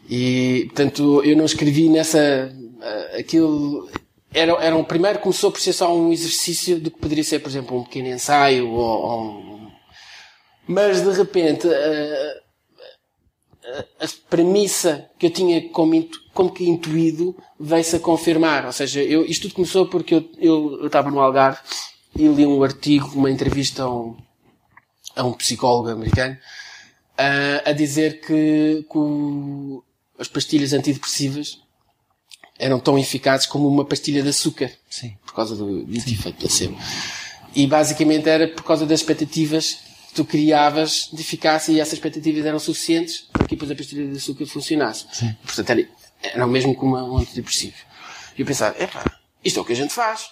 E, 0.09 0.64
portanto, 0.66 1.22
eu 1.25 1.37
não 1.37 1.44
escrevi 1.44 1.88
nessa... 1.88 2.53
ah, 2.81 3.18
aquilo... 3.18 3.88
Era, 4.35 4.53
era 4.64 4.75
um 4.75 4.85
primeiro 4.85 5.18
começou 5.18 5.53
por 5.53 5.61
ser 5.61 5.75
só 5.75 5.94
um 5.94 6.11
exercício 6.11 6.81
do 6.81 6.90
que 6.90 6.98
poderia 6.98 7.22
ser, 7.22 7.40
por 7.40 7.51
exemplo, 7.51 7.79
um 7.79 7.85
pequeno 7.85 8.09
ensaio 8.09 8.66
ou, 8.68 8.81
ou 8.81 9.22
um... 9.22 9.70
Mas, 10.66 11.03
de 11.03 11.12
repente, 11.12 11.68
ah, 11.68 12.42
a 14.01 14.07
premissa 14.29 15.09
que 15.18 15.27
eu 15.27 15.31
tinha 15.31 15.68
como, 15.70 16.09
como 16.35 16.51
que 16.51 16.68
intuído 16.68 17.37
veio-se 17.59 17.96
a 17.96 18.01
confirmar. 18.01 18.66
Ou 18.66 18.72
seja, 18.72 19.03
eu, 19.03 19.25
isto 19.25 19.42
tudo 19.42 19.55
começou 19.55 19.87
porque 19.87 20.14
eu, 20.14 20.31
eu, 20.38 20.79
eu 20.81 20.87
estava 20.87 21.11
no 21.11 21.20
Algarve 21.20 21.61
e 22.16 22.27
li 22.27 22.44
um 22.44 22.62
artigo, 22.62 23.11
uma 23.14 23.31
entrevista 23.31 23.85
a 23.85 23.90
um, 23.90 24.16
a 25.16 25.25
um 25.25 25.33
psicólogo 25.33 25.88
americano, 25.90 26.37
a, 27.16 27.70
a 27.70 27.72
dizer 27.72 28.20
que, 28.20 28.85
que 28.90 28.98
o- 28.98 29.83
as 30.18 30.29
pastilhas 30.29 30.72
antidepressivas 30.72 31.61
eram 32.59 32.79
tão 32.79 32.98
eficazes 32.98 33.46
como 33.46 33.66
uma 33.68 33.85
pastilha 33.85 34.22
de 34.22 34.29
açúcar. 34.29 34.70
Sim. 34.88 35.16
Por 35.27 35.35
causa 35.35 35.57
do, 35.57 35.85
do 35.85 35.94
efeito 35.96 36.38
placebo. 36.38 36.79
E 37.55 37.66
basicamente 37.66 38.29
era 38.29 38.48
por 38.48 38.62
causa 38.62 38.87
das 38.87 39.01
expectativas 39.01 39.79
que 40.09 40.14
tu 40.14 40.25
criavas 40.25 41.09
de 41.12 41.20
eficácia 41.20 41.72
e 41.72 41.81
essas 41.81 41.94
expectativas 41.94 42.44
eram 42.44 42.59
suficientes 42.59 43.27
para 43.33 43.46
que 43.46 43.55
depois 43.57 43.70
a 43.70 43.75
pastilha 43.75 44.07
de 44.09 44.16
açúcar 44.16 44.46
funcionasse. 44.46 45.07
Portanto, 45.44 45.70
era, 45.70 45.88
era 46.22 46.46
o 46.46 46.48
mesmo 46.48 46.75
que 46.79 46.85
uma, 46.85 47.03
um 47.05 47.16
antidepressivo. 47.18 47.77
E 48.37 48.40
eu 48.42 48.46
pensava, 48.46 48.81
epá, 48.83 49.05
isto 49.44 49.59
é 49.59 49.62
o 49.62 49.64
que 49.64 49.72
a 49.72 49.77
gente 49.77 49.92
faz. 49.92 50.27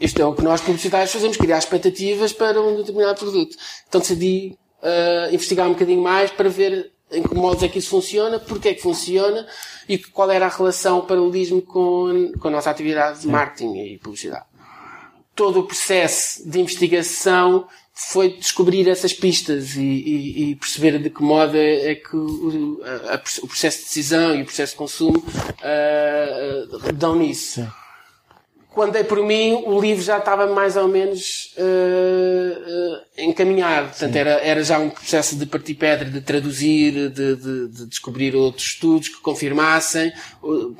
Isto 0.00 0.22
é 0.22 0.24
o 0.24 0.34
que 0.34 0.42
nós 0.42 0.60
publicitários 0.60 1.12
fazemos, 1.12 1.36
criar 1.36 1.58
expectativas 1.58 2.32
para 2.32 2.60
um 2.60 2.76
determinado 2.76 3.18
produto. 3.18 3.56
Então 3.88 4.00
decidi 4.00 4.56
ah, 4.82 5.28
investigar 5.32 5.66
um 5.66 5.72
bocadinho 5.72 6.00
mais 6.02 6.30
para 6.30 6.48
ver 6.48 6.92
em 7.10 7.22
que 7.22 7.34
modos 7.34 7.62
é 7.62 7.68
que 7.68 7.78
isso 7.78 7.88
funciona, 7.88 8.38
porque 8.38 8.68
é 8.68 8.74
que 8.74 8.82
funciona 8.82 9.46
e 9.88 9.96
qual 9.98 10.30
era 10.30 10.46
a 10.46 10.50
relação, 10.50 10.98
o 10.98 11.02
paralelismo 11.02 11.62
com, 11.62 12.32
com 12.38 12.48
a 12.48 12.50
nossa 12.50 12.70
atividade 12.70 13.20
de 13.22 13.28
marketing 13.28 13.74
e 13.76 13.98
publicidade 13.98 14.44
todo 15.34 15.60
o 15.60 15.62
processo 15.62 16.50
de 16.50 16.58
investigação 16.58 17.68
foi 17.94 18.30
descobrir 18.36 18.88
essas 18.88 19.12
pistas 19.12 19.76
e, 19.76 19.80
e- 19.82 20.50
e 20.50 20.56
perceber 20.56 20.98
de 20.98 21.10
que 21.10 21.22
modo 21.22 21.56
é, 21.56 21.92
é 21.92 21.94
que 21.94 22.16
o, 22.16 22.80
a- 22.84 23.14
a- 23.14 23.22
o 23.44 23.46
processo 23.46 23.78
de 23.78 23.84
decisão 23.84 24.34
e 24.34 24.42
o 24.42 24.44
processo 24.44 24.72
de 24.72 24.78
consumo 24.78 25.24
ah, 25.62 26.92
dão 26.92 27.14
nisso. 27.14 27.64
Quando 28.78 28.94
é 28.94 29.02
por 29.02 29.20
mim, 29.24 29.64
o 29.66 29.80
livro 29.80 30.04
já 30.04 30.18
estava 30.18 30.46
mais 30.46 30.76
ou 30.76 30.86
menos 30.86 31.52
ah, 31.58 31.62
ah, 31.66 33.22
encaminhado. 33.22 33.88
Portanto, 33.88 34.14
era, 34.14 34.30
era 34.40 34.62
já 34.62 34.78
um 34.78 34.88
processo 34.88 35.34
de 35.34 35.46
partir 35.46 35.74
pedra, 35.74 36.08
de 36.08 36.20
traduzir, 36.20 37.10
de, 37.10 37.34
de- 37.34 37.68
de 37.68 37.86
descobrir 37.86 38.36
outros 38.36 38.66
estudos 38.68 39.08
que 39.08 39.20
confirmassem 39.20 40.12
uh, 40.44 40.76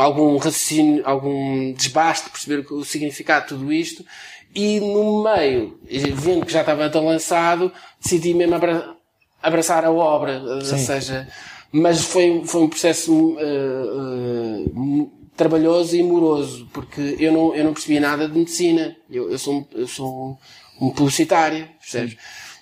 algum 0.00 0.36
raciocínio, 0.38 1.02
algum 1.06 1.72
desbaste, 1.72 2.28
perceber 2.30 2.66
o 2.72 2.84
significado 2.84 3.42
de 3.44 3.48
tudo 3.50 3.72
isto. 3.72 4.04
E 4.52 4.80
no 4.80 5.22
meio, 5.22 5.78
vendo 6.14 6.44
que 6.44 6.52
já 6.52 6.62
estava 6.62 6.90
tão 6.90 7.04
lançado, 7.06 7.72
decidi 8.02 8.34
mesmo 8.34 8.56
abra- 8.56 8.96
abraçar 9.40 9.84
a 9.84 9.92
obra. 9.92 10.42
Ou 10.42 10.60
seja, 10.62 11.28
mas 11.70 12.02
foi, 12.02 12.42
foi 12.44 12.62
um 12.62 12.68
processo 12.68 13.12
uh, 13.14 14.66
uh, 14.66 15.19
trabalhoso 15.44 15.96
e 15.96 16.02
moroso, 16.02 16.68
porque 16.72 17.16
eu 17.18 17.32
não, 17.32 17.54
eu 17.54 17.64
não 17.64 17.72
percebia 17.72 17.98
nada 18.00 18.28
de 18.28 18.38
medicina. 18.38 18.94
Eu, 19.10 19.30
eu 19.30 19.38
sou, 19.38 19.54
um- 19.60 19.66
eu 19.74 19.88
sou 19.88 20.38
um, 20.80 20.86
um 20.86 20.90
publicitário, 20.90 21.66
percebes? 21.80 22.16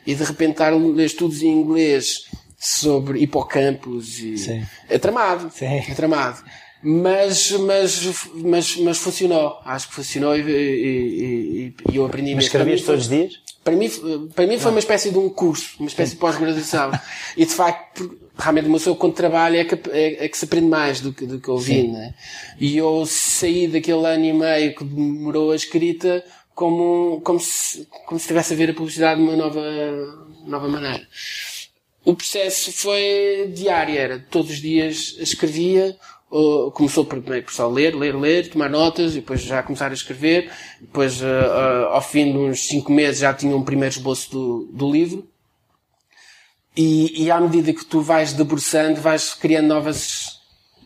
E 0.07 0.15
de 0.15 0.23
repente 0.23 0.53
estar 0.53 0.73
a 0.73 0.77
ler 0.77 1.05
estudos 1.07 1.43
em 1.43 1.49
inglês 1.49 2.27
sobre 2.57 3.19
hipocampos 3.21 4.21
e... 4.21 4.39
Sim. 4.39 4.63
É 4.89 4.97
tramado. 4.99 5.51
Sim. 5.53 5.67
É 5.67 5.95
tramado. 5.95 6.39
Mas, 6.83 7.51
mas, 7.51 8.05
mas, 8.35 8.77
mas 8.77 8.99
funcionou. 8.99 9.59
Acho 9.65 9.89
que 9.89 9.95
funcionou 9.95 10.37
e, 10.37 10.41
e- 10.43 11.75
e- 11.89 11.93
e 11.93 11.97
eu 11.97 12.07
aprendi 12.07 12.35
Mas 12.37 12.45
escrevias 12.45 12.83
todos 12.83 13.03
os 13.05 13.09
dias? 13.11 13.41
Para 13.69 13.77
mim, 13.77 13.91
para 14.35 14.47
mim 14.47 14.59
foi 14.59 14.71
uma 14.71 14.79
espécie 14.79 15.11
de 15.11 15.19
um 15.19 15.29
curso, 15.29 15.77
uma 15.79 15.89
espécie 15.89 16.13
de 16.13 16.19
pós-graduação. 16.19 16.91
e 17.37 17.45
de 17.45 17.53
facto, 17.53 18.19
realmente 18.39 18.67
uma 18.67 18.79
pessoa 18.79 18.97
quando 18.97 19.13
trabalha 19.13 19.59
é 19.59 19.65
que, 19.65 19.75
é, 19.91 20.25
é 20.25 20.29
que 20.29 20.39
se 20.39 20.47
aprende 20.47 20.69
mais 20.69 21.01
do 21.01 21.13
que, 21.13 21.27
do 21.27 21.39
que 21.39 21.51
ouvindo, 21.51 21.93
né? 21.93 22.15
E 22.59 22.79
eu 22.79 23.05
saí 23.05 23.69
daquele 23.69 24.07
ano 24.07 24.25
e 24.25 24.33
meio 24.33 24.75
que 24.75 24.85
demorou 24.85 25.53
a 25.53 25.57
escrita 25.57 26.25
como, 26.55 27.21
como 27.23 27.39
se, 27.39 27.87
como 28.07 28.19
se 28.19 28.25
estivesse 28.25 28.55
a 28.55 28.57
ver 28.57 28.71
a 28.71 28.75
publicidade 28.75 29.21
de 29.21 29.27
uma 29.27 29.37
nova, 29.37 29.63
nova 30.47 30.67
maneira. 30.67 31.07
O 32.07 32.15
processo 32.15 32.73
foi 32.73 33.53
diário, 33.55 33.99
era 33.99 34.19
todos 34.31 34.53
os 34.53 34.63
dias 34.63 35.15
escrevia, 35.19 35.95
ou 36.31 36.71
começou 36.71 37.05
primeiro 37.05 37.47
por 37.47 37.53
só 37.53 37.69
ler, 37.69 37.95
ler, 37.95 38.15
ler, 38.15 38.51
tomar 38.51 38.69
notas, 38.69 39.13
e 39.13 39.21
depois 39.21 39.41
já 39.41 39.63
começar 39.63 39.91
a 39.91 39.95
escrever, 39.95 40.51
depois 40.81 41.23
ah, 41.23 41.27
ah, 41.27 41.95
ao 41.95 42.03
fim 42.03 42.33
de 42.33 42.39
uns 42.39 42.67
cinco 42.67 42.93
meses 42.93 43.21
já 43.21 43.33
tinha 43.33 43.57
um 43.57 43.65
primeiro 43.65 43.95
esboço 43.95 44.31
do, 44.31 44.69
do 44.73 44.91
livro, 44.91 45.27
e, 46.77 47.25
e 47.25 47.31
à 47.31 47.41
medida 47.41 47.73
que 47.73 47.85
tu 47.85 48.01
vais 48.01 48.33
debruçando, 48.33 49.01
vais 49.01 49.35
criando 49.35 49.67
novas 49.67 50.39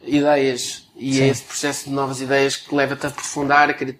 ideias. 0.05 0.83
E 0.97 1.15
Sim. 1.15 1.23
é 1.23 1.29
esse 1.29 1.43
processo 1.43 1.85
de 1.85 1.91
novas 1.91 2.21
ideias 2.21 2.57
que 2.57 2.75
leva-te 2.75 3.07
a 3.07 3.09
aprofundar, 3.09 3.69
a 3.71 3.75
querer, 3.75 3.99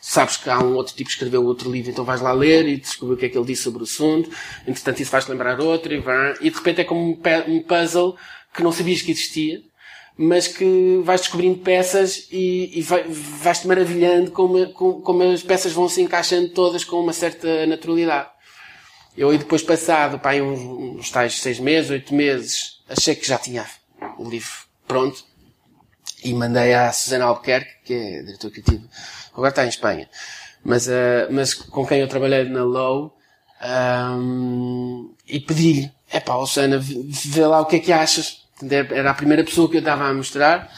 sabes 0.00 0.36
que 0.36 0.50
há 0.50 0.58
um 0.58 0.74
outro 0.74 0.94
tipo 0.94 1.08
que 1.08 1.14
escreveu 1.14 1.44
outro 1.44 1.70
livro, 1.70 1.90
então 1.90 2.04
vais 2.04 2.20
lá 2.20 2.32
ler 2.32 2.66
e 2.66 2.76
descobrir 2.76 3.14
o 3.14 3.16
que 3.16 3.26
é 3.26 3.28
que 3.28 3.38
ele 3.38 3.46
disse 3.46 3.62
sobre 3.62 3.80
o 3.80 3.84
assunto, 3.84 4.30
entretanto 4.66 5.00
isso 5.00 5.10
vais 5.10 5.26
lembrar 5.28 5.60
outro 5.60 5.94
e 5.94 6.00
vai, 6.00 6.34
e 6.40 6.50
de 6.50 6.56
repente 6.56 6.80
é 6.80 6.84
como 6.84 7.00
um 7.46 7.62
puzzle 7.62 8.16
que 8.52 8.62
não 8.62 8.72
sabias 8.72 9.02
que 9.02 9.12
existia, 9.12 9.62
mas 10.16 10.46
que 10.46 11.00
vais 11.02 11.20
descobrindo 11.20 11.58
peças 11.58 12.28
e, 12.30 12.78
e 12.78 12.82
vai, 12.82 13.04
vais-te 13.08 13.66
maravilhando 13.66 14.30
como, 14.30 14.66
como, 14.72 15.00
como 15.00 15.22
as 15.24 15.42
peças 15.42 15.72
vão 15.72 15.88
se 15.88 16.00
encaixando 16.00 16.48
todas 16.50 16.84
com 16.84 17.00
uma 17.00 17.12
certa 17.12 17.66
naturalidade. 17.66 18.28
Eu 19.16 19.30
aí 19.30 19.38
depois 19.38 19.62
passado, 19.62 20.18
pá, 20.18 20.34
uns, 20.34 20.60
uns 20.60 21.10
tais 21.10 21.40
seis 21.40 21.58
meses, 21.58 21.90
oito 21.90 22.14
meses, 22.14 22.80
achei 22.88 23.14
que 23.14 23.26
já 23.26 23.38
tinha 23.38 23.66
o 24.18 24.28
livro 24.28 24.52
pronto 24.86 25.24
e 26.22 26.32
mandei 26.32 26.74
à 26.74 26.92
Susana 26.92 27.26
Albuquerque, 27.26 27.70
que 27.84 27.94
é 27.94 28.22
diretor 28.22 28.50
criativo, 28.50 28.88
agora 29.32 29.50
está 29.50 29.64
em 29.64 29.68
Espanha, 29.68 30.08
mas, 30.64 30.86
uh, 30.86 31.30
mas 31.30 31.54
com 31.54 31.86
quem 31.86 32.00
eu 32.00 32.08
trabalhei 32.08 32.44
na 32.44 32.64
Low, 32.64 33.16
um, 33.64 35.14
e 35.26 35.40
pedi-lhe, 35.40 35.92
é 36.10 36.20
pá, 36.20 36.34
Susana, 36.46 36.78
vê 36.80 37.46
lá 37.46 37.60
o 37.60 37.66
que 37.66 37.76
é 37.76 37.80
que 37.80 37.92
achas. 37.92 38.43
Era 38.92 39.10
a 39.10 39.14
primeira 39.14 39.44
pessoa 39.44 39.68
que 39.68 39.76
eu 39.76 39.80
estava 39.80 40.04
a 40.04 40.14
mostrar 40.14 40.70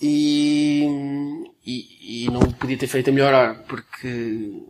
e, 0.00 0.86
e, 1.64 2.24
e 2.24 2.30
não 2.30 2.40
podia 2.40 2.76
ter 2.76 2.86
feito 2.86 3.10
a 3.10 3.12
melhor 3.12 3.34
hora, 3.34 3.54
porque 3.66 4.62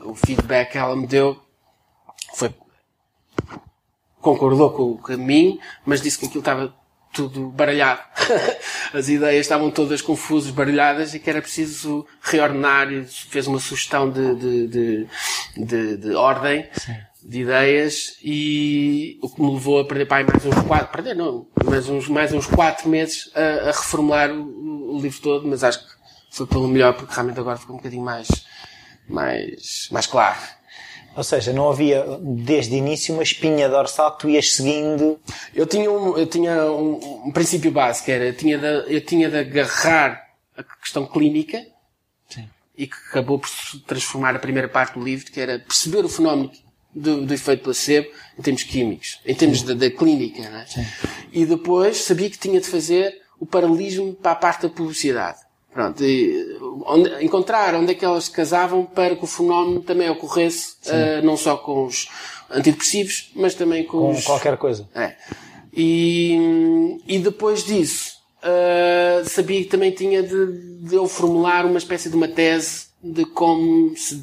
o 0.00 0.14
feedback 0.14 0.72
que 0.72 0.78
ela 0.78 0.96
me 0.96 1.06
deu 1.06 1.40
foi 2.34 2.54
concordou 4.20 4.70
com 4.70 4.92
o 4.92 4.98
caminho, 4.98 5.58
mas 5.84 6.00
disse 6.00 6.18
que 6.18 6.26
aquilo 6.26 6.40
estava 6.40 6.72
tudo 7.12 7.48
baralhado. 7.48 8.00
As 8.94 9.08
ideias 9.08 9.44
estavam 9.44 9.70
todas 9.70 10.00
confusas, 10.00 10.50
baralhadas 10.50 11.14
e 11.14 11.18
que 11.18 11.28
era 11.28 11.42
preciso 11.42 12.06
reordenar 12.22 12.88
fez 13.04 13.46
uma 13.46 13.58
sugestão 13.58 14.10
de, 14.10 14.34
de, 14.36 14.66
de, 14.68 15.08
de, 15.56 15.96
de 15.96 16.14
ordem 16.14 16.68
Sim. 16.72 16.96
De 17.24 17.42
ideias 17.42 18.16
e 18.22 19.18
o 19.22 19.28
que 19.28 19.40
me 19.40 19.52
levou 19.52 19.80
a 19.80 19.84
perder 19.84 20.06
pai 20.06 20.24
mais 20.24 20.44
uns 20.44 20.60
quatro, 20.66 20.88
perder 20.88 21.14
não, 21.14 21.46
mas 21.64 21.88
uns, 21.88 22.08
mais 22.08 22.32
uns 22.32 22.46
quatro 22.46 22.88
meses 22.88 23.30
a, 23.34 23.68
a 23.68 23.72
reformular 23.72 24.30
o, 24.30 24.96
o, 24.96 25.00
livro 25.00 25.20
todo, 25.20 25.46
mas 25.46 25.62
acho 25.62 25.78
que 25.78 25.92
foi 26.30 26.46
pelo 26.46 26.66
melhor 26.66 26.94
porque 26.94 27.14
realmente 27.14 27.38
agora 27.38 27.56
ficou 27.56 27.74
um 27.74 27.78
bocadinho 27.78 28.04
mais, 28.04 28.28
mais, 29.08 29.88
mais 29.90 30.06
claro. 30.06 30.38
Ou 31.14 31.22
seja, 31.22 31.52
não 31.52 31.70
havia 31.70 32.04
desde 32.22 32.74
o 32.74 32.78
início 32.78 33.12
uma 33.12 33.22
espinha 33.22 33.68
dorsal 33.68 34.12
que 34.12 34.20
tu 34.20 34.30
ias 34.30 34.54
seguindo. 34.54 35.20
Eu 35.54 35.66
tinha 35.66 35.90
um, 35.90 36.16
eu 36.16 36.26
tinha 36.26 36.64
um, 36.72 37.26
um 37.26 37.30
princípio 37.30 37.70
básico, 37.70 38.10
era, 38.10 38.24
eu 38.24 38.36
tinha, 38.36 38.58
de, 38.58 38.94
eu 38.94 39.00
tinha 39.04 39.28
de 39.28 39.36
agarrar 39.36 40.26
a 40.56 40.62
questão 40.62 41.04
clínica 41.04 41.62
Sim. 42.30 42.48
e 42.76 42.86
que 42.86 42.96
acabou 43.10 43.38
por 43.38 43.50
transformar 43.86 44.34
a 44.34 44.38
primeira 44.38 44.68
parte 44.68 44.98
do 44.98 45.04
livro, 45.04 45.30
que 45.30 45.38
era 45.38 45.58
perceber 45.58 46.02
o 46.02 46.08
fenómeno 46.08 46.50
do, 46.94 47.24
do 47.24 47.34
efeito 47.34 47.64
placebo 47.64 48.08
em 48.38 48.42
termos 48.42 48.62
químicos, 48.62 49.20
em 49.26 49.34
termos 49.34 49.62
da, 49.62 49.74
da, 49.74 49.90
clínica, 49.90 50.42
né? 50.42 50.66
E 51.32 51.46
depois 51.46 51.98
sabia 51.98 52.28
que 52.28 52.38
tinha 52.38 52.60
de 52.60 52.66
fazer 52.66 53.20
o 53.40 53.46
paralelismo 53.46 54.14
para 54.14 54.32
a 54.32 54.36
parte 54.36 54.62
da 54.62 54.68
publicidade. 54.68 55.38
Pronto, 55.72 56.04
onde, 56.86 57.24
encontrar 57.24 57.74
onde 57.74 57.92
é 57.92 57.94
que 57.94 58.04
elas 58.04 58.24
se 58.24 58.30
casavam 58.30 58.84
para 58.84 59.16
que 59.16 59.24
o 59.24 59.26
fenómeno 59.26 59.80
também 59.80 60.08
ocorresse, 60.10 60.74
uh, 60.86 61.24
não 61.24 61.34
só 61.34 61.56
com 61.56 61.86
os 61.86 62.08
antidepressivos, 62.50 63.32
mas 63.34 63.54
também 63.54 63.84
com, 63.84 63.98
com 63.98 64.10
os... 64.10 64.24
qualquer 64.24 64.58
coisa. 64.58 64.86
É. 64.94 65.14
E, 65.72 66.98
e 67.08 67.18
depois 67.18 67.64
disso, 67.64 68.18
uh, 68.42 69.26
sabia 69.26 69.62
que 69.62 69.68
também 69.70 69.90
tinha 69.90 70.22
de, 70.22 70.86
de 70.86 70.94
eu 70.94 71.08
formular 71.08 71.64
uma 71.64 71.78
espécie 71.78 72.10
de 72.10 72.16
uma 72.16 72.28
tese 72.28 72.88
de 73.02 73.24
como 73.24 73.96
se 73.96 74.22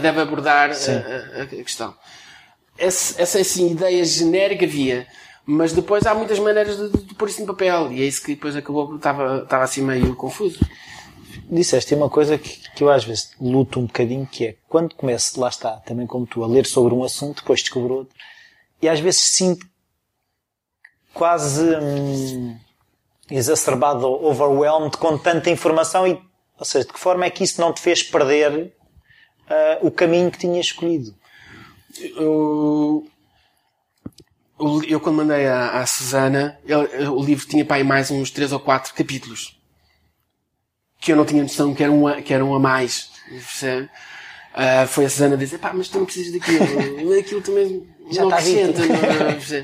deve 0.00 0.20
abordar 0.20 0.70
a, 0.70 1.40
a, 1.40 1.42
a, 1.42 1.46
questão. 1.46 1.94
Essa, 2.78 3.20
essa 3.20 3.38
assim, 3.40 3.72
ideia 3.72 4.04
genérica 4.04 4.64
havia, 4.64 5.06
mas 5.44 5.72
depois 5.72 6.06
há 6.06 6.14
muitas 6.14 6.38
maneiras 6.38 6.76
de, 6.76 6.88
de, 6.90 7.02
de 7.04 7.14
pôr 7.14 7.28
isso 7.28 7.40
no 7.40 7.46
papel. 7.46 7.92
E 7.92 8.02
é 8.02 8.06
isso 8.06 8.22
que 8.22 8.34
depois 8.34 8.56
acabou, 8.56 8.96
estava, 8.96 9.42
estava 9.42 9.64
assim 9.64 9.82
meio 9.82 10.14
confuso. 10.14 10.58
Disseste 11.50 11.94
uma 11.94 12.08
coisa 12.08 12.38
que, 12.38 12.60
que 12.74 12.82
eu 12.82 12.90
às 12.90 13.04
vezes 13.04 13.32
luto 13.40 13.80
um 13.80 13.86
bocadinho, 13.86 14.26
que 14.26 14.46
é 14.46 14.56
quando 14.68 14.94
começo, 14.94 15.40
lá 15.40 15.48
está, 15.48 15.72
também 15.78 16.06
como 16.06 16.26
tu, 16.26 16.44
a 16.44 16.46
ler 16.46 16.66
sobre 16.66 16.94
um 16.94 17.02
assunto, 17.02 17.40
depois 17.40 17.60
descubro 17.60 17.94
outro, 17.94 18.14
e 18.80 18.88
às 18.88 19.00
vezes 19.00 19.20
sinto 19.20 19.66
quase 21.12 21.76
hum, 21.76 22.56
exacerbado, 23.30 24.06
overwhelmed 24.06 24.96
com 24.96 25.18
tanta 25.18 25.50
informação 25.50 26.06
e, 26.06 26.20
ou 26.58 26.64
seja, 26.64 26.86
de 26.86 26.92
que 26.92 27.00
forma 27.00 27.24
é 27.24 27.30
que 27.30 27.44
isso 27.44 27.60
não 27.60 27.72
te 27.72 27.80
fez 27.80 28.02
perder 28.02 28.72
uh, 29.50 29.86
o 29.86 29.90
caminho 29.90 30.30
que 30.30 30.38
tinhas 30.38 30.66
escolhido? 30.66 31.14
Eu, 32.16 33.06
eu 34.86 35.00
quando 35.00 35.16
mandei 35.16 35.46
à, 35.46 35.80
à 35.80 35.86
Susana, 35.86 36.58
ele, 36.64 37.08
o 37.08 37.22
livro 37.22 37.46
tinha 37.46 37.64
para 37.64 37.76
aí 37.76 37.84
mais 37.84 38.10
uns 38.10 38.30
três 38.30 38.52
ou 38.52 38.60
quatro 38.60 38.94
capítulos. 38.94 39.58
Que 41.00 41.12
eu 41.12 41.16
não 41.16 41.24
tinha 41.24 41.42
noção 41.42 41.74
que 41.74 41.82
eram, 41.82 42.06
a, 42.06 42.22
que 42.22 42.32
eram 42.32 42.54
a 42.54 42.60
mais. 42.60 43.10
Uh, 43.32 44.86
foi 44.86 45.06
a 45.06 45.10
Susana 45.10 45.36
dizer, 45.36 45.58
pá, 45.58 45.72
mas 45.72 45.88
tu 45.88 45.98
não 45.98 46.04
precisas 46.04 46.32
daquilo. 46.32 47.18
Aquilo 47.18 47.40
também 47.40 47.86
Já 48.10 48.22
não 48.22 48.30
acrescenta. 48.30 48.80
Não, 48.86 49.62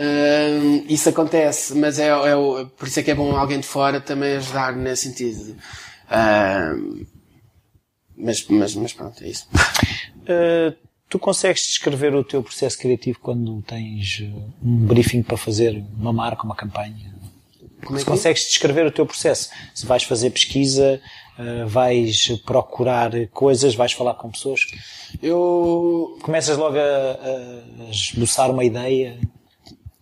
uh, 0.00 0.84
isso 0.88 1.08
acontece, 1.08 1.74
mas 1.74 1.98
é, 1.98 2.08
é, 2.08 2.34
por 2.76 2.88
isso 2.88 3.00
é 3.00 3.02
que 3.02 3.10
é 3.10 3.14
bom 3.14 3.36
alguém 3.36 3.60
de 3.60 3.66
fora 3.66 4.00
também 4.00 4.36
ajudar 4.36 4.74
nesse 4.74 5.04
sentido. 5.04 5.56
Uh, 6.06 7.06
mas, 8.16 8.46
mas, 8.48 8.74
mas 8.74 8.92
pronto, 8.92 9.22
é 9.22 9.28
isso. 9.28 9.48
Uh, 10.22 10.74
Tu 11.14 11.18
consegues 11.20 11.68
descrever 11.68 12.12
o 12.12 12.24
teu 12.24 12.42
processo 12.42 12.76
criativo 12.76 13.20
quando 13.20 13.62
tens 13.62 14.20
eh, 14.20 14.32
um 14.60 14.84
briefing 14.84 15.22
para 15.22 15.36
fazer 15.36 15.80
uma 15.96 16.12
marca, 16.12 16.42
uma 16.42 16.56
campanha? 16.56 17.14
Como 17.84 17.96
é 17.96 18.02
que... 18.02 18.04
consegues 18.04 18.48
descrever 18.48 18.84
o 18.84 18.90
teu 18.90 19.06
processo? 19.06 19.50
Se 19.72 19.86
vais 19.86 20.02
fazer 20.02 20.30
pesquisa, 20.30 21.00
eh, 21.38 21.64
vais 21.66 22.28
procurar 22.44 23.12
coisas, 23.28 23.76
vais 23.76 23.92
falar 23.92 24.14
com 24.14 24.28
pessoas? 24.28 24.62
Eu... 25.22 26.18
Começas 26.20 26.56
logo 26.56 26.76
a, 26.76 26.80
a 26.80 27.90
esboçar 27.90 28.50
uma 28.50 28.64
ideia? 28.64 29.16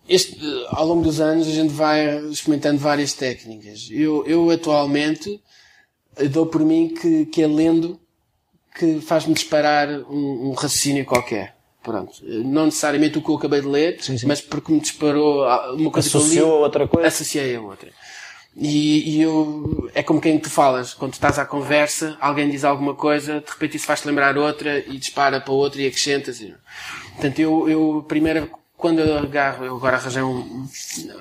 Este, 0.09 0.41
ao 0.69 0.87
longo 0.87 1.03
dos 1.03 1.21
anos 1.21 1.47
a 1.47 1.53
gente 1.53 1.75
vai 1.75 2.17
experimentando 2.29 2.79
várias 2.79 3.13
técnicas. 3.13 3.87
Eu, 3.91 4.25
eu 4.27 4.49
atualmente 4.49 5.43
dou 6.31 6.47
por 6.47 6.65
mim 6.65 6.89
que, 6.89 7.27
que 7.27 7.43
é 7.43 7.47
lendo 7.47 8.01
que 8.75 9.01
faz-me 9.01 9.35
disparar 9.35 9.89
um, 9.89 10.49
um, 10.49 10.53
raciocínio 10.53 11.05
qualquer. 11.05 11.55
Pronto. 11.83 12.13
Não 12.23 12.67
necessariamente 12.67 13.19
o 13.19 13.23
que 13.23 13.29
eu 13.29 13.35
acabei 13.35 13.61
de 13.61 13.67
ler, 13.67 13.99
sim, 14.01 14.17
sim. 14.17 14.27
mas 14.27 14.41
porque 14.41 14.73
me 14.73 14.81
disparou 14.81 15.45
uma 15.75 15.91
coisa 15.91 16.09
Associou 16.09 16.31
que 16.31 16.39
eu 16.39 16.45
li, 16.45 16.53
a 16.53 16.65
outra 16.65 16.89
coisa? 16.89 17.09
Associei 17.09 17.57
a 17.57 17.61
outra. 17.61 17.91
E, 18.57 19.17
e, 19.17 19.23
eu, 19.23 19.91
é 19.95 20.03
como 20.03 20.21
quem 20.21 20.39
tu 20.39 20.51
falas, 20.51 20.93
quando 20.93 21.13
tu 21.13 21.15
estás 21.15 21.39
à 21.39 21.47
conversa, 21.47 22.17
alguém 22.21 22.51
diz 22.51 22.65
alguma 22.65 22.95
coisa, 22.95 23.41
de 23.41 23.51
repente 23.51 23.77
isso 23.79 23.87
faz-te 23.87 24.07
lembrar 24.07 24.37
outra 24.37 24.79
e 24.79 24.99
dispara 24.99 25.41
para 25.41 25.53
outra 25.53 25.81
e 25.81 25.87
acrescentas. 25.87 26.41
E, 26.41 26.55
portanto, 27.13 27.39
eu, 27.39 27.69
eu 27.69 28.05
primeiro, 28.07 28.51
quando 28.77 29.01
eu 29.01 29.19
agarro, 29.19 29.65
eu 29.65 29.77
agora 29.77 29.97
arranjei 29.97 30.23
um, 30.23 30.67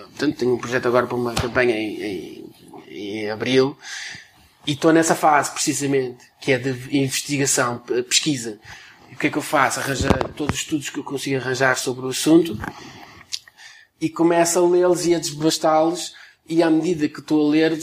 portanto, 0.09 0.37
tenho 0.37 0.53
um 0.55 0.57
projeto 0.57 0.87
agora 0.87 1.07
para 1.07 1.15
uma 1.15 1.33
campanha 1.33 1.75
em, 1.75 2.03
em, 2.03 2.45
em 2.89 3.31
abril, 3.31 3.77
e 4.65 4.73
estou 4.73 4.93
nessa 4.93 5.15
fase, 5.15 5.51
precisamente, 5.51 6.23
que 6.39 6.51
é 6.51 6.57
de 6.57 6.97
investigação, 6.97 7.79
pesquisa. 8.07 8.59
E 9.09 9.15
o 9.15 9.17
que 9.17 9.27
é 9.27 9.29
que 9.29 9.37
eu 9.37 9.41
faço? 9.41 9.79
Arranjar 9.79 10.17
todos 10.35 10.55
os 10.55 10.61
estudos 10.61 10.89
que 10.89 10.99
eu 10.99 11.03
consigo 11.03 11.37
arranjar 11.37 11.77
sobre 11.77 12.05
o 12.05 12.09
assunto 12.09 12.57
e 13.99 14.09
começo 14.09 14.57
a 14.57 14.67
lê-los 14.67 15.05
e 15.05 15.13
a 15.13 15.19
desbastá-los 15.19 16.15
e 16.47 16.63
à 16.63 16.69
medida 16.69 17.07
que 17.07 17.19
estou 17.19 17.47
a 17.47 17.51
ler 17.51 17.77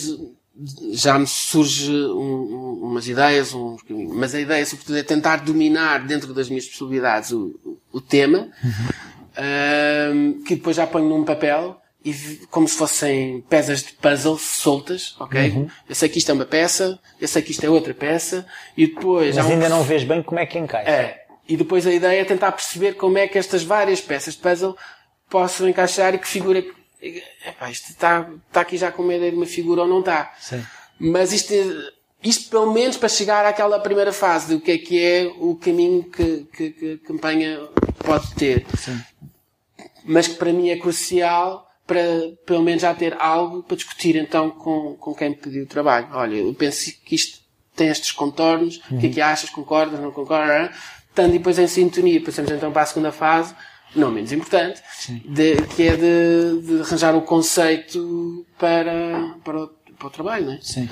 já 0.93 1.17
me 1.19 1.27
surge 1.27 1.93
um, 1.93 2.81
umas 2.83 3.07
ideias, 3.07 3.53
mas 3.89 4.35
a 4.35 4.41
ideia 4.41 4.67
sobretudo 4.67 4.99
é 4.99 5.03
tentar 5.05 5.37
dominar 5.37 6.05
dentro 6.05 6.35
das 6.35 6.49
minhas 6.49 6.67
possibilidades 6.67 7.31
o, 7.31 7.79
o 7.93 8.01
tema, 8.01 8.49
uhum. 8.65 10.39
um, 10.39 10.43
que 10.43 10.57
depois 10.57 10.77
já 10.77 10.87
ponho 10.87 11.09
num 11.09 11.25
papel 11.25 11.81
e 12.05 12.15
como 12.51 12.69
se 12.69 12.77
fossem 12.77 13.41
peças 13.49 13.83
de 13.83 13.93
puzzle 13.95 14.39
soltas, 14.39 15.17
ok? 15.19 15.51
Uhum. 15.51 15.69
Eu 15.89 15.95
sei 15.95 16.09
que 16.09 16.19
isto 16.19 16.31
é 16.31 16.35
uma 16.35 16.47
peça, 16.47 16.99
eu 17.21 17.27
sei 17.27 17.43
que 17.43 17.51
isto 17.51 17.65
é 17.65 17.69
outra 17.69 17.93
peça, 17.93 18.47
e 18.77 18.87
depois... 18.87 19.35
Mas 19.35 19.47
ainda 19.47 19.67
um... 19.67 19.71
não 19.71 19.83
vês 19.83 20.05
bem 20.05 20.23
como 20.23 20.39
é 20.39 20.47
que 20.47 20.59
encaixa. 20.59 20.89
É. 20.89 21.25
E 21.49 21.57
depois 21.57 21.87
a 21.87 21.93
ideia 21.93 22.21
é 22.21 22.25
tentar 22.25 22.53
perceber 22.53 22.95
como 22.95 23.19
é 23.19 23.27
que 23.27 23.39
estas 23.39 23.65
várias 23.65 24.01
peças 24.01 24.35
de 24.35 24.41
puzzle 24.41 24.77
possam 25.29 25.69
encaixar 25.69 26.15
e 26.15 26.19
que 26.19 26.29
figura... 26.29 26.65
Epá, 27.01 27.71
isto 27.71 27.91
está, 27.91 28.29
está 28.49 28.61
aqui 28.61 28.77
já 28.77 28.93
com 28.93 29.03
uma 29.03 29.15
ideia 29.15 29.31
de 29.31 29.37
uma 29.37 29.47
figura 29.47 29.83
ou 29.83 29.89
não 29.89 30.01
está. 30.01 30.35
Sim. 30.41 30.65
Mas 30.99 31.33
isto, 31.33 31.53
isto 32.23 32.49
pelo 32.51 32.73
menos 32.73 32.97
para 32.97 33.09
chegar 33.09 33.45
àquela 33.45 33.79
primeira 33.81 34.13
fase 34.13 34.55
do 34.55 34.61
que 34.61 34.73
é 34.73 34.79
que 34.79 35.01
é 35.01 35.33
o 35.39 35.57
caminho 35.57 36.05
que, 36.05 36.47
que, 36.53 36.71
que 36.71 36.93
a 36.93 37.07
campanha 37.07 37.61
pode 38.05 38.35
ter. 38.35 38.67
Sim. 38.77 39.01
Mas 40.05 40.27
que 40.27 40.35
para 40.35 40.53
mim 40.53 40.71
é 40.71 40.77
crucial 40.77 41.68
para 41.89 42.03
pelo 42.45 42.63
menos 42.63 42.83
já 42.83 42.95
ter 42.95 43.17
algo 43.19 43.63
para 43.63 43.77
discutir 43.77 44.15
então 44.15 44.51
com, 44.51 44.95
com 44.95 45.15
quem 45.15 45.33
pediu 45.33 45.65
o 45.65 45.67
trabalho. 45.67 46.07
Olha, 46.13 46.37
eu 46.37 46.53
penso 46.53 46.93
que 47.03 47.15
isto 47.15 47.41
tem 47.75 47.89
estes 47.89 48.13
contornos, 48.13 48.81
o 48.91 48.99
que 48.99 49.07
é 49.07 49.11
que 49.11 49.21
achas, 49.21 49.49
concordas, 49.49 49.99
não 49.99 50.13
concordas, 50.13 50.71
estando 51.09 51.33
depois 51.33 51.59
em 51.59 51.67
sintonia, 51.67 52.23
passamos 52.23 52.51
então 52.51 52.71
para 52.71 52.83
a 52.83 52.87
segunda 52.87 53.11
fase, 53.11 53.55
não 53.97 54.11
menos 54.11 54.33
importante, 54.33 54.83
de, 55.25 55.57
que 55.75 55.85
é 55.85 55.97
de, 55.97 56.61
de, 56.61 56.81
arranjar 56.83 57.15
um 57.17 57.23
conceito 57.23 58.45
para, 58.59 59.35
para, 59.43 59.63
o, 59.63 59.69
para 59.99 60.07
o 60.07 60.11
trabalho, 60.11 60.47
não 60.47 60.53
é? 60.53 60.59
Sim. 60.61 60.89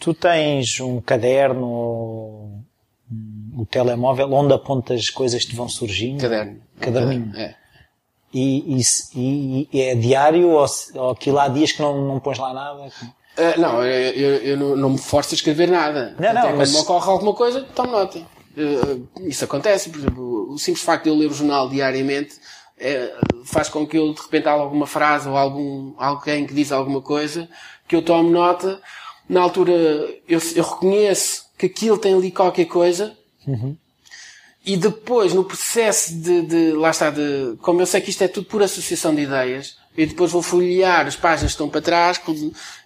Tu 0.00 0.14
tens 0.14 0.80
um 0.80 1.00
caderno 1.00 1.66
ou 1.66 2.64
um, 3.12 3.60
o 3.60 3.66
telemóvel 3.66 4.32
onde 4.32 4.54
apontas 4.54 5.10
coisas 5.10 5.44
que 5.44 5.50
te 5.50 5.56
vão 5.56 5.68
surgindo? 5.68 6.20
Caderno. 6.20 6.60
Caderninho. 6.80 7.36
É. 7.36 7.54
E, 8.32 8.78
e, 9.14 9.68
e, 9.72 9.80
é 9.80 9.94
diário 9.94 10.48
ou, 10.48 10.66
ou 10.94 11.10
aquilo 11.10 11.38
há 11.38 11.48
dias 11.48 11.72
que 11.72 11.80
não, 11.80 12.06
não 12.06 12.20
pões 12.20 12.38
lá 12.38 12.52
nada? 12.52 12.82
Uh, 12.82 13.60
não, 13.60 13.82
eu, 13.82 14.12
eu, 14.12 14.36
eu 14.38 14.56
não, 14.56 14.76
não, 14.76 14.90
me 14.90 14.98
forço 14.98 15.34
a 15.34 15.36
escrever 15.36 15.68
nada. 15.68 16.14
Não, 16.18 16.34
não, 16.34 16.40
Até 16.40 16.52
mas... 16.52 16.70
quando 16.70 16.76
me 16.76 16.82
ocorre 16.82 17.10
alguma 17.10 17.34
coisa, 17.34 17.62
tomo 17.74 17.92
nota. 17.92 18.18
Uh, 18.18 19.08
isso 19.22 19.44
acontece, 19.44 19.88
por 19.88 19.98
exemplo, 19.98 20.52
o 20.52 20.58
simples 20.58 20.84
facto 20.84 21.04
de 21.04 21.10
eu 21.10 21.16
ler 21.16 21.30
o 21.30 21.34
jornal 21.34 21.68
diariamente 21.68 22.38
é, 22.80 23.12
faz 23.44 23.68
com 23.68 23.86
que 23.86 23.98
eu 23.98 24.12
de 24.12 24.20
repente 24.20 24.48
alguma 24.48 24.86
frase 24.86 25.28
ou 25.28 25.36
algum, 25.36 25.94
alguém 25.98 26.46
que 26.46 26.54
diz 26.54 26.70
alguma 26.72 27.02
coisa 27.02 27.48
que 27.86 27.96
eu 27.96 28.02
tome 28.02 28.30
nota. 28.30 28.80
Na 29.28 29.42
altura 29.42 29.72
eu, 29.72 30.40
eu 30.54 30.64
reconheço 30.64 31.46
que 31.58 31.66
aquilo 31.66 31.98
tem 31.98 32.14
ali 32.14 32.30
qualquer 32.30 32.66
coisa. 32.66 33.16
Uhum. 33.46 33.76
E 34.64 34.76
depois, 34.76 35.32
no 35.32 35.44
processo 35.44 36.14
de, 36.14 36.42
de, 36.42 36.72
lá 36.72 36.90
está, 36.90 37.10
de, 37.10 37.56
como 37.62 37.80
eu 37.80 37.86
sei 37.86 38.00
que 38.00 38.10
isto 38.10 38.22
é 38.22 38.28
tudo 38.28 38.46
por 38.46 38.62
associação 38.62 39.14
de 39.14 39.22
ideias, 39.22 39.76
eu 39.96 40.06
depois 40.06 40.30
vou 40.30 40.42
folhear 40.42 41.06
as 41.06 41.16
páginas 41.16 41.52
que 41.52 41.54
estão 41.54 41.68
para 41.68 41.80
trás 41.80 42.20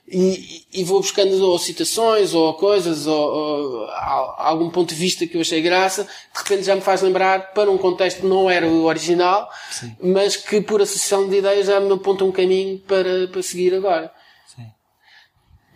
e, 0.09 0.65
e 0.73 0.85
vou 0.85 1.01
buscando 1.01 1.33
ou 1.45 1.59
citações 1.59 2.33
ou 2.33 2.55
coisas 2.55 3.07
ou, 3.07 3.17
ou, 3.17 3.91
algum 3.91 4.71
ponto 4.71 4.91
de 4.91 4.95
vista 4.95 5.27
que 5.27 5.37
eu 5.37 5.41
achei 5.41 5.61
graça, 5.61 6.05
de 6.05 6.39
repente 6.39 6.63
já 6.63 6.75
me 6.75 6.81
faz 6.81 7.03
lembrar 7.03 7.53
para 7.53 7.71
um 7.71 7.77
contexto 7.77 8.21
que 8.21 8.27
não 8.27 8.49
era 8.49 8.67
o 8.67 8.85
original, 8.85 9.51
Sim. 9.71 9.95
mas 10.03 10.37
que 10.37 10.61
por 10.61 10.81
associação 10.81 11.29
de 11.29 11.37
ideias 11.37 11.67
já 11.67 11.81
me 11.81 11.93
aponta 11.93 12.25
um 12.25 12.33
caminho 12.33 12.79
para, 12.81 13.29
para 13.29 13.43
seguir 13.43 13.75
agora. 13.75 14.13
Sim. 14.47 14.67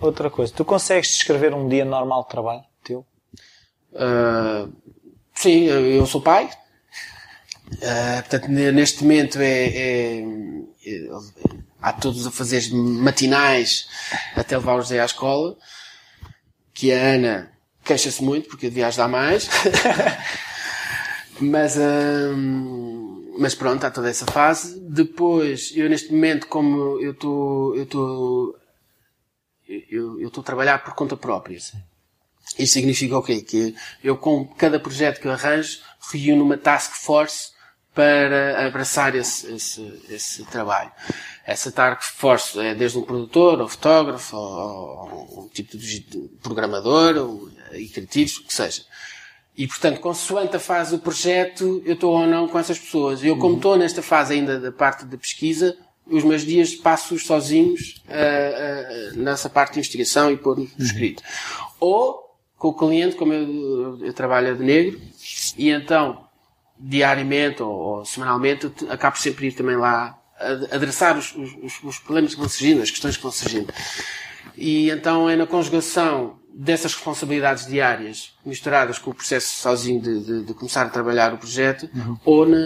Outra 0.01 0.31
coisa, 0.31 0.53
tu 0.55 0.65
consegues 0.65 1.11
descrever 1.11 1.53
um 1.53 1.69
dia 1.69 1.85
normal 1.85 2.23
de 2.23 2.29
trabalho 2.29 2.65
teu? 2.83 3.05
Uh, 3.93 4.73
sim, 5.37 5.65
eu 5.65 6.07
sou 6.07 6.21
pai. 6.21 6.51
Uh, 7.73 8.23
portanto, 8.29 8.49
neste 8.49 9.03
momento 9.03 9.41
é, 9.41 9.67
é, 9.67 10.21
é 10.87 11.09
há 11.81 11.93
todos 11.93 12.21
os 12.21 12.27
afazeres 12.27 12.71
matinais 12.71 13.89
até 14.35 14.57
levar 14.57 14.75
o 14.75 14.81
José 14.81 15.01
à 15.01 15.05
escola, 15.05 15.57
que 16.73 16.93
a 16.93 17.15
Ana 17.15 17.53
queixa-se 17.85 18.23
muito 18.23 18.49
porque 18.49 18.69
devia 18.69 18.89
ajudar 18.89 19.09
mais. 19.09 19.49
mas, 21.41 21.77
mas 23.39 23.55
pronto, 23.55 23.85
há 23.85 23.91
toda 23.91 24.11
essa 24.11 24.27
fase. 24.27 24.81
Depois, 24.81 25.73
eu 25.77 25.89
neste 25.89 26.13
momento, 26.13 26.47
como 26.49 27.01
eu 27.01 27.13
estou, 27.13 27.77
eu 27.77 27.83
estou, 27.85 28.59
eu 29.69 30.27
estou 30.27 30.41
a 30.41 30.45
trabalhar 30.45 30.79
por 30.85 30.95
conta 30.95 31.17
própria. 31.17 31.59
Sim. 31.61 31.79
Isto 32.59 32.75
significa 32.75 33.19
o 33.19 33.23
quê? 33.23 33.43
Que 33.43 33.75
eu 34.03 34.17
com 34.17 34.47
cada 34.47 34.81
projeto 34.81 35.21
que 35.21 35.27
eu 35.27 35.33
arranjo, 35.33 35.79
reúno 36.13 36.45
uma 36.45 36.57
task 36.57 36.93
force 36.93 37.57
para 37.95 38.67
abraçar 38.67 39.15
esse, 39.15 39.51
esse, 39.55 40.03
esse 40.11 40.45
trabalho. 40.45 40.93
Essa 41.47 41.73
task 41.73 42.15
force 42.15 42.59
é 42.59 42.75
desde 42.75 42.99
um 42.99 43.03
produtor, 43.03 43.61
ou 43.61 43.69
fotógrafo, 43.69 44.37
ou, 44.37 45.29
ou 45.31 45.45
um 45.45 45.49
tipo 45.49 45.79
de 45.79 46.01
programador, 46.43 47.17
ou, 47.17 47.51
e 47.73 47.89
criativos, 47.89 48.37
o 48.37 48.45
que 48.45 48.53
seja. 48.53 48.83
E, 49.57 49.67
portanto, 49.67 50.01
consoante 50.01 50.57
a 50.57 50.61
fase 50.61 50.91
do 50.91 50.99
projeto, 50.99 51.83
eu 51.87 51.95
estou 51.95 52.13
ou 52.13 52.27
não 52.27 52.47
com 52.47 52.59
essas 52.59 52.79
pessoas. 52.79 53.25
Eu, 53.25 53.39
como 53.39 53.57
estou 53.57 53.77
nesta 53.77 54.03
fase 54.03 54.35
ainda 54.35 54.61
da 54.61 54.71
parte 54.71 55.07
da 55.07 55.17
pesquisa, 55.17 55.75
os 56.07 56.23
meus 56.23 56.43
dias 56.43 56.75
passo-os 56.75 57.25
sozinhos 57.25 58.03
uh, 58.07 59.15
uh, 59.15 59.19
nessa 59.19 59.49
parte 59.49 59.73
de 59.73 59.79
investigação 59.79 60.31
e 60.31 60.37
pôr 60.37 60.59
no 60.59 60.69
escrito. 60.79 61.23
Ou 61.81 62.26
com 62.57 62.69
o 62.69 62.75
cliente, 62.75 63.17
como 63.17 63.33
eu, 63.33 64.05
eu 64.05 64.13
trabalho 64.13 64.57
de 64.57 64.65
negro, 64.65 65.01
e 65.57 65.71
então 65.71 66.27
diariamente 66.79 67.63
ou, 67.63 67.71
ou 67.71 68.05
semanalmente, 68.05 68.71
acabo 68.89 69.17
sempre 69.17 69.49
ir 69.49 69.53
também 69.53 69.77
lá 69.77 70.19
adressar 70.71 71.17
os, 71.17 71.35
os, 71.35 71.83
os, 71.83 71.99
problemas 71.99 72.35
que 72.35 72.41
vão 72.41 72.49
surgindo, 72.49 72.83
as 72.83 72.91
questões 72.91 73.17
que 73.17 73.23
vão 73.23 73.33
surgindo. 73.33 73.73
E 74.57 74.91
então 74.91 75.29
é 75.29 75.37
na 75.37 75.47
conjugação 75.47 76.39
dessas 76.55 76.95
responsabilidades 76.95 77.67
diárias, 77.67 78.35
misturadas 78.45 78.99
com 78.99 79.11
o 79.11 79.15
processo 79.15 79.61
sozinho 79.61 80.01
de, 80.01 80.21
de, 80.21 80.45
de 80.45 80.55
começar 80.55 80.83
a 80.83 80.91
trabalhar 80.91 81.33
o 81.35 81.39
projeto, 81.39 81.89
uhum. 81.95 82.19
ou, 82.25 82.47
na, 82.47 82.57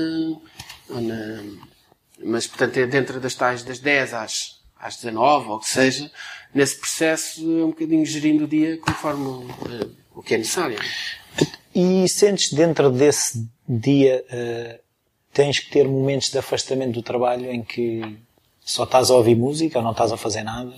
ou 0.88 1.00
na, 1.00 1.42
Mas, 2.24 2.46
portanto, 2.46 2.76
é 2.76 2.86
dentro 2.86 3.20
das 3.20 3.34
tais 3.34 3.62
das 3.62 3.78
10 3.78 4.14
às, 4.14 4.60
às 4.78 4.96
19, 4.96 5.48
ou 5.48 5.56
o 5.56 5.60
que 5.60 5.68
seja, 5.68 6.10
nesse 6.54 6.76
processo, 6.76 7.40
é 7.40 7.64
um 7.64 7.70
bocadinho 7.70 8.04
gerindo 8.04 8.44
o 8.44 8.48
dia 8.48 8.78
conforme 8.78 9.26
uh, 9.26 9.96
o 10.14 10.22
que 10.22 10.34
é 10.34 10.38
necessário. 10.38 10.78
E 11.74 12.08
sentes 12.08 12.52
dentro 12.52 12.90
desse 12.90 13.48
dia, 13.68 14.24
uh, 14.26 14.80
tens 15.32 15.60
que 15.60 15.70
ter 15.70 15.86
momentos 15.86 16.30
de 16.30 16.38
afastamento 16.38 16.94
do 16.94 17.02
trabalho 17.02 17.50
em 17.50 17.62
que 17.62 18.18
só 18.60 18.84
estás 18.84 19.10
a 19.10 19.14
ouvir 19.14 19.36
música 19.36 19.78
ou 19.78 19.84
não 19.84 19.92
estás 19.92 20.12
a 20.12 20.16
fazer 20.16 20.42
nada? 20.42 20.72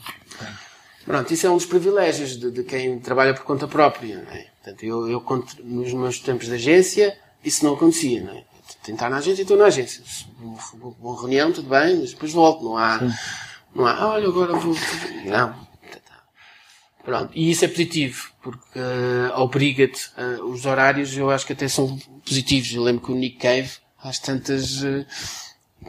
Pronto, 1.05 1.33
isso 1.33 1.47
é 1.47 1.51
um 1.51 1.57
dos 1.57 1.67
privilégios 1.67 2.39
de, 2.39 2.51
de 2.51 2.63
quem 2.63 2.99
trabalha 3.01 3.35
por 3.35 3.45
conta 3.45 3.67
própria. 3.67 4.23
Não 4.23 4.33
é? 4.33 4.47
Portanto, 4.63 4.85
eu, 4.85 5.11
eu 5.11 5.25
nos 5.65 5.93
meus 5.93 6.21
tempos 6.21 6.47
de 6.47 6.55
agência, 6.55 7.19
isso 7.45 7.65
não 7.65 7.75
acontecia. 7.75 8.23
Não 8.23 8.33
é? 8.33 8.45
Tentar 8.83 9.11
na 9.11 9.19
agência, 9.19 9.43
estou 9.43 9.57
na 9.57 9.67
agência. 9.67 10.03
Uma 11.01 11.21
reunião, 11.21 11.53
tudo 11.53 11.69
bem, 11.69 11.99
mas 11.99 12.13
depois 12.13 12.33
volto. 12.33 12.65
Não 12.65 12.77
há, 12.77 13.01
não 13.75 13.87
há, 13.87 14.09
olha, 14.09 14.29
agora 14.29 14.53
vou. 14.55 14.75
Não. 15.25 15.62
Pronto. 17.05 17.33
E 17.35 17.51
isso 17.51 17.65
é 17.65 17.69
positivo, 17.69 18.31
porque 18.41 18.79
uh, 18.79 19.41
obriga-te. 19.41 20.09
Uh, 20.17 20.45
os 20.45 20.65
horários 20.67 21.17
eu 21.17 21.31
acho 21.31 21.45
que 21.45 21.53
até 21.53 21.67
são 21.69 21.99
positivos. 22.25 22.73
Eu 22.73 22.83
lembro 22.83 23.05
que 23.05 23.13
o 23.13 23.15
Nick 23.15 23.39
Cave, 23.39 23.71
às 24.03 24.19
tantas, 24.19 24.83
uh, 24.83 25.05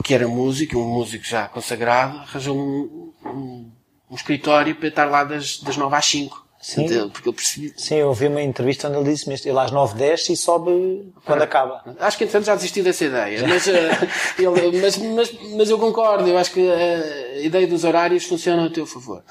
que 0.03 0.13
era 0.13 0.27
músico, 0.27 0.77
um 0.77 0.89
músico 0.89 1.23
já 1.23 1.47
consagrado, 1.47 2.17
arranjou 2.17 2.57
um, 2.57 3.13
um, 3.25 3.71
um 4.09 4.15
escritório 4.15 4.75
para 4.75 4.87
estar 4.87 5.05
lá 5.05 5.23
das, 5.23 5.59
das 5.59 5.77
9 5.77 5.95
às 5.95 6.05
5. 6.05 6.43
Sim. 6.59 7.09
Porque 7.09 7.27
eu 7.27 7.33
percebi. 7.33 7.73
Sim, 7.75 7.95
eu 7.95 8.07
ouvi 8.07 8.25
uma 8.27 8.41
entrevista 8.41 8.87
onde 8.87 8.97
ele 8.97 9.11
disse 9.11 9.27
mesmo, 9.27 9.49
ele 9.49 9.59
às 9.59 9.69
9 9.69 9.95
desce 9.95 10.31
e 10.31 10.37
sobe 10.37 11.13
quando 11.25 11.41
ah, 11.41 11.43
acaba. 11.43 11.83
Acho 11.99 12.17
que 12.17 12.23
entretanto 12.23 12.45
já 12.45 12.55
desistiu 12.55 12.85
dessa 12.85 13.03
ideia, 13.03 13.45
mas, 13.45 13.67
ele, 14.39 14.81
mas, 14.81 14.97
mas, 14.97 15.31
mas 15.57 15.69
eu 15.69 15.77
concordo, 15.77 16.25
eu 16.25 16.37
acho 16.37 16.53
que 16.53 16.65
a 16.71 17.39
ideia 17.39 17.67
dos 17.67 17.83
horários 17.83 18.23
funciona 18.23 18.65
a 18.65 18.69
teu 18.69 18.85
favor. 18.85 19.21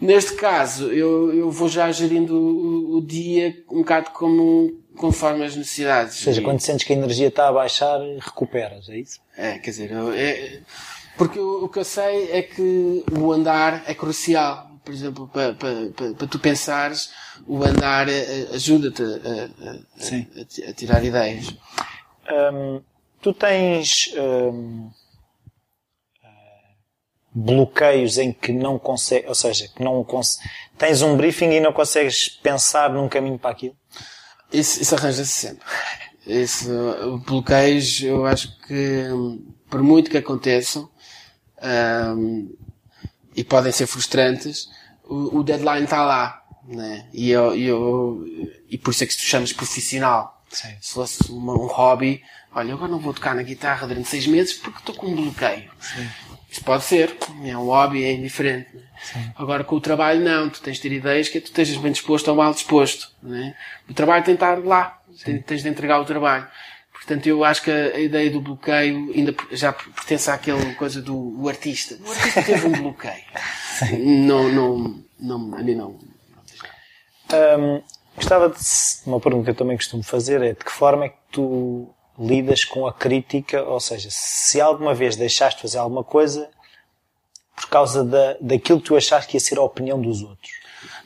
Neste 0.00 0.34
caso, 0.34 0.92
eu, 0.92 1.34
eu 1.34 1.50
vou 1.50 1.68
já 1.68 1.90
gerindo 1.90 2.34
o, 2.34 2.98
o 2.98 3.02
dia 3.02 3.64
um 3.70 3.78
bocado 3.78 4.10
como, 4.10 4.80
conforme 4.96 5.44
as 5.44 5.56
necessidades. 5.56 6.18
Ou 6.18 6.24
seja, 6.24 6.40
e... 6.40 6.44
quando 6.44 6.60
sentes 6.60 6.86
que 6.86 6.92
a 6.92 6.96
energia 6.96 7.28
está 7.28 7.48
a 7.48 7.52
baixar, 7.52 7.98
recuperas, 8.20 8.88
é 8.88 8.98
isso? 8.98 9.20
É, 9.36 9.58
quer 9.58 9.70
dizer, 9.70 9.90
eu, 9.90 10.12
é, 10.12 10.60
porque 11.16 11.40
o, 11.40 11.64
o, 11.64 11.68
que 11.68 11.80
eu 11.80 11.84
sei 11.84 12.30
é 12.30 12.42
que 12.42 13.04
o 13.10 13.32
andar 13.32 13.82
é 13.86 13.94
crucial. 13.94 14.70
Por 14.84 14.94
exemplo, 14.94 15.28
para, 15.28 15.52
para, 15.52 15.90
para, 15.90 16.14
para 16.14 16.26
tu 16.28 16.38
pensares, 16.38 17.10
o 17.46 17.62
andar 17.62 18.08
eh, 18.08 18.48
ajuda-te 18.54 19.02
a, 19.02 19.06
a, 19.06 20.66
a, 20.66 20.70
a, 20.70 20.72
tirar 20.72 21.04
ideias. 21.04 21.54
Hum, 22.30 22.80
tu 23.20 23.34
tens 23.34 24.14
hum, 24.16 24.88
bloqueios 27.38 28.18
em 28.18 28.32
que 28.32 28.52
não 28.52 28.78
consegues, 28.78 29.28
ou 29.28 29.34
seja, 29.34 29.68
que 29.68 29.82
não 29.82 30.04
tens 30.76 31.02
um 31.02 31.16
briefing 31.16 31.50
e 31.50 31.60
não 31.60 31.72
consegues 31.72 32.28
pensar 32.28 32.90
num 32.90 33.08
caminho 33.08 33.38
para 33.38 33.50
aquilo? 33.50 33.76
Isso, 34.52 34.82
isso 34.82 34.94
arranja-se 34.94 35.32
sempre. 35.32 35.64
Isso, 36.26 36.68
bloqueios, 37.24 38.02
eu 38.02 38.26
acho 38.26 38.58
que, 38.62 39.04
por 39.70 39.82
muito 39.82 40.10
que 40.10 40.18
aconteçam, 40.18 40.90
um, 42.16 42.54
e 43.34 43.44
podem 43.44 43.72
ser 43.72 43.86
frustrantes, 43.86 44.68
o, 45.04 45.38
o 45.38 45.42
deadline 45.44 45.84
está 45.84 46.04
lá, 46.04 46.42
né? 46.66 47.08
E 47.12 47.30
eu, 47.30 47.54
eu, 47.54 48.24
e 48.68 48.76
por 48.76 48.90
isso 48.90 49.04
é 49.04 49.06
que 49.06 49.16
tu 49.16 49.22
chamas 49.22 49.52
profissional. 49.52 50.42
Sim. 50.50 50.74
Se 50.80 50.94
fosse 50.94 51.30
uma, 51.30 51.52
um 51.52 51.66
hobby, 51.66 52.22
olha, 52.52 52.74
agora 52.74 52.90
não 52.90 52.98
vou 52.98 53.14
tocar 53.14 53.34
na 53.34 53.42
guitarra 53.42 53.86
durante 53.86 54.08
seis 54.08 54.26
meses 54.26 54.54
porque 54.54 54.78
estou 54.78 54.94
com 54.94 55.06
um 55.06 55.14
bloqueio. 55.14 55.70
Sim. 55.80 56.08
Isso 56.50 56.64
pode 56.64 56.84
ser, 56.84 57.14
é 57.44 57.56
um 57.56 57.66
hobby, 57.66 58.04
é 58.04 58.12
indiferente. 58.12 58.74
Né? 58.74 58.82
Agora 59.36 59.62
com 59.64 59.76
o 59.76 59.80
trabalho 59.80 60.20
não, 60.20 60.48
tu 60.48 60.62
tens 60.62 60.76
de 60.76 60.82
ter 60.82 60.92
ideias 60.92 61.28
que 61.28 61.40
tu 61.40 61.46
estejas 61.46 61.76
bem 61.76 61.92
disposto 61.92 62.28
ou 62.28 62.36
mal 62.36 62.52
disposto. 62.52 63.10
Né? 63.22 63.54
O 63.88 63.92
trabalho 63.92 64.24
tem 64.24 64.34
de 64.34 64.42
estar 64.42 64.58
lá, 64.64 64.98
tens 65.46 65.62
de 65.62 65.68
entregar 65.68 66.00
o 66.00 66.04
trabalho. 66.04 66.46
Portanto, 66.92 67.26
eu 67.26 67.44
acho 67.44 67.62
que 67.62 67.70
a, 67.70 67.96
a 67.96 68.00
ideia 68.00 68.30
do 68.30 68.40
bloqueio 68.40 69.12
ainda 69.14 69.34
já 69.52 69.72
pertence 69.72 70.30
àquela 70.30 70.74
coisa 70.74 71.00
do 71.00 71.40
o 71.40 71.48
artista. 71.48 71.96
O 72.04 72.10
artista 72.10 72.42
teve 72.42 72.66
um 72.68 72.72
bloqueio. 72.72 73.24
não, 73.98 74.48
não, 74.48 75.04
não, 75.18 75.54
a 75.54 75.62
mim 75.62 75.74
não. 75.74 75.98
Um, 77.32 77.82
gostava 78.16 78.48
de. 78.48 78.58
Uma 79.06 79.20
pergunta 79.20 79.44
que 79.44 79.50
eu 79.50 79.54
também 79.54 79.76
costumo 79.76 80.02
fazer 80.02 80.42
é 80.42 80.52
de 80.52 80.64
que 80.64 80.72
forma 80.72 81.06
é 81.06 81.08
que 81.10 81.18
tu 81.30 81.94
lidas 82.18 82.64
com 82.64 82.86
a 82.86 82.92
crítica? 82.92 83.62
Ou 83.62 83.80
seja, 83.80 84.08
se 84.10 84.60
alguma 84.60 84.94
vez 84.94 85.16
deixaste 85.16 85.56
de 85.56 85.62
fazer 85.62 85.78
alguma 85.78 86.04
coisa 86.04 86.48
por 87.54 87.68
causa 87.68 88.04
da, 88.04 88.36
daquilo 88.40 88.80
que 88.80 88.86
tu 88.86 88.96
achaste 88.96 89.30
que 89.30 89.36
ia 89.36 89.40
ser 89.40 89.58
a 89.58 89.62
opinião 89.62 90.00
dos 90.00 90.22
outros? 90.22 90.52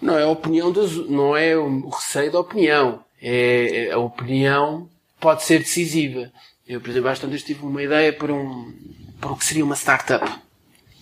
Não 0.00 0.18
é 0.18 0.24
a 0.24 0.28
opinião 0.28 0.72
dos, 0.72 1.08
não 1.08 1.36
é 1.36 1.56
o 1.56 1.88
receio 1.88 2.32
da 2.32 2.40
opinião. 2.40 3.04
É, 3.20 3.86
é 3.86 3.92
a 3.92 3.98
opinião 3.98 4.88
pode 5.20 5.44
ser 5.44 5.60
decisiva. 5.60 6.30
Eu, 6.66 6.80
por 6.80 6.90
exemplo, 6.90 7.08
bastante 7.08 7.44
tive 7.44 7.64
uma 7.64 7.82
ideia 7.82 8.12
para 8.12 8.32
um, 8.32 8.74
para 9.20 9.32
o 9.32 9.36
que 9.36 9.44
seria 9.44 9.64
uma 9.64 9.76
startup. 9.76 10.28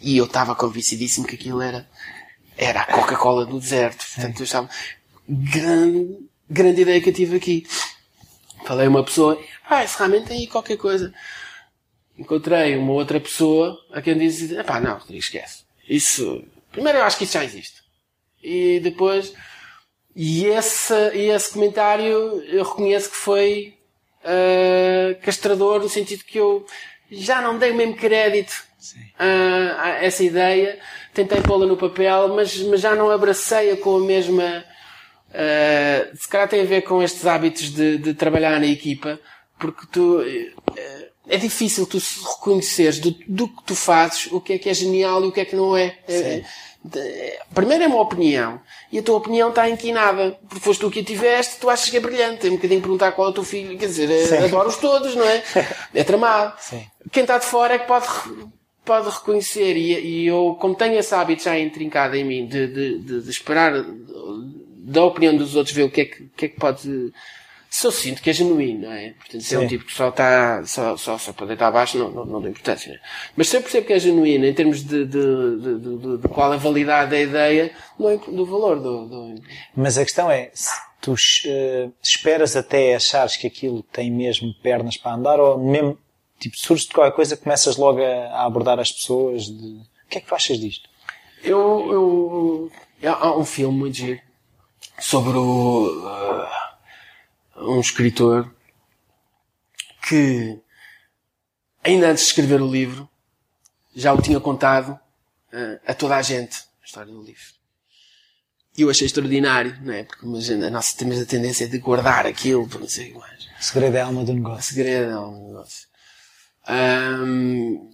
E 0.02 0.16
eu 0.16 0.26
estava 0.26 0.54
convencidíssimo 0.54 1.26
que 1.26 1.34
aquilo 1.34 1.60
era, 1.60 1.88
era 2.56 2.82
a 2.82 2.86
Coca-Cola 2.86 3.46
do 3.46 3.58
deserto. 3.58 4.04
Portanto, 4.14 4.40
eu 4.40 4.44
estava, 4.44 4.68
grande, 5.28 6.18
grande 6.48 6.82
ideia 6.82 7.00
que 7.00 7.08
eu 7.08 7.14
tive 7.14 7.36
aqui. 7.36 7.66
Falei 8.64 8.86
a 8.86 8.90
uma 8.90 9.04
pessoa, 9.04 9.40
ah, 9.70 9.84
isso 9.84 9.98
realmente 9.98 10.26
tem 10.26 10.38
aí 10.38 10.46
qualquer 10.48 10.76
coisa. 10.76 11.14
Encontrei 12.18 12.76
uma 12.76 12.92
outra 12.92 13.20
pessoa 13.20 13.78
a 13.92 14.02
quem 14.02 14.18
disse, 14.18 14.62
pá, 14.64 14.80
não, 14.80 14.98
Rodrigo, 14.98 15.20
esquece. 15.20 15.64
Isso, 15.88 16.44
primeiro 16.72 16.98
eu 16.98 17.04
acho 17.04 17.16
que 17.16 17.24
isso 17.24 17.34
já 17.34 17.44
existe. 17.44 17.80
E 18.42 18.80
depois, 18.80 19.32
e 20.14 20.44
esse, 20.44 20.94
esse 21.14 21.52
comentário 21.52 22.42
eu 22.48 22.64
reconheço 22.64 23.10
que 23.10 23.16
foi 23.16 23.74
uh, 24.24 25.20
castrador 25.22 25.80
no 25.80 25.88
sentido 25.88 26.24
que 26.24 26.38
eu 26.38 26.66
já 27.10 27.40
não 27.40 27.58
dei 27.58 27.70
o 27.70 27.74
mesmo 27.74 27.96
crédito 27.96 28.52
uh, 29.18 29.78
a 29.78 29.88
essa 30.02 30.22
ideia. 30.22 30.78
Tentei 31.14 31.40
pô-la 31.40 31.66
no 31.66 31.76
papel, 31.76 32.28
mas, 32.34 32.56
mas 32.62 32.80
já 32.80 32.94
não 32.94 33.10
abracei-a 33.10 33.76
com 33.76 33.96
a 33.96 34.00
mesma. 34.00 34.64
Uh, 35.30 36.16
se 36.16 36.28
calhar 36.28 36.48
tem 36.48 36.62
a 36.62 36.64
ver 36.64 36.82
com 36.82 37.02
estes 37.02 37.24
hábitos 37.24 37.70
de, 37.72 37.98
de 37.98 38.14
trabalhar 38.14 38.58
na 38.58 38.66
equipa, 38.66 39.18
porque 39.60 39.86
tu. 39.92 40.20
é 41.28 41.36
difícil 41.36 41.86
tu 41.86 41.98
reconheceres 41.98 42.98
do, 42.98 43.14
do 43.28 43.46
que 43.46 43.62
tu 43.64 43.76
fazes 43.76 44.26
o 44.32 44.40
que 44.40 44.54
é 44.54 44.58
que 44.58 44.68
é 44.68 44.74
genial 44.74 45.22
e 45.24 45.28
o 45.28 45.32
que 45.32 45.40
é 45.40 45.44
que 45.44 45.54
não 45.54 45.76
é. 45.76 45.98
é 46.08 46.42
primeiro 47.54 47.84
é 47.84 47.86
uma 47.86 48.00
opinião. 48.00 48.60
E 48.90 48.98
a 48.98 49.02
tua 49.02 49.18
opinião 49.18 49.50
está 49.50 49.68
inquinada. 49.68 50.38
Porque 50.48 50.64
foste 50.64 50.80
tu 50.80 50.90
que 50.90 51.00
a 51.00 51.04
tiveste, 51.04 51.60
tu 51.60 51.68
achas 51.68 51.90
que 51.90 51.96
é 51.96 52.00
brilhante. 52.00 52.46
É 52.46 52.50
um 52.50 52.56
bocadinho 52.56 52.80
perguntar 52.80 53.12
qual 53.12 53.28
é 53.28 53.30
o 53.30 53.34
teu 53.34 53.44
filho. 53.44 53.78
Quer 53.78 53.86
dizer, 53.86 54.10
é, 54.10 54.44
adoro-os 54.44 54.76
todos, 54.76 55.14
não 55.14 55.24
é? 55.24 55.44
É 55.94 56.02
tramado. 56.02 56.54
Sim. 56.58 56.84
Quem 57.12 57.22
está 57.22 57.38
de 57.38 57.44
fora 57.44 57.74
é 57.74 57.78
que 57.78 57.86
pode, 57.86 58.06
pode 58.84 59.10
reconhecer. 59.10 59.76
E, 59.76 60.00
e, 60.00 60.26
eu, 60.26 60.56
como 60.58 60.74
tenho 60.74 60.98
esse 60.98 61.14
hábito 61.14 61.44
já 61.44 61.58
intrincado 61.58 62.16
em 62.16 62.24
mim, 62.24 62.46
de, 62.46 62.66
de, 62.66 62.98
de, 62.98 63.22
de 63.22 63.30
esperar 63.30 63.72
da 64.90 65.04
opinião 65.04 65.36
dos 65.36 65.54
outros, 65.54 65.76
ver 65.76 65.84
o 65.84 65.90
que 65.90 66.00
é 66.00 66.04
que, 66.06 66.28
que, 66.36 66.44
é 66.46 66.48
que 66.48 66.56
pode 66.56 67.12
se 67.70 67.86
eu 67.86 67.92
sinto 67.92 68.20
que 68.20 68.28
é 68.28 68.32
genuíno, 68.32 68.88
não 68.88 68.92
é? 68.92 69.10
Portanto, 69.10 69.42
se 69.42 69.54
é 69.54 69.58
um 69.60 69.66
tipo 69.68 69.84
que 69.84 69.94
só 69.94 70.08
está, 70.08 70.64
só, 70.66 70.96
só, 70.96 71.16
só 71.16 71.32
para 71.32 71.46
deitar 71.46 71.68
abaixo, 71.68 71.96
não, 71.96 72.10
não, 72.10 72.24
não 72.24 72.42
tem 72.42 72.50
importância. 72.50 72.92
Né? 72.92 72.98
Mas 73.36 73.48
se 73.48 73.56
eu 73.56 73.62
percebo 73.62 73.86
que 73.86 73.92
é 73.92 73.98
genuíno 74.00 74.44
em 74.44 74.52
termos 74.52 74.82
de, 74.82 75.06
de, 75.06 75.56
de, 75.60 75.78
de, 75.78 76.18
de 76.18 76.28
qual 76.28 76.52
a 76.52 76.56
validade 76.56 77.12
da 77.12 77.20
ideia, 77.20 77.72
não 77.96 78.10
é 78.10 78.16
do 78.16 78.44
valor 78.44 78.80
do, 78.80 79.06
do... 79.06 79.34
Mas 79.76 79.96
a 79.96 80.04
questão 80.04 80.28
é, 80.28 80.50
se 80.52 80.68
tu 81.00 81.12
uh, 81.12 81.92
esperas 82.02 82.56
até 82.56 82.96
achares 82.96 83.36
que 83.36 83.46
aquilo 83.46 83.84
tem 83.84 84.10
mesmo 84.10 84.52
pernas 84.60 84.96
para 84.96 85.14
andar 85.14 85.38
ou 85.38 85.56
mesmo, 85.56 85.96
tipo, 86.40 86.58
surge 86.58 86.88
de 86.88 86.92
qualquer 86.92 87.14
coisa, 87.14 87.36
começas 87.36 87.76
logo 87.76 88.02
a, 88.02 88.32
a 88.32 88.46
abordar 88.46 88.80
as 88.80 88.90
pessoas 88.90 89.44
de... 89.44 89.80
O 90.06 90.08
que 90.10 90.18
é 90.18 90.20
que 90.20 90.26
tu 90.26 90.34
achas 90.34 90.58
disto? 90.58 90.88
Eu, 91.44 92.70
eu, 93.00 93.12
há 93.12 93.38
um 93.38 93.44
filme 93.44 93.78
muito 93.78 93.96
giro 93.96 94.20
sobre 94.98 95.38
o, 95.38 96.04
uh, 96.04 96.59
um 97.60 97.80
escritor 97.80 98.54
que, 100.08 100.58
ainda 101.82 102.10
antes 102.10 102.24
de 102.24 102.30
escrever 102.30 102.60
o 102.60 102.70
livro, 102.70 103.08
já 103.94 104.12
o 104.12 104.22
tinha 104.22 104.40
contado 104.40 104.92
uh, 104.92 105.80
a 105.86 105.94
toda 105.94 106.16
a 106.16 106.22
gente, 106.22 106.56
a 106.82 106.84
história 106.84 107.12
do 107.12 107.22
livro. 107.22 107.60
E 108.76 108.82
eu 108.82 108.90
achei 108.90 109.06
extraordinário, 109.06 109.76
não 109.82 109.92
é? 109.92 110.04
Porque 110.04 110.24
a 110.24 110.70
nossa 110.70 110.96
temos 110.96 111.20
a 111.20 111.26
tendência 111.26 111.68
de 111.68 111.78
guardar 111.78 112.26
aquilo 112.26 112.68
para 112.68 112.80
não 112.80 112.88
sei 112.88 113.12
o 113.12 113.18
mais. 113.18 113.44
O 113.60 113.64
segredo 113.64 113.96
é 113.96 114.00
a 114.00 114.06
alma 114.06 114.24
do 114.24 114.32
negócio. 114.32 114.60
O 114.60 114.62
segredo 114.62 115.10
é 115.10 115.12
a 115.12 115.16
alma 115.16 115.38
do 115.38 115.46
negócio. 115.48 115.88
Um, 116.68 117.90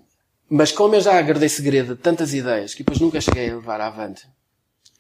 mas 0.49 0.71
como 0.71 0.95
eu 0.95 1.01
já 1.01 1.19
aguardei 1.19 1.49
segredo 1.49 1.97
de 1.97 2.03
tantas 2.03 2.35
ideias 2.35 2.75
que 2.75 2.85
depois 2.85 3.01
nunca 3.01 3.21
cheguei 3.21 3.51
a 3.51 3.55
levar 3.57 3.81
avante, 3.81 4.29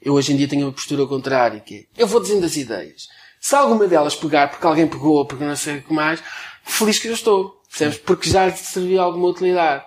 eu 0.01 0.15
hoje 0.15 0.33
em 0.33 0.37
dia 0.37 0.49
tenho 0.49 0.67
uma 0.67 0.73
postura 0.73 1.07
contrária, 1.07 1.61
que 1.61 1.89
é, 1.97 2.03
eu 2.03 2.07
vou 2.07 2.21
dizendo 2.21 2.47
as 2.47 2.57
ideias. 2.57 3.09
Se 3.41 3.55
alguma 3.55 3.87
delas 3.87 4.15
pegar, 4.17 4.49
porque 4.49 4.67
alguém 4.67 4.87
pegou, 4.87 5.27
porque 5.27 5.45
não 5.45 5.57
sei 5.57 5.79
o 5.79 5.83
que 5.83 5.93
mais, 5.93 6.23
feliz 6.63 6.99
que 6.99 7.09
eu 7.09 7.15
estou. 7.15 7.63
Percebes? 7.69 7.99
Porque 7.99 8.31
já 8.31 8.47
lhe 8.47 8.57
serviu 8.57 9.01
alguma 9.01 9.29
utilidade. 9.29 9.85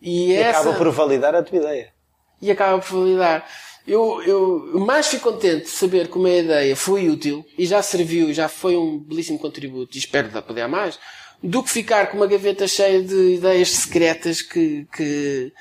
E, 0.00 0.28
e 0.28 0.32
essa... 0.34 0.60
acaba 0.60 0.76
por 0.76 0.90
validar 0.90 1.34
a 1.34 1.42
tua 1.42 1.58
ideia. 1.58 1.92
E 2.40 2.50
acaba 2.50 2.78
por 2.78 3.00
validar. 3.00 3.46
Eu, 3.86 4.22
eu 4.22 4.80
mais 4.80 5.08
fico 5.08 5.32
contente 5.32 5.64
de 5.64 5.70
saber 5.70 6.08
que 6.08 6.16
uma 6.16 6.30
ideia 6.30 6.76
foi 6.76 7.08
útil 7.08 7.44
e 7.58 7.66
já 7.66 7.82
serviu, 7.82 8.32
já 8.32 8.48
foi 8.48 8.76
um 8.76 8.98
belíssimo 8.98 9.38
contributo 9.38 9.96
e 9.96 9.98
espero 9.98 10.30
poder 10.42 10.68
mais, 10.68 10.98
do 11.42 11.62
que 11.62 11.70
ficar 11.70 12.06
com 12.06 12.16
uma 12.16 12.26
gaveta 12.26 12.68
cheia 12.68 13.02
de 13.02 13.34
ideias 13.34 13.70
secretas 13.70 14.40
que, 14.40 14.86
que, 14.94 15.52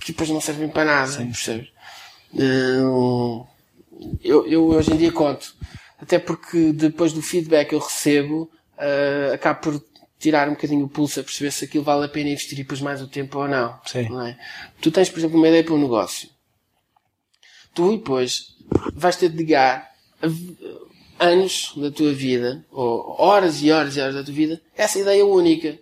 que 0.00 0.12
depois 0.12 0.30
não 0.30 0.40
servem 0.40 0.68
para 0.68 0.84
nada, 0.86 1.12
Sim. 1.12 1.26
percebes? 1.26 1.68
Hum, 2.32 3.44
eu, 4.24 4.46
eu 4.46 4.66
hoje 4.68 4.92
em 4.92 4.96
dia 4.96 5.12
conto 5.12 5.54
até 6.00 6.18
porque 6.18 6.72
depois 6.72 7.12
do 7.12 7.22
feedback 7.22 7.70
que 7.70 7.74
eu 7.74 7.78
recebo, 7.78 8.50
uh, 8.78 9.34
acabo 9.34 9.60
por 9.60 9.84
tirar 10.18 10.48
um 10.48 10.52
bocadinho 10.52 10.84
o 10.84 10.88
pulso 10.88 11.20
a 11.20 11.22
perceber 11.22 11.50
se 11.50 11.64
aquilo 11.64 11.84
vale 11.84 12.06
a 12.06 12.08
pena 12.08 12.30
investir 12.30 12.56
depois 12.56 12.80
mais 12.80 13.02
o 13.02 13.06
tempo 13.06 13.38
ou 13.38 13.48
não. 13.48 13.78
Sim. 13.86 14.08
não 14.08 14.26
é? 14.26 14.38
Tu 14.80 14.90
tens, 14.90 15.08
por 15.08 15.18
exemplo, 15.18 15.36
uma 15.36 15.48
ideia 15.48 15.64
para 15.64 15.74
um 15.74 15.80
negócio. 15.80 16.28
Tu 17.74 17.96
depois 17.98 18.56
vais 18.94 19.16
ter 19.16 19.28
de 19.28 19.36
ligar 19.36 19.90
anos 21.18 21.72
da 21.76 21.90
tua 21.90 22.12
vida, 22.12 22.64
ou 22.70 23.16
horas 23.18 23.62
e 23.62 23.70
horas 23.70 23.96
e 23.96 24.00
horas 24.00 24.14
da 24.14 24.24
tua 24.24 24.34
vida, 24.34 24.60
essa 24.76 24.98
ideia 24.98 25.24
única. 25.24 25.78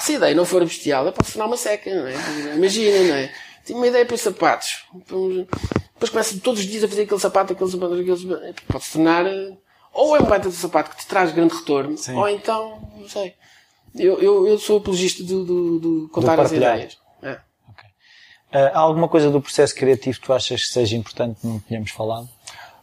Se 0.00 0.12
a 0.12 0.16
ideia 0.16 0.34
não 0.34 0.46
for 0.46 0.64
bestial, 0.64 1.06
é 1.06 1.12
para 1.12 1.24
tornar 1.24 1.46
uma 1.46 1.56
seca, 1.56 1.94
não 1.94 2.06
é? 2.06 2.14
Imagina, 2.56 2.98
não 2.98 3.14
é? 3.14 3.32
Tenho 3.64 3.78
uma 3.78 3.86
ideia 3.86 4.06
para 4.06 4.14
os 4.14 4.20
sapatos 4.20 4.84
depois 6.02 6.10
começa 6.10 6.40
todos 6.40 6.60
os 6.60 6.66
dias 6.66 6.82
a 6.82 6.88
fazer 6.88 7.02
aquele 7.02 7.20
sapato, 7.20 7.52
aquele 7.52 7.70
sapato, 7.70 7.94
aquele 7.94 8.16
sapato. 8.16 8.62
Pode 8.66 8.84
se 8.84 8.92
tornar. 8.92 9.26
Eh, 9.26 9.56
ou 9.92 10.16
é 10.16 10.20
um 10.20 10.24
baita 10.24 10.48
de 10.48 10.54
sapato 10.56 10.90
que 10.90 10.96
te 10.96 11.06
traz 11.06 11.32
grande 11.32 11.54
retorno, 11.54 11.96
Sim. 11.96 12.14
ou 12.14 12.28
então, 12.28 12.90
não 12.96 13.08
sei. 13.08 13.34
Eu, 13.94 14.18
eu, 14.20 14.48
eu 14.48 14.58
sou 14.58 14.78
apologista 14.78 15.22
de, 15.22 15.44
de, 15.44 15.80
de 15.80 16.08
contar 16.10 16.40
as 16.40 16.50
ideias. 16.50 16.98
É. 17.22 17.38
Okay. 17.70 17.90
Uh, 18.52 18.72
há 18.74 18.78
alguma 18.78 19.06
coisa 19.06 19.30
do 19.30 19.40
processo 19.40 19.74
criativo 19.74 20.18
que 20.18 20.26
tu 20.26 20.32
achas 20.32 20.64
que 20.64 20.72
seja 20.72 20.96
importante 20.96 21.40
que 21.40 21.46
não 21.46 21.60
tenhamos 21.60 21.90
falado? 21.90 22.28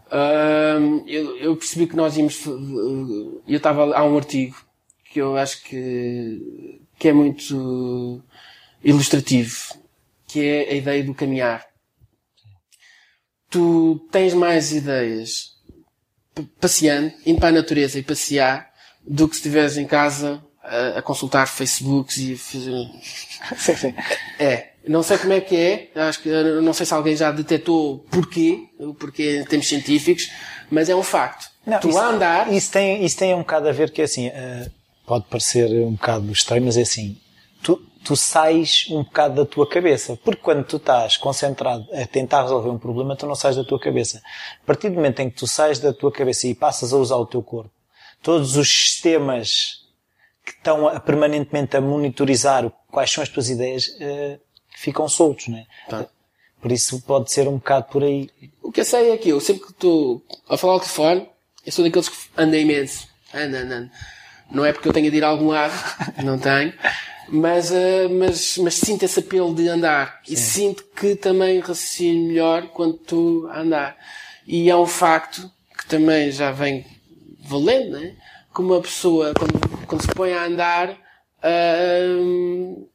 Uh, 0.08 1.04
eu, 1.08 1.36
eu, 1.38 1.58
percebi 1.58 1.88
que 1.88 1.96
nós 1.96 2.16
íamos. 2.16 2.46
Eu 2.46 3.58
estava. 3.58 3.94
Há 3.98 4.06
um 4.06 4.16
artigo 4.16 4.56
que 5.12 5.20
eu 5.20 5.36
acho 5.36 5.64
que, 5.64 6.82
que 6.98 7.08
é 7.10 7.14
muito 7.14 8.22
ilustrativo, 8.84 9.58
que 10.28 10.40
é 10.46 10.70
a 10.70 10.76
ideia 10.76 11.04
do 11.04 11.14
caminhar 11.14 11.69
tu 13.50 14.08
tens 14.12 14.34
mais 14.34 14.72
ideias 14.72 15.58
passeando, 16.60 17.12
indo 17.26 17.40
para 17.40 17.50
a 17.50 17.54
natureza 17.54 18.00
e 18.00 18.04
passear, 18.04 18.70
do 19.06 19.28
que 19.28 19.36
se 19.36 19.40
estiveres 19.40 19.78
em 19.78 19.86
casa 19.86 20.42
a, 20.64 21.00
a, 21.00 21.02
consultar 21.02 21.48
Facebooks 21.48 22.18
e 22.18 22.38
fazer... 22.38 22.74
sim, 23.58 23.76
sim. 23.76 23.96
É. 24.38 24.70
Não 24.88 25.04
sei 25.04 25.18
como 25.18 25.34
é 25.34 25.42
que 25.42 25.56
é, 25.56 25.92
acho 25.96 26.22
que, 26.22 26.30
não 26.62 26.74
sei 26.74 26.86
se 26.86 26.94
alguém 26.94 27.16
já 27.16 27.32
detectou 27.32 28.00
porquê, 28.10 28.68
porquê 28.98 29.40
em 29.40 29.46
termos 29.46 29.68
científicos, 29.68 30.32
mas 30.72 30.90
é 30.90 30.96
um 30.96 31.04
facto. 31.04 31.50
Não, 31.66 31.80
tu 31.80 31.90
isso, 31.90 31.98
a 31.98 32.08
andar... 32.08 32.54
Isso 32.54 32.72
tem, 32.72 33.04
isso 33.04 33.18
tem 33.18 33.36
um 33.36 33.40
bocado 33.40 33.68
a 33.68 33.72
ver 33.72 33.92
que 33.92 34.02
é 34.02 34.06
assim, 34.06 34.30
uh, 34.30 34.72
pode 35.06 35.26
parecer 35.26 35.70
um 35.86 35.92
bocado 35.92 36.32
estranho, 36.32 36.66
mas 36.66 36.78
é 36.78 36.82
assim, 36.82 37.18
tu, 37.62 37.80
tu 38.04 38.16
sais 38.16 38.88
um 38.90 39.04
bocado 39.04 39.36
da 39.36 39.46
tua 39.46 39.68
cabeça. 39.68 40.18
Porque 40.24 40.42
quando 40.42 40.64
tu 40.64 40.78
estás 40.78 41.18
concentrado 41.18 41.88
a 41.94 42.06
tentar 42.06 42.44
resolver 42.44 42.70
um 42.70 42.78
problema, 42.78 43.16
tu 43.16 43.26
não 43.26 43.36
sais 43.36 43.56
da 43.56 43.64
tua 43.64 43.80
cabeça. 43.80 44.22
A 44.64 44.66
partir 44.66 44.90
do 44.90 44.96
momento 44.96 45.20
em 45.20 45.30
que 45.30 45.38
tu 45.38 45.48
sais 45.48 45.80
da 45.80 45.94
tua 45.94 46.12
cabeça 46.12 46.48
e 46.48 46.56
passas 46.56 46.94
a 46.94 46.98
usar 46.98 47.18
o 47.18 47.26
teu 47.26 47.42
corpo, 47.42 47.72
todos 48.22 48.56
os 48.56 48.70
sistemas 48.70 49.86
que 50.44 50.52
estão 50.52 50.88
a, 50.88 51.00
permanentemente 51.00 51.78
a 51.78 51.82
monitorizar 51.82 52.72
quais 52.90 53.12
são 53.12 53.22
as 53.22 53.30
tuas 53.30 53.50
ideias, 53.50 53.88
uh, 53.88 54.40
ficam 54.76 55.08
soltos, 55.08 55.48
né? 55.48 55.66
Tá. 55.88 56.08
Por 56.62 56.72
isso 56.72 57.02
pode 57.02 57.32
ser 57.32 57.48
um 57.48 57.58
bocado 57.58 57.86
por 57.86 58.04
aí. 58.04 58.30
O 58.62 58.72
que 58.72 58.82
eu 58.82 58.86
sei 58.86 59.12
é 59.12 59.18
que 59.18 59.30
eu 59.30 59.40
sempre 59.40 59.64
que 59.64 59.72
estou 59.72 60.22
a 60.50 60.58
falar 60.58 60.74
ao 60.74 60.80
telefone, 60.80 61.30
eu 61.66 61.72
sou 61.72 61.86
daqueles 61.86 62.10
que 62.10 62.18
andam 62.38 62.60
imenso. 62.60 63.08
Ando, 63.34 63.58
ando, 63.58 63.74
ando. 63.74 63.92
Não 64.52 64.66
é 64.66 64.74
porque 64.74 64.90
eu 64.90 64.94
tenha 64.94 65.12
de 65.12 65.18
ir 65.18 65.24
a 65.24 65.28
algum 65.28 65.50
lado, 65.50 65.74
não 66.24 66.40
tenho, 66.40 66.74
mas, 67.32 67.72
uh, 67.72 68.10
mas, 68.12 68.58
mas 68.58 68.74
sinto 68.76 69.04
esse 69.04 69.20
apelo 69.20 69.54
de 69.54 69.68
andar. 69.68 70.22
Sim. 70.26 70.34
E 70.34 70.38
sinto 70.38 70.84
que 70.96 71.16
também 71.16 71.60
raciocino 71.60 72.28
melhor 72.28 72.68
quando 72.70 72.96
estou 72.96 73.48
a 73.48 73.60
andar. 73.60 73.98
E 74.46 74.70
é 74.70 74.76
um 74.76 74.86
facto 74.86 75.50
que 75.78 75.86
também 75.86 76.32
já 76.32 76.52
vem 76.52 76.86
valendo, 77.44 78.00
né? 78.00 78.16
Que 78.54 78.62
uma 78.62 78.82
pessoa, 78.82 79.34
quando, 79.38 79.86
quando 79.86 80.02
se 80.02 80.08
põe 80.10 80.34
a 80.34 80.46
andar, 80.46 80.90
uh, 80.92 82.90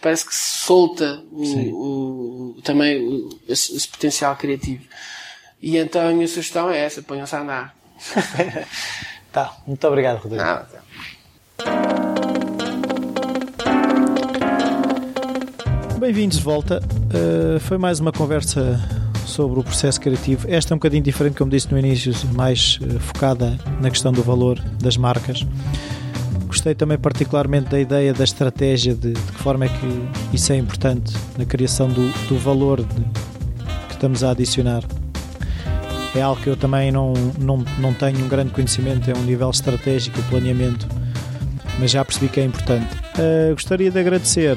parece 0.00 0.26
que 0.26 0.34
se 0.34 0.58
solta 0.58 1.22
o, 1.30 2.54
o, 2.56 2.62
também 2.62 3.00
o, 3.00 3.28
esse, 3.48 3.76
esse, 3.76 3.88
potencial 3.88 4.36
criativo. 4.36 4.84
E 5.60 5.76
então 5.76 6.08
a 6.08 6.12
minha 6.12 6.28
sugestão 6.28 6.70
é 6.70 6.78
essa, 6.78 7.02
ponham-se 7.02 7.34
a 7.34 7.40
andar. 7.40 7.76
tá, 9.32 9.56
muito 9.66 9.86
obrigado, 9.86 10.18
Rodrigo. 10.18 10.42
Nada. 10.42 10.82
Bem-vindos 16.02 16.38
de 16.38 16.42
volta. 16.42 16.82
Uh, 17.14 17.60
foi 17.60 17.78
mais 17.78 18.00
uma 18.00 18.10
conversa 18.10 18.76
sobre 19.24 19.60
o 19.60 19.62
processo 19.62 20.00
criativo. 20.00 20.48
Esta 20.50 20.74
é 20.74 20.74
um 20.74 20.78
bocadinho 20.78 21.04
diferente, 21.04 21.36
como 21.36 21.48
disse 21.48 21.70
no 21.70 21.78
início, 21.78 22.12
mais 22.34 22.80
uh, 22.82 22.98
focada 22.98 23.56
na 23.80 23.88
questão 23.88 24.10
do 24.10 24.20
valor 24.20 24.58
das 24.82 24.96
marcas. 24.96 25.46
Gostei 26.48 26.74
também 26.74 26.98
particularmente 26.98 27.68
da 27.68 27.78
ideia 27.78 28.12
da 28.12 28.24
estratégia, 28.24 28.94
de, 28.94 29.12
de 29.12 29.20
que 29.20 29.38
forma 29.38 29.66
é 29.66 29.68
que 29.68 30.36
isso 30.36 30.52
é 30.52 30.56
importante 30.56 31.14
na 31.38 31.44
criação 31.44 31.88
do, 31.88 32.10
do 32.26 32.36
valor 32.36 32.82
de, 32.82 33.00
que 33.86 33.94
estamos 33.94 34.24
a 34.24 34.32
adicionar. 34.32 34.82
É 36.16 36.20
algo 36.20 36.42
que 36.42 36.48
eu 36.48 36.56
também 36.56 36.90
não, 36.90 37.12
não, 37.38 37.64
não 37.78 37.94
tenho 37.94 38.18
um 38.24 38.28
grande 38.28 38.50
conhecimento, 38.50 39.08
é 39.08 39.14
um 39.14 39.22
nível 39.22 39.50
estratégico, 39.50 40.20
planeamento, 40.24 40.84
mas 41.78 41.92
já 41.92 42.04
percebi 42.04 42.28
que 42.28 42.40
é 42.40 42.44
importante. 42.44 42.92
Uh, 43.16 43.54
gostaria 43.54 43.88
de 43.88 44.00
agradecer 44.00 44.56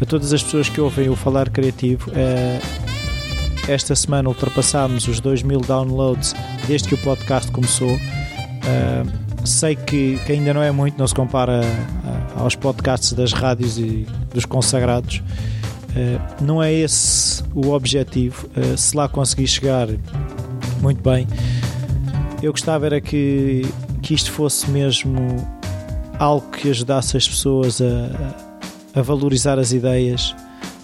a 0.00 0.06
todas 0.06 0.32
as 0.32 0.42
pessoas 0.42 0.68
que 0.68 0.80
ouvem 0.80 1.08
o 1.08 1.16
Falar 1.16 1.50
Criativo. 1.50 2.10
Uh, 2.10 2.60
esta 3.68 3.94
semana 3.94 4.28
ultrapassámos 4.28 5.06
os 5.06 5.20
2 5.20 5.42
mil 5.42 5.60
downloads 5.60 6.34
desde 6.66 6.88
que 6.88 6.94
o 6.94 6.98
podcast 6.98 7.50
começou. 7.52 7.94
Uh, 7.94 9.46
sei 9.46 9.76
que, 9.76 10.18
que, 10.24 10.32
ainda 10.32 10.54
não 10.54 10.62
é 10.62 10.70
muito, 10.70 10.98
não 10.98 11.06
se 11.06 11.14
compara 11.14 11.60
aos 12.36 12.54
podcasts 12.54 13.12
das 13.12 13.32
rádios 13.32 13.78
e 13.78 14.06
dos 14.32 14.44
consagrados. 14.44 15.22
Não 16.40 16.62
é 16.62 16.72
esse 16.72 17.42
o 17.54 17.70
objetivo. 17.70 18.48
Se 18.76 18.96
lá 18.96 19.08
conseguir 19.08 19.48
chegar, 19.48 19.88
muito 20.80 21.02
bem. 21.02 21.26
Eu 22.42 22.52
gostava 22.52 22.86
era 22.86 23.00
que, 23.00 23.66
que 24.02 24.14
isto 24.14 24.30
fosse 24.30 24.70
mesmo 24.70 25.18
algo 26.18 26.50
que 26.50 26.70
ajudasse 26.70 27.16
as 27.16 27.26
pessoas 27.26 27.80
a, 27.80 28.49
a 28.94 29.02
valorizar 29.02 29.58
as 29.58 29.72
ideias, 29.72 30.34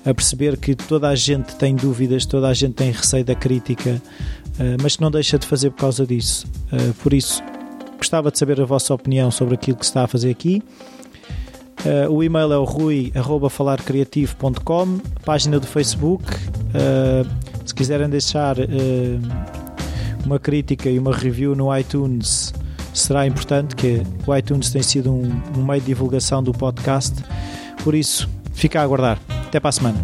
a 0.05 0.15
perceber 0.15 0.57
que 0.57 0.75
toda 0.75 1.09
a 1.09 1.15
gente 1.15 1.57
tem 1.57 1.75
dúvidas, 1.75 2.27
toda 2.27 2.49
a 2.49 2.55
gente 2.55 2.75
tem 2.75 2.91
receio 2.91 3.25
da 3.25 3.35
crítica, 3.35 4.01
uh, 4.01 4.83
mas 4.83 4.97
que 4.97 5.03
não 5.03 5.11
deixa 5.11 5.39
de 5.39 5.47
fazer 5.47 5.71
por 5.71 5.81
causa 5.81 6.07
disso. 6.07 6.47
por 7.03 7.13
isso, 7.13 7.43
Gostava 7.97 8.31
de 8.31 8.39
saber 8.39 8.61
a 8.61 8.65
vossa 8.65 8.95
opinião 8.95 9.29
sobre 9.31 9.55
aquilo 9.55 9.79
que 9.79 9.85
se 9.85 9.91
está 9.91 10.05
a 10.05 10.07
fazer 10.07 10.31
aqui. 10.31 10.63
Uh, 11.85 12.09
o 12.13 12.23
e-mail 12.23 12.53
é 12.53 12.59
o 12.59 12.65
rui.falarcreativo.com, 12.65 14.99
página 15.25 15.59
do 15.59 15.67
Facebook. 15.67 16.25
Se 17.65 17.75
quiserem 17.75 18.09
deixar 18.09 18.57
uma 20.25 20.39
crítica 20.39 20.89
e 20.89 20.97
uma 20.99 21.13
review 21.13 21.57
no 21.57 21.77
iTunes, 21.77 22.55
será 22.93 23.27
importante, 23.27 23.75
que 23.75 24.03
o 24.27 24.37
iTunes 24.37 24.71
tem 24.71 24.83
sido 24.83 25.11
um 25.11 25.65
meio 25.65 25.81
de 25.81 25.87
divulgação 25.87 26.43
do 26.43 26.53
podcast. 26.53 27.15
Por 27.87 27.95
isso, 27.95 28.29
fica 28.53 28.81
a 28.81 28.83
aguardar. 28.83 29.17
Até 29.47 29.61
para 29.61 29.69
a 29.69 29.73
semana. 29.73 29.97